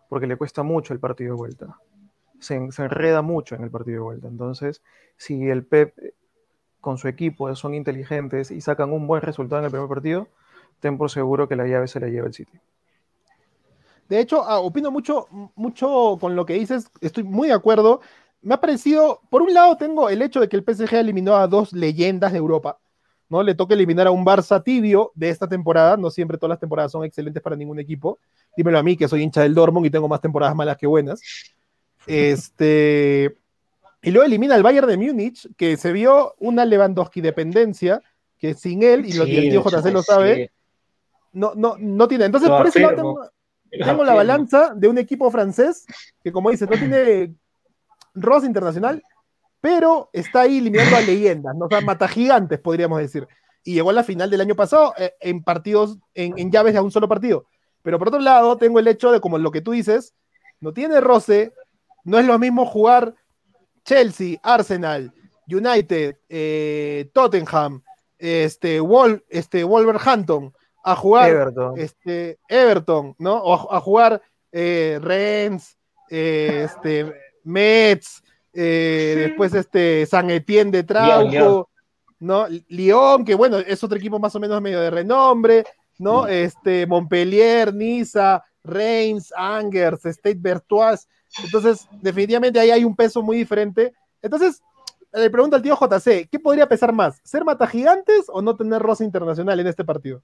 porque 0.08 0.26
le 0.26 0.36
cuesta 0.36 0.62
mucho 0.62 0.92
el 0.92 1.00
partido 1.00 1.34
de 1.34 1.38
vuelta. 1.38 1.78
Se, 2.40 2.54
enreda 2.54 3.22
mucho 3.22 3.54
en 3.54 3.62
el 3.62 3.70
partido 3.70 3.96
de 3.96 4.04
vuelta. 4.04 4.28
Entonces, 4.28 4.82
si 5.16 5.48
el 5.48 5.64
Pep 5.64 5.94
con 6.80 6.98
su 6.98 7.08
equipo, 7.08 7.52
son 7.56 7.74
inteligentes 7.74 8.50
y 8.50 8.60
sacan 8.60 8.92
un 8.92 9.06
buen 9.06 9.20
resultado 9.20 9.58
en 9.58 9.64
el 9.64 9.70
primer 9.70 9.88
partido, 9.88 10.28
ten 10.80 10.96
por 10.98 11.10
seguro 11.10 11.48
que 11.48 11.56
la 11.56 11.66
llave 11.66 11.88
se 11.88 12.00
la 12.00 12.08
lleva 12.08 12.28
el 12.28 12.34
City. 12.34 12.58
De 14.08 14.20
hecho, 14.20 14.44
ah, 14.44 14.60
opino 14.60 14.90
mucho, 14.90 15.26
mucho 15.56 16.16
con 16.20 16.36
lo 16.36 16.46
que 16.46 16.54
dices, 16.54 16.90
estoy 17.00 17.24
muy 17.24 17.48
de 17.48 17.54
acuerdo. 17.54 18.00
Me 18.46 18.54
ha 18.54 18.60
parecido, 18.60 19.22
por 19.28 19.42
un 19.42 19.52
lado 19.52 19.76
tengo 19.76 20.08
el 20.08 20.22
hecho 20.22 20.38
de 20.38 20.48
que 20.48 20.56
el 20.56 20.62
PSG 20.62 20.94
eliminó 20.94 21.34
a 21.34 21.48
dos 21.48 21.72
leyendas 21.72 22.30
de 22.30 22.38
Europa, 22.38 22.78
¿no? 23.28 23.42
Le 23.42 23.56
toca 23.56 23.74
eliminar 23.74 24.06
a 24.06 24.12
un 24.12 24.24
Barça 24.24 24.62
tibio 24.62 25.10
de 25.16 25.30
esta 25.30 25.48
temporada, 25.48 25.96
no 25.96 26.10
siempre 26.10 26.38
todas 26.38 26.50
las 26.50 26.60
temporadas 26.60 26.92
son 26.92 27.04
excelentes 27.04 27.42
para 27.42 27.56
ningún 27.56 27.80
equipo. 27.80 28.20
Dímelo 28.56 28.78
a 28.78 28.84
mí, 28.84 28.96
que 28.96 29.08
soy 29.08 29.22
hincha 29.22 29.42
del 29.42 29.52
Dortmund 29.52 29.86
y 29.86 29.90
tengo 29.90 30.06
más 30.06 30.20
temporadas 30.20 30.54
malas 30.54 30.76
que 30.76 30.86
buenas. 30.86 31.20
Este, 32.06 33.36
y 34.00 34.12
luego 34.12 34.24
elimina 34.24 34.54
al 34.54 34.62
Bayern 34.62 34.86
de 34.86 34.96
Múnich, 34.96 35.48
que 35.56 35.76
se 35.76 35.90
vio 35.90 36.36
una 36.38 36.64
Lewandowski 36.64 37.20
dependencia, 37.20 38.00
que 38.38 38.54
sin 38.54 38.84
él, 38.84 39.06
y 39.06 39.14
lo, 39.14 39.24
el 39.24 39.50
tío 39.50 39.64
JC 39.64 39.92
lo 39.92 40.04
sabe, 40.04 40.52
no, 41.32 41.52
no, 41.56 41.74
no 41.80 42.06
tiene. 42.06 42.26
Entonces, 42.26 42.48
por 42.48 42.64
eso 42.68 42.78
tengo, 42.94 44.04
la 44.04 44.14
balanza 44.14 44.72
de 44.72 44.86
un 44.86 44.98
equipo 44.98 45.32
francés 45.32 45.84
que, 46.22 46.30
como 46.30 46.52
dice, 46.52 46.66
no 46.66 46.76
tiene 46.76 47.34
rosa 48.16 48.46
internacional, 48.46 49.02
pero 49.60 50.10
está 50.12 50.42
ahí 50.42 50.58
eliminando 50.58 50.96
a 50.96 51.00
leyendas, 51.00 51.54
¿no? 51.56 51.66
o 51.66 51.68
sea, 51.68 51.80
mata 51.80 52.08
gigantes, 52.08 52.58
podríamos 52.58 52.98
decir. 52.98 53.26
Y 53.62 53.74
llegó 53.74 53.90
a 53.90 53.92
la 53.94 54.04
final 54.04 54.30
del 54.30 54.40
año 54.40 54.54
pasado 54.54 54.94
eh, 54.98 55.14
en 55.20 55.42
partidos, 55.42 55.98
en, 56.14 56.38
en 56.38 56.50
llaves 56.50 56.74
de 56.74 56.80
un 56.80 56.90
solo 56.90 57.08
partido. 57.08 57.46
Pero 57.82 57.98
por 57.98 58.08
otro 58.08 58.20
lado, 58.20 58.56
tengo 58.56 58.78
el 58.78 58.88
hecho 58.88 59.12
de, 59.12 59.20
como 59.20 59.38
lo 59.38 59.50
que 59.50 59.60
tú 59.60 59.72
dices, 59.72 60.14
no 60.60 60.72
tiene 60.72 61.00
roce, 61.00 61.52
no 62.04 62.18
es 62.18 62.26
lo 62.26 62.38
mismo 62.38 62.66
jugar 62.66 63.14
Chelsea, 63.84 64.38
Arsenal, 64.42 65.12
United, 65.48 66.16
eh, 66.28 67.10
Tottenham, 67.12 67.82
este, 68.18 68.80
este, 69.28 69.64
Wolverhampton, 69.64 70.52
a 70.82 70.96
jugar 70.96 71.30
Everton, 71.30 71.78
este, 71.78 72.38
Everton 72.48 73.14
¿no? 73.18 73.36
O 73.36 73.72
a, 73.72 73.80
jugar 73.80 74.22
eh, 74.52 74.98
Rennes, 75.02 75.76
eh, 76.10 76.62
este, 76.64 77.12
Metz, 77.46 78.22
después 78.52 79.54
este, 79.54 80.06
San 80.06 80.30
Etienne 80.30 80.70
de 80.70 80.82
Trauco, 80.82 81.70
¿no? 82.20 82.46
Lyon, 82.68 83.24
que 83.24 83.34
bueno, 83.34 83.58
es 83.58 83.82
otro 83.84 83.98
equipo 83.98 84.18
más 84.18 84.34
o 84.34 84.40
menos 84.40 84.60
medio 84.60 84.80
de 84.80 84.90
renombre, 84.90 85.64
¿no? 85.98 86.26
Este, 86.26 86.86
Montpellier, 86.86 87.74
Niza, 87.74 88.42
Reims, 88.64 89.32
Angers, 89.36 90.04
State 90.06 90.38
Vertois, 90.40 91.06
entonces, 91.44 91.88
definitivamente 92.00 92.58
ahí 92.58 92.70
hay 92.70 92.84
un 92.84 92.96
peso 92.96 93.22
muy 93.22 93.36
diferente. 93.36 93.92
Entonces, 94.22 94.62
le 95.12 95.30
pregunta 95.30 95.56
al 95.56 95.62
tío 95.62 95.76
JC, 95.76 96.28
¿qué 96.30 96.38
podría 96.38 96.68
pesar 96.68 96.92
más? 96.92 97.20
¿Ser 97.24 97.44
mata 97.44 97.66
gigantes 97.66 98.26
o 98.28 98.42
no 98.42 98.56
tener 98.56 98.80
rosa 98.80 99.04
internacional 99.04 99.58
en 99.60 99.66
este 99.66 99.84
partido? 99.84 100.22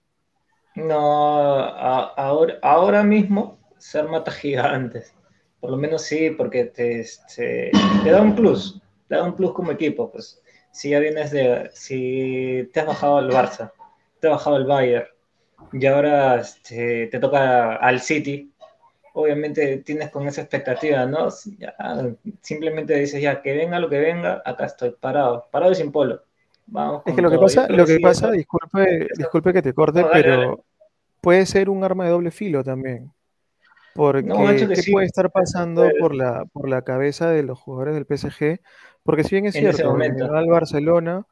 No, 0.75 0.97
ahora, 0.97 2.59
ahora 2.62 3.03
mismo 3.03 3.59
ser 3.79 4.09
mata 4.09 4.31
gigantes. 4.31 5.14
Por 5.63 5.71
lo 5.71 5.77
menos 5.77 6.03
sí, 6.03 6.31
porque 6.31 6.65
te, 6.65 7.07
te, 7.37 7.71
da 8.11 8.21
un 8.21 8.35
plus, 8.35 8.83
te 9.07 9.15
da 9.15 9.23
un 9.23 9.37
plus 9.37 9.53
como 9.53 9.71
equipo. 9.71 10.11
Pues 10.11 10.43
si 10.73 10.91
ya 10.91 10.99
vienes 10.99 11.31
de, 11.31 11.71
si 11.73 12.69
te 12.73 12.81
has 12.81 12.87
bajado 12.87 13.19
al 13.19 13.31
Barça, 13.31 13.71
te 14.19 14.27
has 14.27 14.33
bajado 14.33 14.57
al 14.57 14.67
Bayern 14.67 15.07
y 15.73 15.87
ahora 15.87 16.41
este, 16.41 17.07
te 17.07 17.19
toca 17.21 17.77
al 17.77 18.01
City, 18.01 18.53
obviamente 19.13 19.77
tienes 19.79 20.11
con 20.11 20.27
esa 20.27 20.41
expectativa, 20.41 21.07
¿no? 21.07 21.29
simplemente 22.41 22.97
dices, 22.97 23.23
ya, 23.23 23.41
que 23.41 23.55
venga 23.55 23.79
lo 23.79 23.89
que 23.89 24.01
venga, 24.01 24.43
acá 24.45 24.65
estoy 24.67 24.97
parado, 24.99 25.47
parado 25.53 25.71
y 25.71 25.77
sin 25.77 25.93
polo. 25.93 26.23
Vamos 26.67 27.03
es 27.07 27.15
que 27.15 27.23
lo 27.23 27.31
que 27.31 27.39
pasa, 27.39 27.69
lo 27.69 27.87
que 27.87 28.01
pasa, 28.01 28.33
disculpe, 28.33 29.07
disculpe 29.17 29.53
que 29.53 29.63
te 29.63 29.73
corte, 29.73 30.05
pero 30.13 30.65
puede 31.21 31.47
ser 31.47 31.71
un 31.71 31.85
arma 31.85 32.07
de 32.07 32.11
doble 32.11 32.33
filo 32.33 32.65
también. 32.65 33.13
Porque, 33.95 34.26
¿qué 34.26 34.90
puede 34.90 35.07
estar 35.07 35.30
pasando 35.30 35.88
por 36.01 36.14
la, 36.14 36.45
por 36.47 36.68
la 36.68 36.82
cabeza 36.82 37.28
de 37.30 37.43
los 37.43 37.59
jugadores 37.59 37.95
del 37.95 38.07
PSG? 38.07 38.61
Porque 39.03 39.24
si 39.24 39.34
bien 39.34 39.47
es 39.47 39.55
cierto, 39.55 39.97
eliminó 39.97 40.34
al 40.34 40.49
Barcelona, 40.49 41.26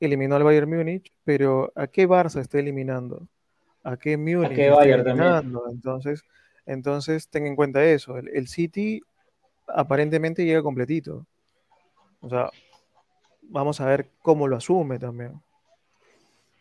eliminó 0.00 0.36
al 0.36 0.44
Bayern 0.44 0.70
Múnich, 0.70 1.12
pero 1.24 1.72
¿a 1.74 1.86
qué 1.86 2.08
Barça 2.08 2.40
está 2.40 2.58
eliminando? 2.58 3.28
¿A 3.82 3.96
qué 3.96 4.16
Múnich 4.16 4.58
está 4.58 4.84
eliminando? 4.84 5.64
Entonces, 5.70 6.22
entonces, 6.68 7.28
ten 7.28 7.46
en 7.46 7.56
cuenta 7.56 7.82
eso. 7.82 8.18
El, 8.18 8.46
City 8.46 9.00
aparentemente 9.66 10.44
llega 10.44 10.62
completito. 10.62 11.26
O 12.20 12.28
sea, 12.28 12.50
vamos 13.40 13.80
a 13.80 13.86
ver 13.86 14.10
cómo 14.20 14.46
lo 14.46 14.56
asume 14.56 14.98
también. 14.98 15.40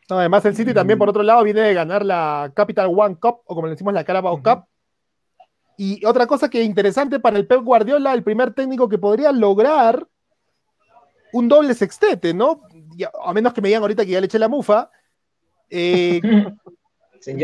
además, 0.07 0.45
el 0.45 0.55
City 0.55 0.73
también, 0.73 0.97
por 0.97 1.09
otro 1.09 1.23
lado, 1.23 1.43
viene 1.43 1.59
de 1.59 1.73
ganar 1.73 2.05
la 2.05 2.53
Capital 2.55 2.89
One 2.95 3.17
Cup, 3.17 3.41
o 3.45 3.53
como 3.53 3.67
le 3.67 3.71
decimos, 3.71 3.93
la 3.93 4.05
Carabao 4.05 4.41
Cup, 4.41 4.63
y 5.77 6.03
otra 6.05 6.25
cosa 6.25 6.49
que 6.49 6.61
es 6.61 6.65
interesante 6.65 7.19
para 7.19 7.37
el 7.37 7.45
Pep 7.45 7.61
Guardiola, 7.61 8.13
el 8.13 8.23
primer 8.23 8.53
técnico 8.53 8.89
que 8.89 8.97
podría 8.97 9.31
lograr 9.31 10.07
un 11.33 11.47
doble 11.47 11.75
sextete, 11.75 12.33
¿no? 12.33 12.61
a 13.23 13.33
menos 13.33 13.53
que 13.53 13.61
me 13.61 13.67
digan 13.67 13.83
ahorita 13.83 14.03
que 14.03 14.11
ya 14.11 14.19
le 14.19 14.25
eché 14.25 14.39
la 14.39 14.47
mufa. 14.47 14.89
Eh, 15.69 16.19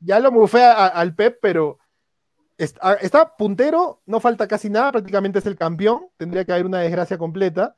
ya, 0.00 0.20
lo 0.20 0.32
mufé 0.32 0.62
al 0.62 1.14
Pep, 1.14 1.38
pero 1.40 1.78
está, 2.58 3.36
puntero, 3.36 4.02
no 4.04 4.20
falta 4.20 4.46
casi 4.46 4.68
nada, 4.68 4.92
prácticamente 4.92 5.38
es 5.38 5.46
el 5.46 5.56
campeón, 5.56 6.08
tendría 6.16 6.44
que 6.44 6.52
haber 6.52 6.66
una 6.66 6.80
desgracia 6.80 7.16
completa. 7.16 7.74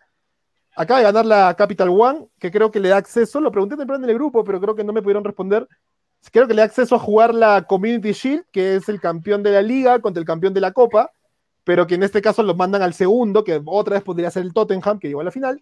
Acaba 0.74 1.00
de 1.00 1.06
ganar 1.06 1.26
la 1.26 1.54
Capital 1.54 1.90
One, 1.90 2.28
que 2.38 2.50
creo 2.50 2.70
que 2.70 2.80
le 2.80 2.88
da 2.88 2.96
acceso, 2.96 3.40
lo 3.40 3.52
pregunté 3.52 3.76
temprano 3.76 4.04
en 4.04 4.10
el 4.10 4.16
grupo, 4.16 4.42
pero 4.42 4.60
creo 4.60 4.74
que 4.74 4.84
no 4.84 4.92
me 4.92 5.02
pudieron 5.02 5.24
responder 5.24 5.68
creo 6.30 6.46
que 6.46 6.54
le 6.54 6.60
da 6.60 6.66
acceso 6.66 6.94
a 6.96 6.98
jugar 6.98 7.34
la 7.34 7.62
Community 7.62 8.12
Shield, 8.12 8.44
que 8.52 8.76
es 8.76 8.88
el 8.88 9.00
campeón 9.00 9.42
de 9.42 9.52
la 9.52 9.62
liga 9.62 10.00
contra 10.00 10.20
el 10.20 10.26
campeón 10.26 10.54
de 10.54 10.60
la 10.60 10.72
Copa, 10.72 11.12
pero 11.64 11.86
que 11.86 11.94
en 11.94 12.02
este 12.02 12.20
caso 12.20 12.42
lo 12.42 12.54
mandan 12.54 12.82
al 12.82 12.94
segundo, 12.94 13.44
que 13.44 13.60
otra 13.64 13.94
vez 13.94 14.02
podría 14.02 14.30
ser 14.30 14.42
el 14.42 14.52
Tottenham, 14.52 14.98
que 14.98 15.08
llegó 15.08 15.20
a 15.20 15.24
la 15.24 15.30
final. 15.30 15.60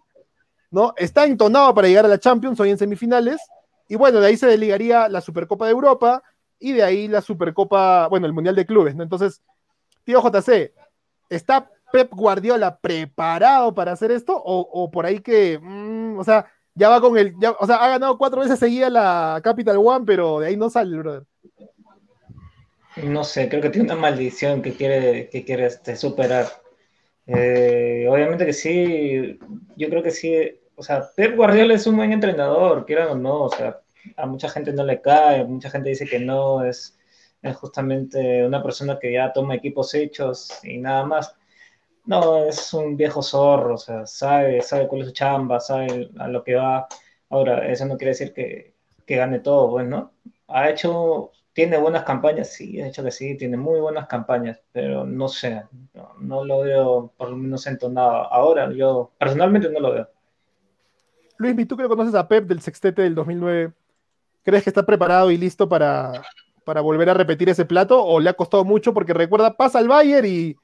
¿no? 0.71 0.93
Está 0.97 1.25
entonado 1.25 1.73
para 1.73 1.87
llegar 1.87 2.05
a 2.05 2.09
la 2.09 2.19
Champions 2.19 2.59
hoy 2.59 2.69
en 2.69 2.77
semifinales, 2.77 3.39
y 3.87 3.95
bueno, 3.95 4.19
de 4.19 4.27
ahí 4.27 4.37
se 4.37 4.47
desligaría 4.47 5.09
la 5.09 5.19
Supercopa 5.19 5.65
de 5.65 5.71
Europa 5.71 6.21
y 6.59 6.73
de 6.73 6.83
ahí 6.83 7.07
la 7.07 7.21
Supercopa, 7.21 8.07
bueno, 8.07 8.27
el 8.27 8.33
Mundial 8.33 8.55
de 8.55 8.65
Clubes, 8.65 8.95
¿no? 8.95 9.01
Entonces, 9.01 9.41
tío 10.03 10.21
JC, 10.21 10.73
¿está 11.29 11.71
Pep 11.91 12.13
Guardiola 12.13 12.77
preparado 12.77 13.73
para 13.73 13.93
hacer 13.93 14.11
esto? 14.11 14.39
¿O, 14.45 14.91
por 14.91 15.07
ahí 15.07 15.19
que, 15.19 15.57
mm, 15.59 16.19
o 16.19 16.23
sea, 16.23 16.45
ya 16.79 16.87
va 16.87 17.01
con 17.01 17.17
el, 17.17 17.35
o 17.59 17.65
sea, 17.67 17.75
ha 17.75 17.89
ganado 17.89 18.17
cuatro 18.17 18.39
veces 18.39 18.57
seguida 18.57 18.89
la 18.89 19.41
Capital 19.43 19.77
One, 19.77 20.05
pero 20.05 20.39
de 20.39 20.47
ahí 20.47 20.55
no 20.55 20.69
sale, 20.69 20.97
brother. 20.97 21.23
No 23.03 23.25
sé, 23.25 23.49
creo 23.49 23.61
que 23.61 23.69
tiene 23.69 23.91
una 23.91 24.01
maldición 24.01 24.61
que 24.61 24.73
quiere, 24.73 25.27
que 25.29 25.43
quiere 25.43 25.65
este, 25.65 25.97
superar. 25.97 26.47
Eh, 27.27 28.07
obviamente 28.09 28.45
que 28.45 28.53
sí, 28.53 29.37
yo 29.75 29.89
creo 29.89 30.01
que 30.01 30.11
sí, 30.11 30.33
o 30.75 30.81
sea, 30.81 31.09
Pep 31.15 31.35
Guardiola 31.35 31.73
es 31.73 31.85
un 31.85 31.97
buen 31.97 32.13
entrenador, 32.13 32.85
quieran 32.85 33.09
o 33.09 33.15
no, 33.15 33.43
o 33.43 33.49
sea, 33.49 33.81
a 34.15 34.25
mucha 34.25 34.47
gente 34.47 34.71
no 34.71 34.85
le 34.85 35.01
cae, 35.01 35.43
mucha 35.43 35.69
gente 35.69 35.89
dice 35.89 36.05
que 36.05 36.19
no, 36.19 36.63
es, 36.63 36.97
es 37.41 37.55
justamente 37.57 38.45
una 38.45 38.63
persona 38.63 38.97
que 38.97 39.11
ya 39.11 39.33
toma 39.33 39.55
equipos 39.55 39.93
hechos 39.93 40.49
y 40.63 40.77
nada 40.77 41.05
más. 41.05 41.35
No, 42.05 42.45
es 42.45 42.73
un 42.73 42.97
viejo 42.97 43.21
zorro, 43.21 43.75
o 43.75 43.77
sea, 43.77 44.05
sabe, 44.05 44.61
sabe 44.61 44.87
cuál 44.87 45.01
es 45.01 45.07
su 45.07 45.13
chamba, 45.13 45.59
sabe 45.59 46.09
a 46.17 46.27
lo 46.27 46.43
que 46.43 46.55
va. 46.55 46.87
Ahora, 47.29 47.71
eso 47.71 47.85
no 47.85 47.97
quiere 47.97 48.11
decir 48.11 48.33
que, 48.33 48.73
gane 49.07 49.39
todo, 49.39 49.71
pues, 49.71 49.87
Ha 50.47 50.69
hecho, 50.69 51.31
tiene 51.53 51.77
buenas 51.77 52.03
campañas, 52.03 52.51
sí, 52.51 52.81
ha 52.81 52.87
hecho 52.87 53.03
que 53.03 53.11
sí, 53.11 53.37
tiene 53.37 53.57
muy 53.57 53.79
buenas 53.79 54.07
campañas, 54.07 54.59
pero 54.71 55.05
no 55.05 55.27
sé, 55.27 55.63
no, 56.19 56.43
lo 56.45 56.61
veo 56.61 57.13
por 57.17 57.29
lo 57.29 57.37
menos 57.37 57.65
entonado. 57.67 58.31
Ahora, 58.31 58.71
yo 58.71 59.11
personalmente 59.17 59.69
no 59.69 59.79
lo 59.79 59.93
veo. 59.93 60.09
Luis, 61.37 61.67
¿tú 61.67 61.77
que 61.77 61.83
lo 61.83 61.89
conoces 61.89 62.15
a 62.15 62.27
Pep 62.27 62.45
del 62.47 62.61
sextete 62.61 63.01
del 63.01 63.15
2009? 63.15 63.71
¿Crees 64.43 64.63
que 64.63 64.69
está 64.69 64.85
preparado 64.85 65.31
y 65.31 65.37
listo 65.37 65.69
para, 65.69 66.23
para 66.65 66.81
volver 66.81 67.09
a 67.09 67.13
repetir 67.13 67.49
ese 67.49 67.65
plato 67.65 68.03
o 68.03 68.19
le 68.19 68.29
ha 68.29 68.33
costado 68.33 68.65
mucho? 68.65 68.93
Porque 68.93 69.13
recuerda, 69.13 69.55
pasa 69.55 69.79
al 69.79 69.87
Bayern 69.87 70.27
y 70.27 70.55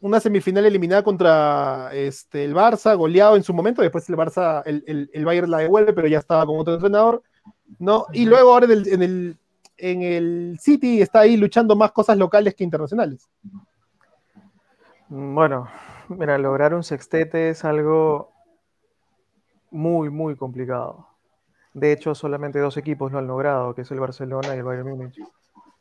una 0.00 0.20
semifinal 0.20 0.64
eliminada 0.64 1.02
contra 1.02 1.90
este, 1.92 2.44
el 2.44 2.54
Barça, 2.54 2.96
goleado 2.96 3.36
en 3.36 3.42
su 3.42 3.52
momento, 3.52 3.82
después 3.82 4.08
el 4.08 4.16
Barça, 4.16 4.62
el, 4.64 5.10
el, 5.12 5.24
Bayern 5.24 5.50
la 5.50 5.58
devuelve, 5.58 5.92
pero 5.92 6.08
ya 6.08 6.18
estaba 6.18 6.46
con 6.46 6.58
otro 6.58 6.74
entrenador, 6.74 7.22
¿no? 7.78 8.06
Y 8.12 8.24
luego 8.24 8.52
ahora 8.52 8.66
en 8.66 8.72
el, 8.72 8.88
en 8.88 9.02
el, 9.02 9.36
en 9.76 10.02
el 10.02 10.58
City 10.60 11.02
está 11.02 11.20
ahí 11.20 11.36
luchando 11.36 11.76
más 11.76 11.92
cosas 11.92 12.16
locales 12.16 12.54
que 12.54 12.64
internacionales. 12.64 13.28
Bueno, 15.08 15.68
mira, 16.08 16.38
lograr 16.38 16.74
un 16.74 16.84
sextete 16.84 17.50
es 17.50 17.64
algo 17.64 18.32
muy, 19.70 20.08
muy 20.08 20.34
complicado. 20.34 21.08
De 21.74 21.92
hecho, 21.92 22.14
solamente 22.14 22.58
dos 22.58 22.76
equipos 22.76 23.12
lo 23.12 23.18
han 23.18 23.26
logrado, 23.26 23.74
que 23.74 23.82
es 23.82 23.90
el 23.90 24.00
Barcelona 24.00 24.54
y 24.54 24.58
el 24.58 24.64
Bayern 24.64 24.88
Múnich. 24.88 25.20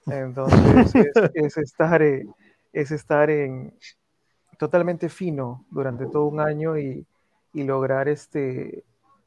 Entonces, 0.07 0.93
es, 1.33 1.57
estar, 1.57 2.01
es 2.01 2.91
estar 2.91 3.29
en, 3.29 3.73
totalmente 4.59 5.07
fino 5.07 5.63
durante 5.71 6.05
todo 6.05 6.25
un 6.25 6.41
año 6.41 6.77
y, 6.77 7.05
lograr 7.53 8.07
este, 8.07 8.83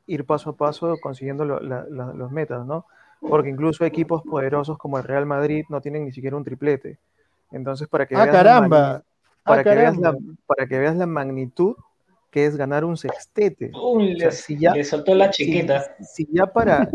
ir 0.07 0.25
paso 0.25 0.51
a 0.51 0.57
paso 0.57 0.95
consiguiendo 1.03 1.45
los 1.45 2.31
metas, 2.31 2.65
¿no? 2.65 2.87
Porque 3.21 3.49
incluso 3.49 3.85
equipos 3.85 4.23
poderosos 4.23 4.79
como 4.79 4.99
el 4.99 5.05
Real 5.05 5.27
Madrid 5.27 5.65
no 5.69 5.81
tienen 5.81 6.05
ni 6.05 6.13
siquiera 6.13 6.37
un 6.37 6.45
triplete. 6.45 6.99
Entonces, 7.51 7.89
para 7.89 8.07
que, 8.07 8.15
ah, 8.15 8.25
veas, 8.27 8.69
La, 8.69 9.03
para, 9.43 9.65
que 9.65 9.75
veas 9.75 9.97
la, 9.99 10.17
para 10.47 10.67
que 10.67 10.79
veas 10.79 10.97
la 10.97 11.07
magnitud 11.07 11.77
que 12.31 12.47
es 12.47 12.57
ganar 12.57 12.85
un 12.85 12.97
sextete. 12.97 13.73
si 14.31 14.59
ya, 14.59 14.73
le 14.73 14.85
soltó 14.85 15.15
la 15.15 15.31
chiquita. 15.31 15.97
Si, 16.01 16.27
ya 16.31 16.47
para, 16.47 16.89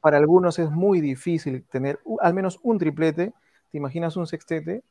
para 0.00 0.16
algunos 0.16 0.58
es 0.58 0.70
muy 0.70 1.00
difícil 1.00 1.64
tener 1.70 1.98
al 2.20 2.34
menos 2.34 2.58
un 2.62 2.78
triplete, 2.78 3.32
¿te 3.70 3.78
imaginas 3.78 4.16
un 4.16 4.26
sextete? 4.26 4.82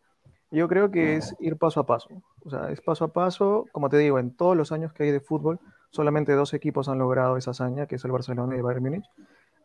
Yo 0.52 0.68
creo 0.68 0.90
que 0.90 1.16
es 1.16 1.36
ir 1.40 1.58
paso 1.58 1.80
a 1.80 1.86
paso. 1.86 2.10
O 2.44 2.50
sea, 2.50 2.72
es 2.72 2.82
paso 2.82 3.06
a 3.06 3.14
paso. 3.14 3.66
Como 3.72 3.90
te 3.90 3.98
digo, 3.98 4.18
en 4.18 4.36
todos 4.36 4.58
los 4.58 4.72
años 4.72 4.94
que 4.94 5.04
hay 5.04 5.12
de 5.12 5.20
fútbol, 5.20 5.60
solamente 5.92 6.34
dos 6.34 6.54
equipos 6.54 6.90
han 6.90 6.98
logrado 6.98 7.38
esa 7.38 7.52
hazaña, 7.52 7.86
que 7.86 7.96
es 7.96 8.06
el 8.06 8.12
Barcelona 8.12 8.56
y 8.56 8.58
el 8.58 8.64
Bayern 8.64 8.84
Múnich. 8.84 9.06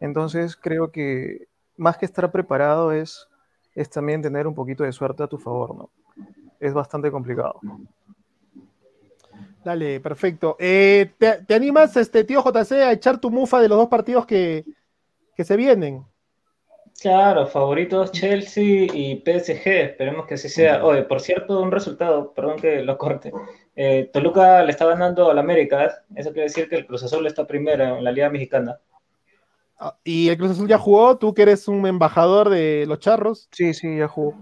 Entonces, 0.00 0.56
creo 0.56 0.90
que 0.92 1.48
más 1.76 1.96
que 1.96 2.04
estar 2.04 2.30
preparado 2.30 2.92
es, 2.92 3.28
es 3.74 3.88
también 3.88 4.20
tener 4.20 4.46
un 4.46 4.54
poquito 4.54 4.84
de 4.84 4.92
suerte 4.92 5.22
a 5.22 5.26
tu 5.26 5.38
favor, 5.38 5.74
¿no? 5.74 5.90
Es 6.60 6.74
bastante 6.74 7.10
complicado. 7.10 7.60
Dale, 9.64 10.00
perfecto. 10.00 10.56
Eh, 10.58 11.12
¿te, 11.18 11.54
animas, 11.54 11.96
este 11.96 12.24
tío 12.24 12.42
JC, 12.44 12.72
a 12.72 12.92
echar 12.92 13.18
tu 13.18 13.30
mufa 13.30 13.60
de 13.60 13.68
los 13.68 13.78
dos 13.78 13.88
partidos 13.88 14.26
que, 14.26 14.64
que 15.34 15.44
se 15.44 15.56
vienen? 15.56 16.04
Claro, 17.00 17.46
favoritos 17.46 18.12
Chelsea 18.12 18.86
y 18.92 19.22
PSG, 19.24 19.66
esperemos 19.66 20.26
que 20.26 20.34
así 20.34 20.48
sea. 20.48 20.84
Oye, 20.84 21.02
por 21.02 21.20
cierto, 21.20 21.60
un 21.60 21.70
resultado, 21.70 22.32
perdón 22.32 22.56
que 22.56 22.82
lo 22.82 22.96
corte. 22.96 23.32
Eh, 23.76 24.08
Toluca 24.12 24.62
le 24.62 24.70
está 24.70 24.86
ganando 24.86 25.30
al 25.30 25.38
América, 25.38 26.04
eso 26.14 26.32
quiere 26.32 26.48
decir 26.48 26.68
que 26.68 26.76
el 26.76 26.86
Cruz 26.86 27.02
Azul 27.02 27.26
está 27.26 27.46
primero 27.46 27.98
en 27.98 28.04
la 28.04 28.12
Liga 28.12 28.30
Mexicana. 28.30 28.78
Ah, 29.78 29.96
¿Y 30.04 30.28
el 30.28 30.38
Cruz 30.38 30.52
Azul 30.52 30.68
ya 30.68 30.78
jugó? 30.78 31.18
¿Tú 31.18 31.34
que 31.34 31.42
eres 31.42 31.68
un 31.68 31.86
embajador 31.86 32.48
de 32.48 32.84
los 32.86 33.00
charros? 33.00 33.48
Sí, 33.52 33.74
sí, 33.74 33.98
ya 33.98 34.08
jugó. 34.08 34.36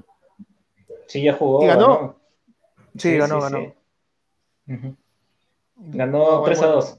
Sí, 1.07 1.23
ya 1.23 1.33
jugó. 1.33 1.65
¿Y 1.65 1.67
ganó? 1.67 2.17
Sí, 2.97 3.17
ganó, 3.17 3.41
ganó. 3.41 3.75
Ganó 5.77 6.43
3 6.43 6.63
a 6.63 6.67
2. 6.67 6.99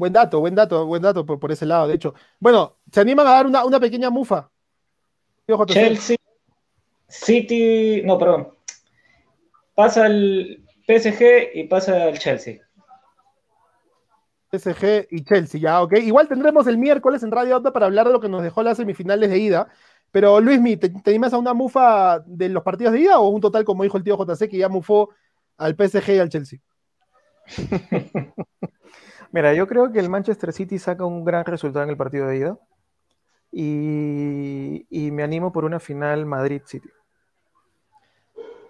Buen 0.00 0.14
dato, 0.14 0.40
buen 0.40 0.54
dato, 0.54 0.86
buen 0.86 1.02
dato 1.02 1.26
por, 1.26 1.52
ese 1.52 1.66
lado, 1.66 1.86
de 1.86 1.94
hecho. 1.94 2.14
Bueno, 2.38 2.78
¿se 2.92 3.00
animan 3.00 3.26
a 3.26 3.30
dar 3.30 3.46
una, 3.46 3.80
pequeña 3.80 4.10
mufa? 4.10 4.50
Chelsea, 5.66 6.16
City, 7.08 8.02
no, 8.04 8.18
perdón. 8.18 8.48
Pasa 9.74 10.06
el 10.06 10.64
PSG 10.86 11.54
y 11.54 11.64
pasa 11.64 12.08
el 12.08 12.18
Chelsea. 12.18 12.60
PSG 14.52 15.06
y 15.10 15.24
Chelsea, 15.24 15.60
ya, 15.60 15.82
ok. 15.82 15.94
Igual 15.94 16.28
tendremos 16.28 16.66
el 16.66 16.78
miércoles 16.78 17.22
en 17.22 17.30
Radio 17.30 17.56
Auto 17.56 17.72
para 17.72 17.86
hablar 17.86 18.06
de 18.06 18.12
lo 18.12 18.20
que 18.20 18.28
nos 18.28 18.42
dejó 18.42 18.62
las 18.62 18.76
semifinales 18.76 19.30
de 19.30 19.38
ida. 19.38 19.68
Pero 20.12 20.40
Luismi, 20.40 20.76
¿te, 20.76 20.88
¿te 20.88 21.10
animas 21.10 21.32
a 21.32 21.38
una 21.38 21.54
mufa 21.54 22.20
de 22.26 22.48
los 22.48 22.62
partidos 22.64 22.92
de 22.92 23.00
ida 23.00 23.20
o 23.20 23.28
un 23.28 23.40
total, 23.40 23.64
como 23.64 23.84
dijo 23.84 23.96
el 23.96 24.02
tío 24.02 24.16
JC, 24.16 24.48
que 24.48 24.58
ya 24.58 24.68
mufó 24.68 25.10
al 25.56 25.76
PSG 25.76 26.10
y 26.10 26.18
al 26.18 26.28
Chelsea? 26.28 26.58
Mira, 29.32 29.54
yo 29.54 29.68
creo 29.68 29.92
que 29.92 30.00
el 30.00 30.08
Manchester 30.08 30.52
City 30.52 30.78
saca 30.78 31.04
un 31.04 31.24
gran 31.24 31.44
resultado 31.44 31.84
en 31.84 31.90
el 31.90 31.96
partido 31.96 32.26
de 32.26 32.36
ida 32.36 32.58
y, 33.52 35.10
me 35.10 35.22
animo 35.22 35.52
por 35.52 35.64
una 35.64 35.80
final 35.80 36.26
Madrid-City. 36.26 36.88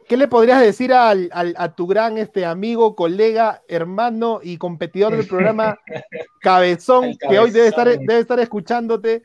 ¿Qué 0.08 0.16
le 0.16 0.26
podrías 0.26 0.60
decir 0.60 0.92
a 0.92 1.74
tu 1.76 1.86
gran 1.86 2.18
este, 2.18 2.44
amigo, 2.44 2.96
colega, 2.96 3.62
hermano 3.68 4.40
y 4.42 4.58
competidor 4.58 5.16
del 5.16 5.28
programa, 5.28 5.78
Cabezón, 6.40 7.16
que 7.16 7.38
hoy 7.38 7.50
debe 7.50 7.68
estar, 7.68 7.86
debe 7.86 8.18
estar 8.18 8.40
escuchándote? 8.40 9.22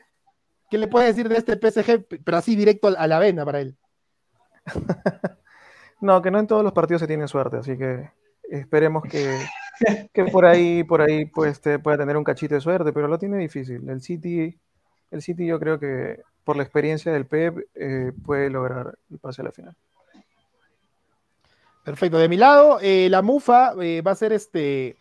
¿Qué 0.70 0.78
le 0.78 0.88
puedes 0.88 1.14
decir 1.14 1.28
de 1.28 1.38
este 1.38 1.56
PSG, 1.56 2.06
pero 2.24 2.36
así 2.36 2.54
directo 2.54 2.88
a 2.96 3.06
la 3.06 3.18
vena 3.18 3.44
para 3.44 3.60
él? 3.60 3.76
no, 6.00 6.22
que 6.22 6.30
no 6.30 6.38
en 6.38 6.46
todos 6.46 6.62
los 6.62 6.72
partidos 6.72 7.00
se 7.00 7.06
tiene 7.08 7.26
suerte, 7.26 7.56
así 7.56 7.76
que 7.76 8.10
esperemos 8.48 9.02
que, 9.04 9.38
que 10.12 10.24
por 10.26 10.44
ahí, 10.44 10.84
por 10.84 11.02
ahí 11.02 11.26
pues, 11.26 11.60
pueda 11.82 11.98
tener 11.98 12.16
un 12.16 12.24
cachito 12.24 12.54
de 12.54 12.60
suerte, 12.60 12.92
pero 12.92 13.08
lo 13.08 13.18
tiene 13.18 13.38
difícil. 13.38 13.88
El 13.88 14.00
City, 14.00 14.56
el 15.10 15.22
City 15.22 15.46
yo 15.46 15.58
creo 15.58 15.78
que 15.78 16.22
por 16.46 16.56
la 16.56 16.62
experiencia 16.62 17.12
del 17.12 17.26
Pep 17.26 17.58
eh, 17.74 18.12
puede 18.24 18.50
lograr 18.50 18.96
el 19.10 19.18
pase 19.18 19.42
a 19.42 19.46
la 19.46 19.52
final. 19.52 19.74
Perfecto. 21.84 22.18
De 22.18 22.28
mi 22.28 22.36
lado, 22.36 22.78
eh, 22.80 23.08
la 23.10 23.20
MUFA 23.20 23.74
eh, 23.82 24.00
va 24.00 24.12
a 24.12 24.16
ser 24.16 24.32
este. 24.32 24.96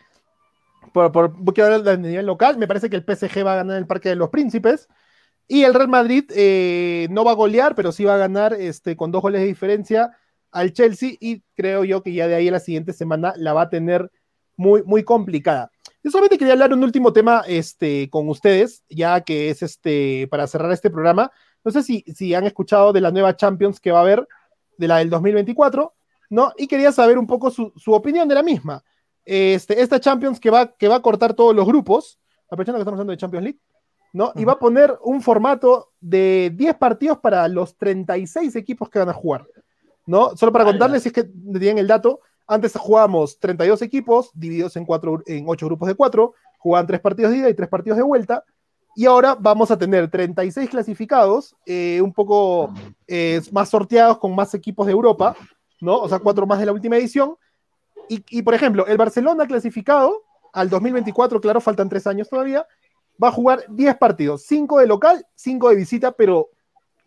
Por, 0.92 1.12
por, 1.12 1.62
a 1.62 1.98
nivel 1.98 2.26
local, 2.26 2.58
me 2.58 2.68
parece 2.68 2.90
que 2.90 2.96
el 2.96 3.04
PSG 3.04 3.46
va 3.46 3.54
a 3.54 3.58
ganar 3.58 3.78
el 3.78 3.88
Parque 3.88 4.10
de 4.10 4.16
los 4.16 4.30
Príncipes. 4.30 4.88
Y 5.48 5.64
el 5.64 5.76
Real 5.76 5.88
Madrid 5.88 6.26
no 7.12 7.24
va 7.24 7.32
a 7.32 7.36
golear, 7.36 7.76
pero 7.76 7.92
sí 7.92 8.04
va 8.04 8.16
a 8.16 8.20
ganar 8.20 8.54
este, 8.54 8.96
con 8.96 9.12
dos 9.12 9.22
goles 9.22 9.42
de 9.42 9.48
diferencia 9.48 10.18
al 10.52 10.74
Chelsea. 10.74 11.14
Y 11.20 11.44
creo 11.56 11.84
yo 11.84 12.02
que 12.02 12.14
ya 12.14 12.28
de 12.28 12.34
ahí 12.34 12.48
a 12.48 12.54
la 12.54 12.60
siguiente 12.60 12.94
semana 12.94 13.34
la 13.38 13.54
va 13.54 13.64
a 13.64 13.70
tener 13.70 14.10
muy, 14.56 14.82
muy 14.84 15.04
complicada. 15.04 15.72
Yo 16.06 16.12
solamente 16.12 16.38
quería 16.38 16.54
hablar 16.54 16.72
un 16.72 16.84
último 16.84 17.12
tema 17.12 17.44
este, 17.48 18.12
con 18.12 18.30
ustedes, 18.30 18.84
ya 18.88 19.22
que 19.22 19.50
es 19.50 19.64
este, 19.64 20.28
para 20.30 20.46
cerrar 20.46 20.72
este 20.72 20.92
programa. 20.92 21.32
No 21.64 21.72
sé 21.72 21.82
si, 21.82 22.06
si 22.16 22.36
han 22.36 22.46
escuchado 22.46 22.94
de 22.94 23.02
la 23.02 23.10
nueva 23.10 23.36
Champions 23.36 23.80
que 23.80 23.92
va 23.92 23.98
a 23.98 24.02
haber, 24.04 24.28
de 24.78 24.88
la 24.88 24.98
del 24.98 25.10
2024. 25.10 25.96
¿no? 26.30 26.54
Y 26.58 26.68
quería 26.68 26.92
saber 26.92 27.18
un 27.18 27.26
poco 27.26 27.50
su, 27.50 27.72
opinión 27.88 28.28
de 28.28 28.36
la 28.36 28.44
misma. 28.44 28.84
Este, 29.26 29.82
esta 29.82 30.00
Champions 30.00 30.40
que 30.40 30.52
va, 30.52 30.76
que 30.76 30.88
va 30.88 30.98
a 30.98 31.02
cortar 31.02 31.34
todos 31.34 31.56
los 31.56 31.66
grupos, 31.66 32.20
aprovechando 32.52 32.78
que 32.78 32.82
estamos 32.82 33.00
hablando 33.00 33.12
de 33.12 33.18
Champions 33.18 33.44
League, 33.44 33.60
¿no? 34.14 34.32
Y 34.36 34.46
va 34.46 34.54
a 34.54 34.60
poner 34.60 34.96
un 35.02 35.24
formato 35.24 35.92
de 36.00 36.52
10 36.54 36.76
partidos 36.76 37.18
para 37.18 37.48
los 37.48 37.78
36 37.78 38.56
equipos 38.56 38.92
que 38.92 39.00
van 39.00 39.10
a 39.10 39.14
jugar, 39.14 39.48
¿no? 40.06 40.38
Solo 40.38 40.52
para 40.52 40.66
contarles, 40.66 41.02
si 41.02 41.10
es 41.10 41.14
que 41.14 41.24
tienen 41.24 41.80
el 41.80 41.88
dato, 41.88 42.20
antes 42.48 42.74
jugábamos 42.78 43.40
32 43.40 43.82
equipos 43.82 44.32
divididos 44.34 44.76
en, 44.76 44.86
cuatro, 44.86 45.22
en 45.26 45.46
8 45.48 45.66
grupos 45.66 45.88
de 45.88 45.96
4, 45.96 46.34
jugaban 46.60 46.88
3 46.88 47.00
partidos 47.02 47.32
de 47.32 47.38
ida 47.38 47.50
y 47.50 47.54
3 47.54 47.70
partidos 47.70 47.98
de 47.98 48.04
vuelta, 48.04 48.44
y 48.96 49.06
ahora 49.06 49.36
vamos 49.38 49.72
a 49.72 49.78
tener 49.78 50.10
36 50.10 50.70
clasificados, 50.70 51.56
eh, 51.66 52.00
un 52.02 52.14
poco 52.14 52.74
eh, 53.08 53.42
más 53.52 53.68
sorteados 53.70 54.20
con 54.20 54.34
más 54.34 54.54
equipos 54.54 54.86
de 54.88 54.94
Europa, 54.94 55.36
¿no? 55.82 55.98
O 55.98 56.08
sea, 56.08 56.20
cuatro 56.20 56.48
más 56.48 56.60
de 56.60 56.66
la 56.66 56.72
última 56.72 56.96
edición. 56.96 57.36
Y, 58.08 58.44
por 58.44 58.54
ejemplo, 58.54 58.86
el 58.86 58.98
Barcelona 58.98 59.48
clasificado 59.48 60.24
al 60.54 60.70
2024, 60.70 61.42
claro, 61.42 61.60
faltan 61.60 61.90
tres 61.90 62.06
años 62.06 62.30
todavía, 62.30 62.66
va 63.22 63.30
a 63.30 63.32
jugar 63.32 63.66
10 63.68 63.98
partidos, 63.98 64.44
5 64.44 64.80
de 64.80 64.88
local, 64.88 65.26
5 65.34 65.70
de 65.70 65.76
visita, 65.76 66.12
pero 66.12 66.50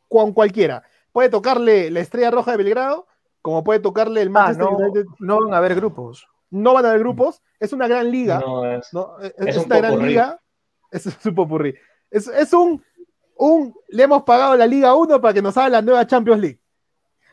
con 0.08 0.32
cualquiera. 0.32 0.82
Puede 1.12 1.28
tocarle 1.28 1.90
la 1.90 2.00
Estrella 2.00 2.32
Roja 2.32 2.50
de 2.50 2.56
Belgrado, 2.56 3.06
como 3.48 3.64
puede 3.64 3.80
tocarle 3.80 4.20
el 4.20 4.28
ah, 4.28 4.32
Manchester 4.32 4.66
United. 4.66 5.06
No 5.20 5.40
van 5.40 5.54
a 5.54 5.56
haber 5.56 5.74
grupos. 5.74 6.28
No 6.50 6.74
van 6.74 6.84
a 6.84 6.90
haber 6.90 7.00
grupos. 7.00 7.40
Es 7.58 7.72
una 7.72 7.88
gran 7.88 8.10
liga. 8.10 8.44
es, 8.78 8.92
una 8.92 9.78
gran 9.78 10.06
liga. 10.06 10.38
Es, 10.90 11.06
un 11.24 11.34
popurrí. 11.34 11.74
Es, 12.10 12.28
es 12.28 12.52
un, 12.52 12.84
un. 13.36 13.74
Le 13.88 14.02
hemos 14.02 14.24
pagado 14.24 14.54
la 14.54 14.66
Liga 14.66 14.94
1 14.94 15.18
para 15.18 15.32
que 15.32 15.40
nos 15.40 15.56
haga 15.56 15.70
la 15.70 15.80
nueva 15.80 16.06
Champions 16.06 16.42
League. 16.42 16.60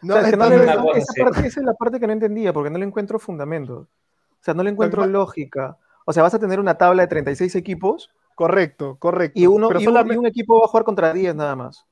No, 0.04 0.16
esa, 0.16 0.38
parte, 0.38 1.48
es 1.48 1.58
la 1.58 1.74
parte 1.74 2.00
que 2.00 2.08
no 2.08 2.14
entendía, 2.14 2.54
porque 2.54 2.70
no 2.70 2.78
le 2.78 2.86
encuentro 2.86 3.20
fundamento. 3.20 3.80
O 3.80 4.40
sea, 4.40 4.54
no 4.54 4.64
le 4.64 4.70
encuentro 4.70 5.06
lógica. 5.06 5.78
O 6.06 6.14
sea, 6.14 6.24
vas 6.24 6.34
a 6.34 6.40
tener 6.40 6.62
una 6.62 6.78
tabla 6.78 7.02
de 7.04 7.08
36 7.10 7.54
equipos. 7.56 8.10
Correcto, 8.36 8.96
correcto. 9.00 9.38
Y, 9.38 9.48
uno, 9.48 9.68
y, 9.78 9.86
un, 9.86 10.28
equipo 10.28 10.60
va 10.60 10.64
a 10.64 10.70
jugar 10.70 10.86
contra 10.86 11.12
10 11.12 11.36
nada 11.36 11.58
más. 11.58 11.86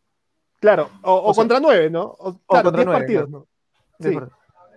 Claro, 0.61 0.89
o, 1.01 1.33
contra 1.33 1.59
9, 1.59 1.89
¿no? 1.89 2.03
O, 2.03 2.39
contra 2.45 2.71
10 2.71 2.85
partidos, 2.85 3.29
¿no? 3.29 3.47
Sí. 3.99 4.17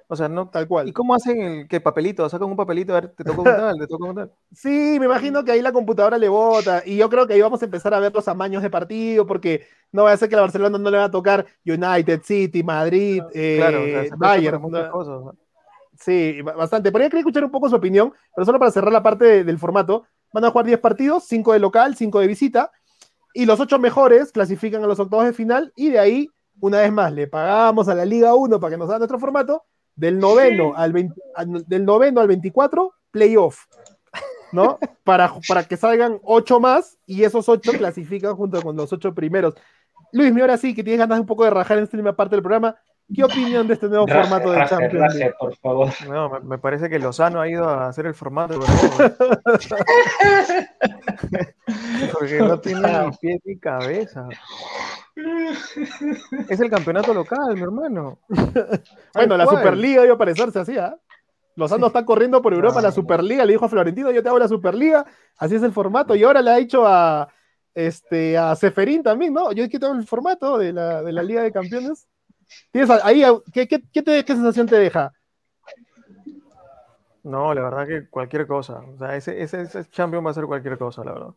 O 0.08 0.14
sea, 0.14 0.28
no. 0.28 0.48
Tal 0.48 0.68
cual. 0.68 0.88
¿Y 0.88 0.92
cómo 0.92 1.14
hacen 1.14 1.40
el 1.40 1.68
qué 1.68 1.80
papelito? 1.80 2.28
Sacan 2.28 2.48
un 2.48 2.56
papelito, 2.56 2.92
a 2.92 3.00
ver, 3.00 3.14
te 3.14 3.24
tocó 3.24 3.42
un 3.42 3.44
tal, 3.74 3.78
te 3.78 3.86
tocó 3.86 4.06
un 4.06 4.14
tal. 4.14 4.32
Sí, 4.52 4.96
me 5.00 5.06
imagino 5.06 5.44
que 5.44 5.52
ahí 5.52 5.62
la 5.62 5.72
computadora 5.72 6.18
le 6.18 6.28
vota. 6.28 6.82
Y 6.86 6.96
yo 6.96 7.08
creo 7.10 7.26
que 7.26 7.34
ahí 7.34 7.40
vamos 7.40 7.60
a 7.62 7.64
empezar 7.64 7.92
a 7.94 8.00
ver 8.00 8.14
los 8.14 8.28
amaños 8.28 8.62
de 8.62 8.70
partido, 8.70 9.26
porque 9.26 9.66
no 9.92 10.04
va 10.04 10.12
a 10.12 10.16
ser 10.16 10.28
que 10.28 10.34
a 10.34 10.38
la 10.38 10.42
Barcelona 10.42 10.78
no 10.78 10.90
le 10.90 10.98
va 10.98 11.04
a 11.04 11.10
tocar 11.10 11.46
United, 11.64 12.22
City, 12.22 12.62
Madrid, 12.62 13.22
eh, 13.34 14.10
Bayern. 14.16 14.62
Sí, 15.98 16.42
bastante. 16.42 16.92
Podría 16.92 17.08
querer 17.08 17.20
escuchar 17.20 17.44
un 17.44 17.50
poco 17.50 17.68
su 17.68 17.76
opinión, 17.76 18.12
pero 18.34 18.44
solo 18.44 18.58
para 18.58 18.70
cerrar 18.70 18.92
la 18.92 19.02
parte 19.02 19.44
del 19.44 19.58
formato. 19.58 20.04
Van 20.32 20.44
a 20.44 20.50
jugar 20.50 20.66
10 20.66 20.80
partidos, 20.80 21.24
5 21.24 21.52
de 21.52 21.58
local, 21.58 21.96
5 21.96 22.20
de 22.20 22.26
visita. 22.26 22.70
Y 23.32 23.46
los 23.46 23.60
8 23.60 23.78
mejores 23.78 24.32
clasifican 24.32 24.82
a 24.82 24.86
los 24.86 25.00
octavos 25.00 25.24
de 25.24 25.32
final. 25.32 25.72
Y 25.76 25.90
de 25.90 25.98
ahí, 25.98 26.28
una 26.60 26.80
vez 26.80 26.92
más, 26.92 27.12
le 27.12 27.26
pagamos 27.26 27.88
a 27.88 27.94
la 27.94 28.04
Liga 28.04 28.34
1 28.34 28.60
para 28.60 28.70
que 28.70 28.78
nos 28.78 28.88
haga 28.88 28.98
nuestro 28.98 29.18
formato 29.18 29.64
del 29.94 30.18
noveno, 30.18 30.74
al, 30.76 30.92
del 31.66 31.84
noveno 31.84 32.20
al 32.20 32.28
24, 32.28 32.92
playoff, 33.10 33.64
¿no? 34.52 34.78
Para, 35.04 35.32
para 35.46 35.62
que 35.64 35.76
salgan 35.76 36.18
ocho 36.24 36.58
más 36.58 36.98
y 37.06 37.22
esos 37.22 37.48
ocho 37.48 37.70
clasifican 37.72 38.34
junto 38.34 38.60
con 38.60 38.76
los 38.76 38.92
ocho 38.92 39.14
primeros. 39.14 39.54
Luis, 40.12 40.32
mi 40.32 40.40
ahora 40.40 40.56
sí, 40.56 40.74
que 40.74 40.82
tienes 40.82 40.98
ganas 40.98 41.20
un 41.20 41.26
poco 41.26 41.44
de 41.44 41.50
rajar 41.50 41.78
en 41.78 41.84
esta 41.84 41.96
última 41.96 42.16
parte 42.16 42.34
del 42.34 42.42
programa. 42.42 42.76
¿Qué 43.14 43.22
opinión 43.22 43.68
de 43.68 43.74
este 43.74 43.88
nuevo 43.88 44.08
formato 44.08 44.50
de 44.50 44.66
Champions 44.66 45.14
League? 45.14 45.34
por 45.38 45.54
favor. 45.56 45.90
No, 46.08 46.40
me, 46.40 46.58
parece 46.58 46.88
que 46.88 46.98
Lozano 46.98 47.40
ha 47.40 47.48
ido 47.48 47.68
a 47.68 47.86
hacer 47.88 48.06
el 48.06 48.14
formato. 48.14 48.58
Porque 52.12 52.38
no 52.40 52.58
tiene 52.58 53.04
ni 53.04 53.10
pie 53.16 53.40
ni 53.44 53.56
cabeza. 53.58 54.26
Es 56.48 56.60
el 56.60 56.68
campeonato 56.68 57.14
local, 57.14 57.54
mi 57.54 57.62
hermano. 57.62 58.18
bueno, 59.14 59.36
la 59.36 59.46
Superliga 59.46 60.04
iba 60.04 60.14
a 60.14 60.18
parecerse 60.18 60.58
así, 60.58 60.76
¿ah? 60.76 60.96
Lozano 61.54 61.86
está 61.86 62.04
corriendo 62.04 62.42
por 62.42 62.52
Europa, 62.52 62.82
la 62.82 62.92
Superliga, 62.92 63.44
le 63.44 63.52
dijo 63.52 63.64
a 63.64 63.68
Florentino, 63.68 64.10
yo 64.10 64.22
te 64.22 64.28
hago 64.28 64.38
la 64.38 64.48
Superliga, 64.48 65.06
así 65.38 65.54
es 65.54 65.62
el 65.62 65.72
formato, 65.72 66.14
y 66.14 66.22
ahora 66.22 66.42
le 66.42 66.50
ha 66.50 66.56
dicho 66.56 66.86
a, 66.86 67.28
este, 67.74 68.36
a 68.36 68.54
Seferín 68.56 69.02
también, 69.02 69.32
¿no? 69.32 69.52
Yo 69.52 69.66
que 69.68 69.78
tengo 69.78 69.94
el 69.94 70.06
formato 70.06 70.58
de 70.58 70.74
la, 70.74 71.02
de 71.02 71.12
la 71.12 71.22
Liga 71.22 71.42
de 71.42 71.52
Campeones. 71.52 72.06
¿Tienes 72.70 72.90
ahí, 72.90 73.22
¿qué, 73.52 73.66
qué, 73.66 73.82
qué, 73.92 74.24
sensación 74.26 74.66
te 74.66 74.76
deja? 74.76 75.12
No, 77.22 77.52
la 77.54 77.62
verdad 77.62 77.86
que 77.86 78.08
cualquier 78.08 78.46
cosa. 78.46 78.80
O 78.94 78.98
sea, 78.98 79.16
ese, 79.16 79.42
ese, 79.42 79.62
ese 79.62 79.84
champion 79.90 80.24
va 80.24 80.30
a 80.30 80.34
ser 80.34 80.44
cualquier 80.44 80.78
cosa, 80.78 81.02
la 81.04 81.12
verdad. 81.12 81.34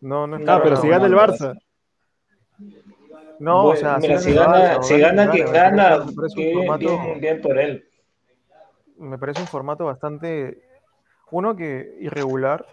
No, 0.00 0.26
no 0.26 0.38
ah, 0.46 0.60
pero 0.62 0.76
si 0.76 0.88
gana 0.88 1.06
el 1.06 1.14
Barça. 1.14 1.58
No, 3.38 3.66
o 3.66 3.76
sea, 3.76 3.98
mira, 3.98 4.18
si, 4.18 4.32
gana, 4.32 4.82
si 4.82 4.98
gana 4.98 5.30
quien 5.30 5.50
gana, 5.52 6.04
bien, 6.36 7.20
bien, 7.20 7.40
por 7.40 7.58
él. 7.58 7.88
Me 8.98 9.18
parece 9.18 9.40
un 9.40 9.46
formato 9.46 9.86
bastante, 9.86 10.62
uno 11.30 11.56
que 11.56 11.96
irregular 12.00 12.66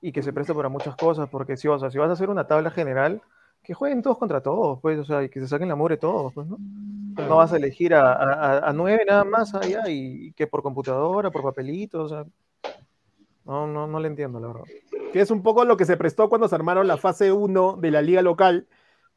y 0.00 0.12
que 0.12 0.22
se 0.22 0.32
presta 0.32 0.54
para 0.54 0.68
muchas 0.68 0.96
cosas, 0.96 1.28
porque 1.28 1.56
si, 1.56 1.68
o 1.68 1.78
sea, 1.78 1.90
si 1.90 1.98
vas 1.98 2.08
a 2.08 2.14
hacer 2.14 2.30
una 2.30 2.46
tabla 2.46 2.70
general, 2.70 3.20
que 3.62 3.74
jueguen 3.74 4.02
todos 4.02 4.18
contra 4.18 4.42
todos, 4.42 4.80
pues, 4.80 4.98
o 4.98 5.04
sea, 5.04 5.22
y 5.22 5.28
que 5.28 5.40
se 5.40 5.48
saquen 5.48 5.68
la 5.68 5.76
mugre 5.76 5.96
todos, 5.96 6.32
pues, 6.32 6.46
¿no? 6.46 6.58
No 6.58 7.36
vas 7.36 7.52
a 7.52 7.56
elegir 7.56 7.94
a, 7.94 8.58
a, 8.66 8.72
nueve 8.72 9.04
nada 9.06 9.24
más 9.24 9.54
allá 9.54 9.82
y, 9.88 10.32
que 10.32 10.46
por 10.46 10.62
computadora, 10.62 11.30
por 11.30 11.42
papelito, 11.42 12.04
o 12.04 12.08
sea, 12.08 12.24
no, 13.44 13.66
no, 13.66 13.86
no 13.86 14.00
le 14.00 14.08
entiendo, 14.08 14.40
la 14.40 14.46
verdad. 14.46 14.64
Que 15.12 15.20
es 15.20 15.30
un 15.30 15.42
poco 15.42 15.64
lo 15.64 15.76
que 15.76 15.84
se 15.84 15.96
prestó 15.96 16.28
cuando 16.28 16.48
se 16.48 16.54
armaron 16.54 16.86
la 16.86 16.96
fase 16.96 17.32
1 17.32 17.76
de 17.80 17.90
la 17.90 18.00
liga 18.00 18.22
local, 18.22 18.68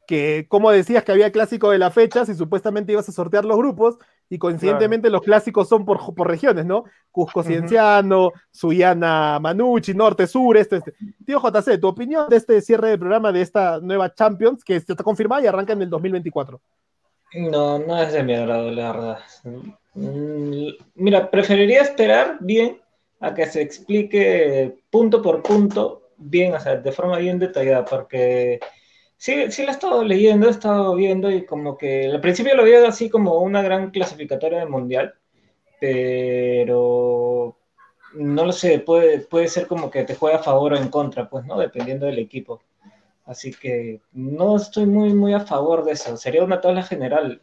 que 0.06 0.46
como 0.48 0.70
decías 0.70 1.04
que 1.04 1.12
había 1.12 1.32
clásico 1.32 1.70
de 1.70 1.78
la 1.78 1.90
fecha, 1.90 2.26
si 2.26 2.34
supuestamente 2.34 2.92
ibas 2.92 3.08
a 3.08 3.12
sortear 3.12 3.44
los 3.44 3.56
grupos, 3.56 3.98
y 4.34 4.38
coincidentemente 4.38 5.10
los 5.10 5.22
clásicos 5.22 5.68
son 5.68 5.84
por, 5.84 6.12
por 6.12 6.28
regiones, 6.28 6.66
¿no? 6.66 6.84
Cusco 7.12 7.44
Cienciano, 7.44 8.32
Suyana 8.50 9.38
Manucci, 9.40 9.94
Norte, 9.94 10.26
Sur, 10.26 10.56
este, 10.56 10.78
este. 10.78 10.92
Tío 11.24 11.40
JC, 11.40 11.80
tu 11.80 11.86
opinión 11.86 12.28
de 12.28 12.36
este 12.36 12.60
cierre 12.60 12.90
de 12.90 12.98
programa 12.98 13.30
de 13.30 13.42
esta 13.42 13.78
nueva 13.80 14.12
Champions 14.12 14.64
que 14.64 14.74
está 14.74 14.96
confirmada 15.04 15.42
y 15.42 15.46
arranca 15.46 15.72
en 15.72 15.82
el 15.82 15.90
2024. 15.90 16.60
No, 17.34 17.78
no 17.78 18.02
es 18.02 18.12
de 18.12 18.24
mi 18.24 18.34
agrado, 18.34 18.72
la 18.72 18.92
verdad. 18.92 19.18
Mm, 19.94 20.68
mira, 20.96 21.30
preferiría 21.30 21.82
esperar 21.82 22.38
bien 22.40 22.80
a 23.20 23.34
que 23.34 23.46
se 23.46 23.62
explique 23.62 24.82
punto 24.90 25.22
por 25.22 25.44
punto, 25.44 26.10
bien, 26.16 26.54
o 26.54 26.60
sea, 26.60 26.74
de 26.74 26.90
forma 26.90 27.18
bien 27.18 27.38
detallada, 27.38 27.84
porque 27.84 28.58
Sí, 29.24 29.50
sí 29.50 29.62
la 29.62 29.70
he 29.70 29.72
estado 29.72 30.04
leyendo, 30.04 30.48
he 30.48 30.50
estado 30.50 30.94
viendo 30.94 31.30
y 31.30 31.46
como 31.46 31.78
que 31.78 32.10
al 32.10 32.20
principio 32.20 32.54
lo 32.54 32.62
veía 32.62 32.86
así 32.86 33.08
como 33.08 33.38
una 33.38 33.62
gran 33.62 33.90
clasificatoria 33.90 34.58
de 34.58 34.66
mundial, 34.66 35.14
pero 35.80 37.56
no 38.16 38.44
lo 38.44 38.52
sé, 38.52 38.80
puede, 38.80 39.20
puede 39.20 39.48
ser 39.48 39.66
como 39.66 39.90
que 39.90 40.04
te 40.04 40.14
juega 40.14 40.36
a 40.36 40.42
favor 40.42 40.74
o 40.74 40.76
en 40.76 40.90
contra, 40.90 41.30
pues, 41.30 41.46
¿no? 41.46 41.58
Dependiendo 41.58 42.04
del 42.04 42.18
equipo. 42.18 42.60
Así 43.24 43.50
que 43.54 44.02
no 44.12 44.56
estoy 44.56 44.84
muy, 44.84 45.14
muy 45.14 45.32
a 45.32 45.40
favor 45.40 45.86
de 45.86 45.92
eso. 45.92 46.18
Sería 46.18 46.44
una 46.44 46.60
tabla 46.60 46.82
general, 46.82 47.40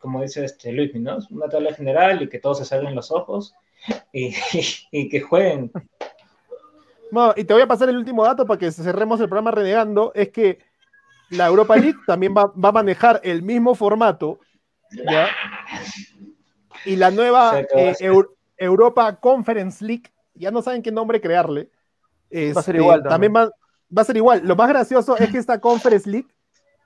como 0.00 0.20
dice 0.20 0.44
este 0.44 0.72
Luis, 0.72 0.94
¿no? 0.94 1.16
Una 1.30 1.48
tabla 1.48 1.72
general 1.72 2.20
y 2.20 2.28
que 2.28 2.38
todos 2.38 2.58
se 2.58 2.66
salgan 2.66 2.94
los 2.94 3.10
ojos 3.10 3.54
y, 4.12 4.34
y 4.90 5.08
que 5.08 5.22
jueguen. 5.22 5.72
No, 7.10 7.32
y 7.34 7.44
te 7.44 7.54
voy 7.54 7.62
a 7.62 7.66
pasar 7.66 7.88
el 7.88 7.96
último 7.96 8.24
dato 8.24 8.44
para 8.44 8.58
que 8.58 8.70
cerremos 8.70 9.18
el 9.20 9.28
programa 9.30 9.52
renegando, 9.52 10.12
es 10.14 10.28
que 10.28 10.73
la 11.36 11.46
Europa 11.46 11.76
League 11.76 11.98
también 12.06 12.34
va, 12.34 12.52
a 12.68 12.72
manejar 12.72 13.20
el 13.22 13.42
mismo 13.42 13.74
formato 13.74 14.38
¿ya? 14.90 15.28
Y 16.84 16.96
la 16.96 17.10
nueva 17.10 17.60
eh, 17.60 17.94
Europa 18.56 19.16
Conference 19.16 19.84
League, 19.84 20.04
ya 20.34 20.50
no 20.50 20.62
saben 20.62 20.82
qué 20.82 20.92
nombre 20.92 21.20
crearle. 21.20 21.70
va 22.32 22.60
a 22.60 22.62
ser 22.62 22.76
igual. 22.76 22.98
Este, 22.98 23.08
también, 23.08 23.34
va, 23.34 23.50
va, 23.96 24.02
a 24.02 24.04
ser 24.04 24.16
igual. 24.16 24.42
Lo 24.44 24.56
más 24.56 24.68
gracioso 24.68 25.16
es 25.16 25.30
que 25.30 25.38
esta 25.38 25.60
Conference 25.60 26.08
League 26.08 26.28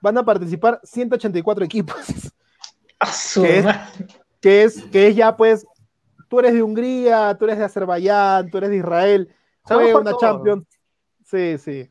van 0.01 0.17
a 0.17 0.25
participar 0.25 0.79
184 0.83 1.65
equipos. 1.65 1.97
que, 3.35 3.59
es, 3.59 3.65
que, 4.41 4.63
es, 4.63 4.83
que 4.85 5.07
es 5.07 5.15
ya 5.15 5.35
pues, 5.35 5.65
tú 6.29 6.39
eres 6.39 6.53
de 6.53 6.63
Hungría, 6.63 7.35
tú 7.37 7.45
eres 7.45 7.57
de 7.57 7.65
Azerbaiyán, 7.65 8.49
tú 8.49 8.57
eres 8.57 8.69
de 8.69 8.77
Israel, 8.77 9.33
juega 9.63 9.99
una 9.99 10.17
Champions. 10.17 10.65
Sí, 11.25 11.57
sí. 11.57 11.89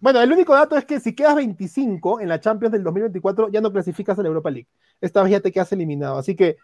Bueno, 0.00 0.20
el 0.20 0.32
único 0.32 0.54
dato 0.54 0.76
es 0.76 0.84
que 0.86 0.98
si 0.98 1.14
quedas 1.14 1.36
25 1.36 2.20
en 2.20 2.28
la 2.28 2.40
Champions 2.40 2.72
del 2.72 2.82
2024, 2.82 3.50
ya 3.50 3.60
no 3.60 3.70
clasificas 3.70 4.18
a 4.18 4.22
la 4.22 4.28
Europa 4.28 4.50
League. 4.50 4.68
Esta 5.00 5.22
vez 5.22 5.32
ya 5.32 5.40
te 5.40 5.52
quedas 5.52 5.70
eliminado. 5.72 6.18
Así 6.18 6.34
que 6.34 6.56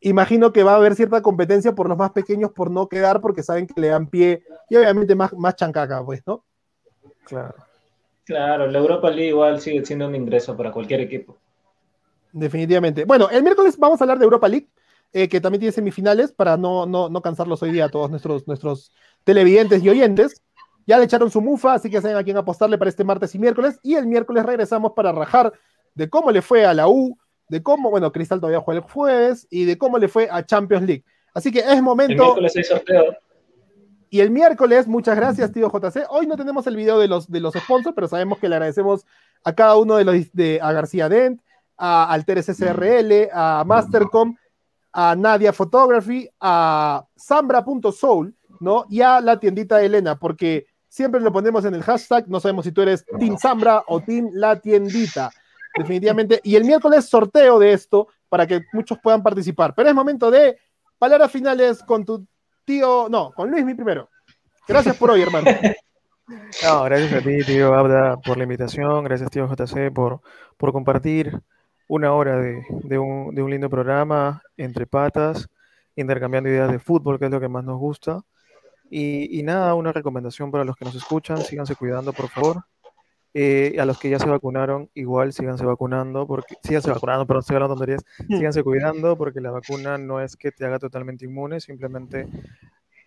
imagino 0.00 0.52
que 0.52 0.62
va 0.62 0.72
a 0.72 0.76
haber 0.76 0.94
cierta 0.94 1.20
competencia 1.20 1.74
por 1.74 1.88
los 1.88 1.98
más 1.98 2.12
pequeños 2.12 2.52
por 2.52 2.70
no 2.70 2.88
quedar 2.88 3.20
porque 3.20 3.42
saben 3.42 3.66
que 3.66 3.80
le 3.80 3.88
dan 3.88 4.06
pie 4.06 4.44
y 4.70 4.76
obviamente 4.76 5.16
más, 5.16 5.32
más 5.34 5.56
chancaca, 5.56 6.04
pues, 6.04 6.22
¿no? 6.24 6.44
Claro. 7.24 7.54
Claro, 8.24 8.66
la 8.66 8.78
Europa 8.78 9.10
League 9.10 9.30
igual 9.30 9.60
sigue 9.60 9.84
siendo 9.84 10.06
un 10.06 10.14
ingreso 10.14 10.56
para 10.56 10.70
cualquier 10.70 11.00
equipo. 11.00 11.36
Definitivamente. 12.32 13.04
Bueno, 13.04 13.28
el 13.30 13.42
miércoles 13.42 13.76
vamos 13.76 14.00
a 14.00 14.04
hablar 14.04 14.18
de 14.18 14.24
Europa 14.24 14.48
League, 14.48 14.68
eh, 15.12 15.28
que 15.28 15.40
también 15.40 15.60
tiene 15.60 15.72
semifinales, 15.72 16.30
para 16.30 16.56
no, 16.56 16.86
no, 16.86 17.08
no 17.08 17.22
cansarlos 17.22 17.62
hoy 17.62 17.72
día 17.72 17.86
a 17.86 17.88
todos 17.88 18.10
nuestros, 18.10 18.46
nuestros 18.46 18.92
televidentes 19.24 19.82
y 19.82 19.88
oyentes. 19.88 20.42
Ya 20.88 20.96
le 20.96 21.04
echaron 21.04 21.30
su 21.30 21.42
mufa, 21.42 21.74
así 21.74 21.90
que 21.90 22.00
saben 22.00 22.16
a 22.16 22.24
quién 22.24 22.38
apostarle 22.38 22.78
para 22.78 22.88
este 22.88 23.04
martes 23.04 23.34
y 23.34 23.38
miércoles. 23.38 23.78
Y 23.82 23.96
el 23.96 24.06
miércoles 24.06 24.46
regresamos 24.46 24.92
para 24.92 25.12
rajar 25.12 25.52
de 25.94 26.08
cómo 26.08 26.30
le 26.30 26.40
fue 26.40 26.64
a 26.64 26.72
la 26.72 26.88
U, 26.88 27.14
de 27.50 27.62
cómo, 27.62 27.90
bueno, 27.90 28.10
Cristal 28.10 28.40
todavía 28.40 28.62
juega 28.62 28.80
el 28.80 28.90
jueves, 28.90 29.46
y 29.50 29.66
de 29.66 29.76
cómo 29.76 29.98
le 29.98 30.08
fue 30.08 30.30
a 30.30 30.46
Champions 30.46 30.86
League. 30.86 31.04
Así 31.34 31.52
que 31.52 31.58
es 31.58 31.82
momento. 31.82 32.14
El 32.14 32.18
miércoles 32.18 32.56
hay 32.56 32.64
sorteo. 32.64 33.04
Y 34.08 34.20
el 34.20 34.30
miércoles, 34.30 34.88
muchas 34.88 35.14
gracias, 35.14 35.52
tío 35.52 35.70
JC. 35.70 36.06
Hoy 36.08 36.26
no 36.26 36.38
tenemos 36.38 36.66
el 36.66 36.74
video 36.74 36.98
de 36.98 37.06
los, 37.06 37.30
de 37.30 37.40
los 37.40 37.52
sponsors, 37.52 37.94
pero 37.94 38.08
sabemos 38.08 38.38
que 38.38 38.48
le 38.48 38.54
agradecemos 38.54 39.04
a 39.44 39.54
cada 39.54 39.76
uno 39.76 39.96
de 39.96 40.04
los 40.06 40.32
de 40.32 40.58
a 40.62 40.72
García 40.72 41.10
Dent, 41.10 41.42
a 41.76 42.10
Alteres 42.10 42.46
SRL, 42.46 43.28
a 43.30 43.62
Mastercom, 43.66 44.34
a 44.94 45.14
Nadia 45.14 45.52
Photography, 45.52 46.30
a 46.40 47.04
Sambra.soul, 47.14 48.34
¿no? 48.60 48.86
Y 48.88 49.02
a 49.02 49.20
la 49.20 49.38
tiendita 49.38 49.76
de 49.76 49.84
Elena, 49.84 50.18
porque 50.18 50.66
Siempre 50.88 51.20
lo 51.20 51.32
ponemos 51.32 51.64
en 51.64 51.74
el 51.74 51.82
hashtag. 51.82 52.28
No 52.28 52.40
sabemos 52.40 52.64
si 52.64 52.72
tú 52.72 52.82
eres 52.82 53.04
Team 53.18 53.36
Zambra 53.38 53.84
o 53.86 54.00
Team 54.00 54.30
La 54.32 54.58
Tiendita. 54.58 55.30
Definitivamente. 55.76 56.40
Y 56.42 56.56
el 56.56 56.64
miércoles 56.64 57.06
sorteo 57.06 57.58
de 57.58 57.72
esto 57.72 58.08
para 58.28 58.46
que 58.46 58.62
muchos 58.72 58.98
puedan 58.98 59.22
participar. 59.22 59.74
Pero 59.74 59.88
es 59.88 59.94
momento 59.94 60.30
de 60.30 60.58
palabras 60.98 61.30
finales 61.30 61.82
con 61.82 62.04
tu 62.04 62.26
tío. 62.64 63.08
No, 63.08 63.32
con 63.32 63.50
Luis, 63.50 63.64
mi 63.64 63.74
primero. 63.74 64.08
Gracias 64.66 64.96
por 64.96 65.10
hoy, 65.10 65.22
hermano. 65.22 65.50
No, 66.62 66.84
gracias 66.84 67.14
a 67.14 67.24
ti, 67.24 67.38
tío 67.42 67.72
Abda, 67.72 68.18
por 68.18 68.36
la 68.36 68.42
invitación. 68.42 69.02
Gracias, 69.04 69.30
tío 69.30 69.48
JC, 69.48 69.90
por, 69.90 70.20
por 70.58 70.72
compartir 70.72 71.40
una 71.88 72.12
hora 72.12 72.36
de, 72.36 72.62
de, 72.68 72.98
un, 72.98 73.34
de 73.34 73.42
un 73.42 73.50
lindo 73.50 73.70
programa 73.70 74.42
entre 74.58 74.86
patas, 74.86 75.48
intercambiando 75.96 76.50
ideas 76.50 76.70
de 76.70 76.78
fútbol, 76.78 77.18
que 77.18 77.24
es 77.24 77.30
lo 77.30 77.40
que 77.40 77.48
más 77.48 77.64
nos 77.64 77.78
gusta. 77.78 78.20
Y, 78.90 79.42
nada, 79.42 79.74
una 79.74 79.92
recomendación 79.92 80.50
para 80.50 80.64
los 80.64 80.76
que 80.76 80.84
nos 80.84 80.94
escuchan, 80.94 81.38
síganse 81.38 81.76
cuidando, 81.76 82.12
por 82.12 82.28
favor. 82.28 82.64
Eh, 83.34 83.76
a 83.78 83.84
los 83.84 83.98
que 83.98 84.08
ya 84.08 84.18
se 84.18 84.28
vacunaron, 84.28 84.90
igual 84.94 85.32
síganse 85.32 85.64
vacunando, 85.64 86.26
porque 86.26 86.56
síganse 86.62 86.90
vacunando, 86.90 87.26
pero 87.26 87.40
estoy 87.40 87.56
hablando 87.56 87.76
tonterías, 87.76 88.04
síganse 88.26 88.64
cuidando 88.64 89.16
porque 89.16 89.40
la 89.40 89.50
vacuna 89.50 89.98
no 89.98 90.20
es 90.20 90.34
que 90.34 90.50
te 90.50 90.64
haga 90.64 90.78
totalmente 90.78 91.26
inmune, 91.26 91.60
simplemente 91.60 92.26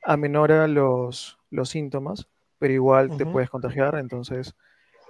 aminora 0.03 0.67
los, 0.67 1.39
los 1.49 1.69
síntomas, 1.69 2.27
pero 2.59 2.71
igual 2.71 3.17
te 3.17 3.25
puedes 3.25 3.49
contagiar, 3.49 3.95
entonces 3.95 4.55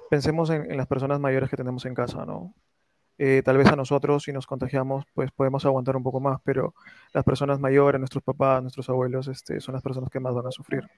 pensemos 0.09 0.49
en, 0.49 0.71
en, 0.71 0.77
las 0.77 0.87
personas 0.87 1.19
mayores 1.19 1.49
que 1.49 1.57
tenemos 1.57 1.85
en 1.85 1.93
casa, 1.93 2.25
¿no? 2.25 2.53
Eh, 3.23 3.43
tal 3.45 3.55
vez 3.55 3.67
a 3.67 3.75
nosotros, 3.75 4.23
si 4.23 4.33
nos 4.33 4.47
contagiamos, 4.47 5.05
pues 5.13 5.29
podemos 5.29 5.63
aguantar 5.63 5.95
un 5.95 6.01
poco 6.01 6.19
más, 6.19 6.41
pero 6.43 6.73
las 7.13 7.23
personas 7.23 7.59
mayores, 7.59 7.99
nuestros 7.99 8.23
papás, 8.23 8.63
nuestros 8.63 8.89
abuelos, 8.89 9.27
este, 9.27 9.59
son 9.61 9.75
las 9.75 9.83
personas 9.83 10.09
que 10.09 10.19
más 10.19 10.33
van 10.33 10.47
a 10.47 10.51
sufrir. 10.51 10.89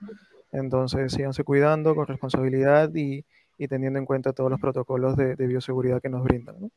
Entonces, 0.54 1.12
síganse 1.12 1.44
cuidando 1.44 1.94
con 1.94 2.08
responsabilidad 2.08 2.90
y, 2.96 3.26
y 3.58 3.68
teniendo 3.68 4.00
en 4.00 4.06
cuenta 4.06 4.32
todos 4.32 4.50
los 4.50 4.62
protocolos 4.62 5.18
de, 5.18 5.36
de 5.36 5.48
bioseguridad 5.48 6.02
que 6.02 6.08
nos 6.08 6.24
brindan. 6.24 6.62
¿no? 6.62 6.72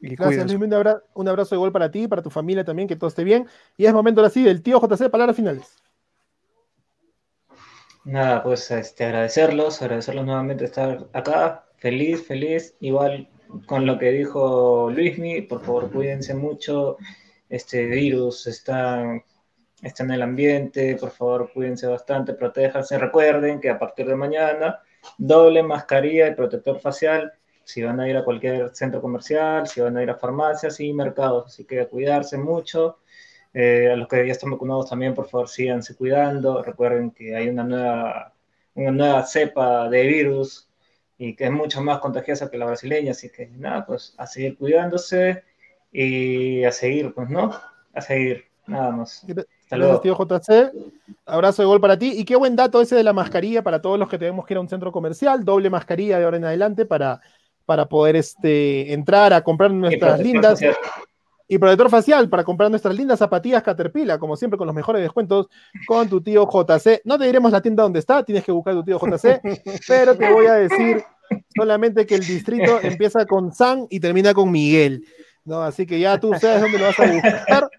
Y 0.00 0.16
Gracias, 0.16 0.52
Luis. 0.52 0.60
Un 0.60 0.74
abrazo, 0.74 1.02
un 1.14 1.28
abrazo 1.28 1.54
igual 1.54 1.70
para 1.70 1.92
ti, 1.92 2.08
para 2.08 2.20
tu 2.20 2.30
familia 2.30 2.64
también, 2.64 2.88
que 2.88 2.96
todo 2.96 3.06
esté 3.06 3.22
bien. 3.22 3.46
Y 3.76 3.86
es 3.86 3.92
momento 3.92 4.20
ahora 4.20 4.30
sí 4.30 4.42
del 4.42 4.62
tío 4.62 4.80
JC, 4.80 5.10
palabras 5.10 5.36
finales. 5.36 5.76
Nada, 8.02 8.42
pues 8.42 8.68
este, 8.72 9.04
agradecerlos, 9.04 9.80
agradecerlos 9.80 10.26
nuevamente 10.26 10.64
estar 10.64 11.06
acá. 11.12 11.66
Feliz, 11.76 12.26
feliz. 12.26 12.74
Igual 12.80 13.29
con 13.66 13.86
lo 13.86 13.98
que 13.98 14.10
dijo 14.10 14.90
Luismi, 14.90 15.42
por 15.42 15.62
favor 15.62 15.90
cuídense 15.90 16.34
mucho, 16.34 16.96
este 17.48 17.86
virus 17.86 18.46
está, 18.46 19.22
está 19.82 20.04
en 20.04 20.10
el 20.12 20.22
ambiente, 20.22 20.96
por 20.96 21.10
favor 21.10 21.50
cuídense 21.52 21.86
bastante, 21.86 22.34
protéjanse, 22.34 22.98
recuerden 22.98 23.60
que 23.60 23.70
a 23.70 23.78
partir 23.78 24.06
de 24.06 24.16
mañana 24.16 24.80
doble 25.18 25.62
mascarilla 25.62 26.28
y 26.28 26.34
protector 26.34 26.80
facial 26.80 27.32
si 27.70 27.82
van 27.82 28.00
a 28.00 28.08
ir 28.08 28.16
a 28.16 28.24
cualquier 28.24 28.74
centro 28.74 29.00
comercial, 29.00 29.66
si 29.68 29.80
van 29.80 29.96
a 29.96 30.02
ir 30.02 30.10
a 30.10 30.16
farmacias 30.16 30.80
y 30.80 30.92
mercados, 30.92 31.46
así 31.46 31.64
que 31.64 31.86
cuidarse 31.86 32.36
mucho. 32.38 32.98
Eh, 33.52 33.90
a 33.92 33.96
los 33.96 34.08
que 34.08 34.26
ya 34.26 34.32
están 34.32 34.50
vacunados 34.50 34.90
también, 34.90 35.14
por 35.14 35.28
favor, 35.28 35.48
síganse 35.48 35.96
cuidando. 35.96 36.62
Recuerden 36.62 37.10
que 37.12 37.34
hay 37.34 37.48
una 37.48 37.64
nueva, 37.64 38.34
una 38.74 38.90
nueva 38.92 39.22
cepa 39.24 39.88
de 39.88 40.02
virus 40.06 40.69
y 41.20 41.36
que 41.36 41.44
es 41.44 41.50
mucho 41.50 41.82
más 41.82 41.98
contagiosa 41.98 42.50
que 42.50 42.56
la 42.56 42.64
brasileña, 42.64 43.10
así 43.10 43.28
que 43.28 43.46
nada, 43.48 43.84
pues 43.84 44.14
a 44.16 44.26
seguir 44.26 44.56
cuidándose 44.56 45.44
y 45.92 46.64
a 46.64 46.72
seguir, 46.72 47.12
pues, 47.12 47.28
¿no? 47.28 47.52
A 47.92 48.00
seguir, 48.00 48.46
nada 48.66 48.90
más. 48.90 49.22
Gracias, 49.26 50.00
tío 50.00 50.16
JC. 50.16 50.72
Abrazo 51.26 51.60
de 51.60 51.66
gol 51.66 51.78
para 51.78 51.98
ti. 51.98 52.14
Y 52.16 52.24
qué 52.24 52.36
buen 52.36 52.56
dato 52.56 52.80
ese 52.80 52.96
de 52.96 53.02
la 53.02 53.12
mascarilla 53.12 53.62
para 53.62 53.82
todos 53.82 53.98
los 53.98 54.08
que 54.08 54.16
tenemos 54.16 54.46
que 54.46 54.54
ir 54.54 54.58
a 54.58 54.62
un 54.62 54.68
centro 54.70 54.90
comercial, 54.92 55.44
doble 55.44 55.68
mascarilla 55.68 56.18
de 56.18 56.24
ahora 56.24 56.38
en 56.38 56.46
adelante 56.46 56.86
para, 56.86 57.20
para 57.66 57.84
poder 57.84 58.16
este, 58.16 58.90
entrar 58.94 59.34
a 59.34 59.44
comprar 59.44 59.72
nuestras 59.72 60.20
lindas. 60.20 60.58
Y 61.50 61.58
protector 61.58 61.90
facial 61.90 62.28
para 62.28 62.44
comprar 62.44 62.70
nuestras 62.70 62.94
lindas 62.94 63.18
zapatillas 63.18 63.64
Caterpillar, 63.64 64.20
como 64.20 64.36
siempre 64.36 64.56
con 64.56 64.68
los 64.68 64.74
mejores 64.74 65.02
descuentos 65.02 65.48
con 65.84 66.08
tu 66.08 66.22
tío 66.22 66.48
JC. 66.48 67.00
No 67.02 67.18
te 67.18 67.24
diremos 67.24 67.50
la 67.50 67.60
tienda 67.60 67.82
donde 67.82 67.98
está, 67.98 68.22
tienes 68.22 68.44
que 68.44 68.52
buscar 68.52 68.72
a 68.72 68.76
tu 68.76 68.84
tío 68.84 69.00
JC, 69.00 69.40
pero 69.88 70.16
te 70.16 70.32
voy 70.32 70.46
a 70.46 70.54
decir 70.54 71.02
solamente 71.52 72.06
que 72.06 72.14
el 72.14 72.24
distrito 72.24 72.78
empieza 72.80 73.26
con 73.26 73.52
San 73.52 73.88
y 73.90 73.98
termina 73.98 74.32
con 74.32 74.48
Miguel. 74.52 75.04
¿no? 75.44 75.60
Así 75.60 75.86
que 75.86 75.98
ya 75.98 76.20
tú 76.20 76.32
sabes 76.40 76.60
dónde 76.60 76.78
lo 76.78 76.84
vas 76.84 77.00
a 77.00 77.12
buscar. 77.12 77.70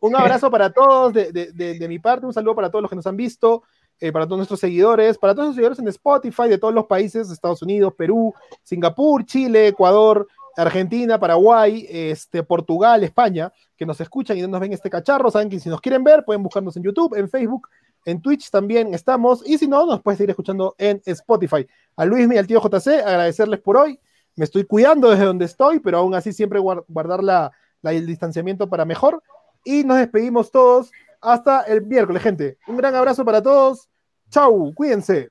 Un 0.00 0.16
abrazo 0.16 0.50
para 0.50 0.72
todos 0.72 1.12
de, 1.12 1.30
de, 1.30 1.88
mi 1.88 2.00
parte, 2.00 2.26
un 2.26 2.32
saludo 2.32 2.56
para 2.56 2.70
todos 2.70 2.82
los 2.82 2.90
que 2.90 2.96
nos 2.96 3.06
han 3.06 3.16
visto, 3.16 3.62
eh, 4.00 4.10
para 4.10 4.24
todos 4.24 4.38
nuestros 4.38 4.58
seguidores, 4.58 5.16
para 5.16 5.32
todos 5.32 5.50
los 5.50 5.54
seguidores 5.54 5.78
en 5.78 5.86
Spotify 5.86 6.48
de 6.48 6.58
todos 6.58 6.74
los 6.74 6.86
países, 6.86 7.30
Estados 7.30 7.62
Unidos, 7.62 7.94
Perú, 7.96 8.34
Singapur, 8.64 9.24
Chile, 9.24 9.68
Ecuador, 9.68 10.26
Argentina, 10.56 11.18
Paraguay, 11.18 11.86
este, 11.88 12.42
Portugal, 12.42 13.02
España, 13.04 13.52
que 13.76 13.86
nos 13.86 14.00
escuchan 14.00 14.38
y 14.38 14.42
no 14.42 14.48
nos 14.48 14.60
ven 14.60 14.72
este 14.72 14.90
cacharro, 14.90 15.30
saben 15.30 15.48
que 15.48 15.60
si 15.60 15.68
nos 15.68 15.80
quieren 15.80 16.04
ver 16.04 16.24
pueden 16.24 16.42
buscarnos 16.42 16.76
en 16.76 16.82
YouTube, 16.82 17.14
en 17.16 17.28
Facebook, 17.28 17.68
en 18.04 18.20
Twitch 18.20 18.50
también 18.50 18.92
estamos, 18.94 19.42
y 19.46 19.58
si 19.58 19.66
no, 19.66 19.86
nos 19.86 20.02
puedes 20.02 20.18
seguir 20.18 20.30
escuchando 20.30 20.74
en 20.78 21.00
Spotify. 21.06 21.66
A 21.96 22.04
Luis 22.04 22.28
y 22.30 22.38
al 22.38 22.46
tío 22.46 22.60
JC, 22.60 23.02
agradecerles 23.04 23.60
por 23.60 23.76
hoy. 23.76 23.98
Me 24.36 24.44
estoy 24.44 24.64
cuidando 24.64 25.10
desde 25.10 25.24
donde 25.24 25.44
estoy, 25.44 25.80
pero 25.80 25.98
aún 25.98 26.14
así 26.14 26.32
siempre 26.32 26.58
guardar 26.58 27.22
la, 27.22 27.52
el 27.82 28.06
distanciamiento 28.06 28.68
para 28.68 28.84
mejor. 28.84 29.22
Y 29.64 29.84
nos 29.84 29.98
despedimos 29.98 30.50
todos 30.50 30.90
hasta 31.20 31.62
el 31.62 31.86
miércoles, 31.86 32.22
gente. 32.22 32.58
Un 32.66 32.76
gran 32.76 32.94
abrazo 32.94 33.24
para 33.24 33.42
todos. 33.42 33.88
Chau, 34.30 34.74
cuídense. 34.74 35.30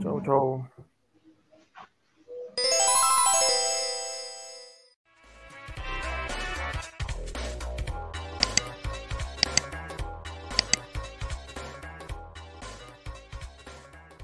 Chau, 0.00 0.20
chau. 0.22 0.73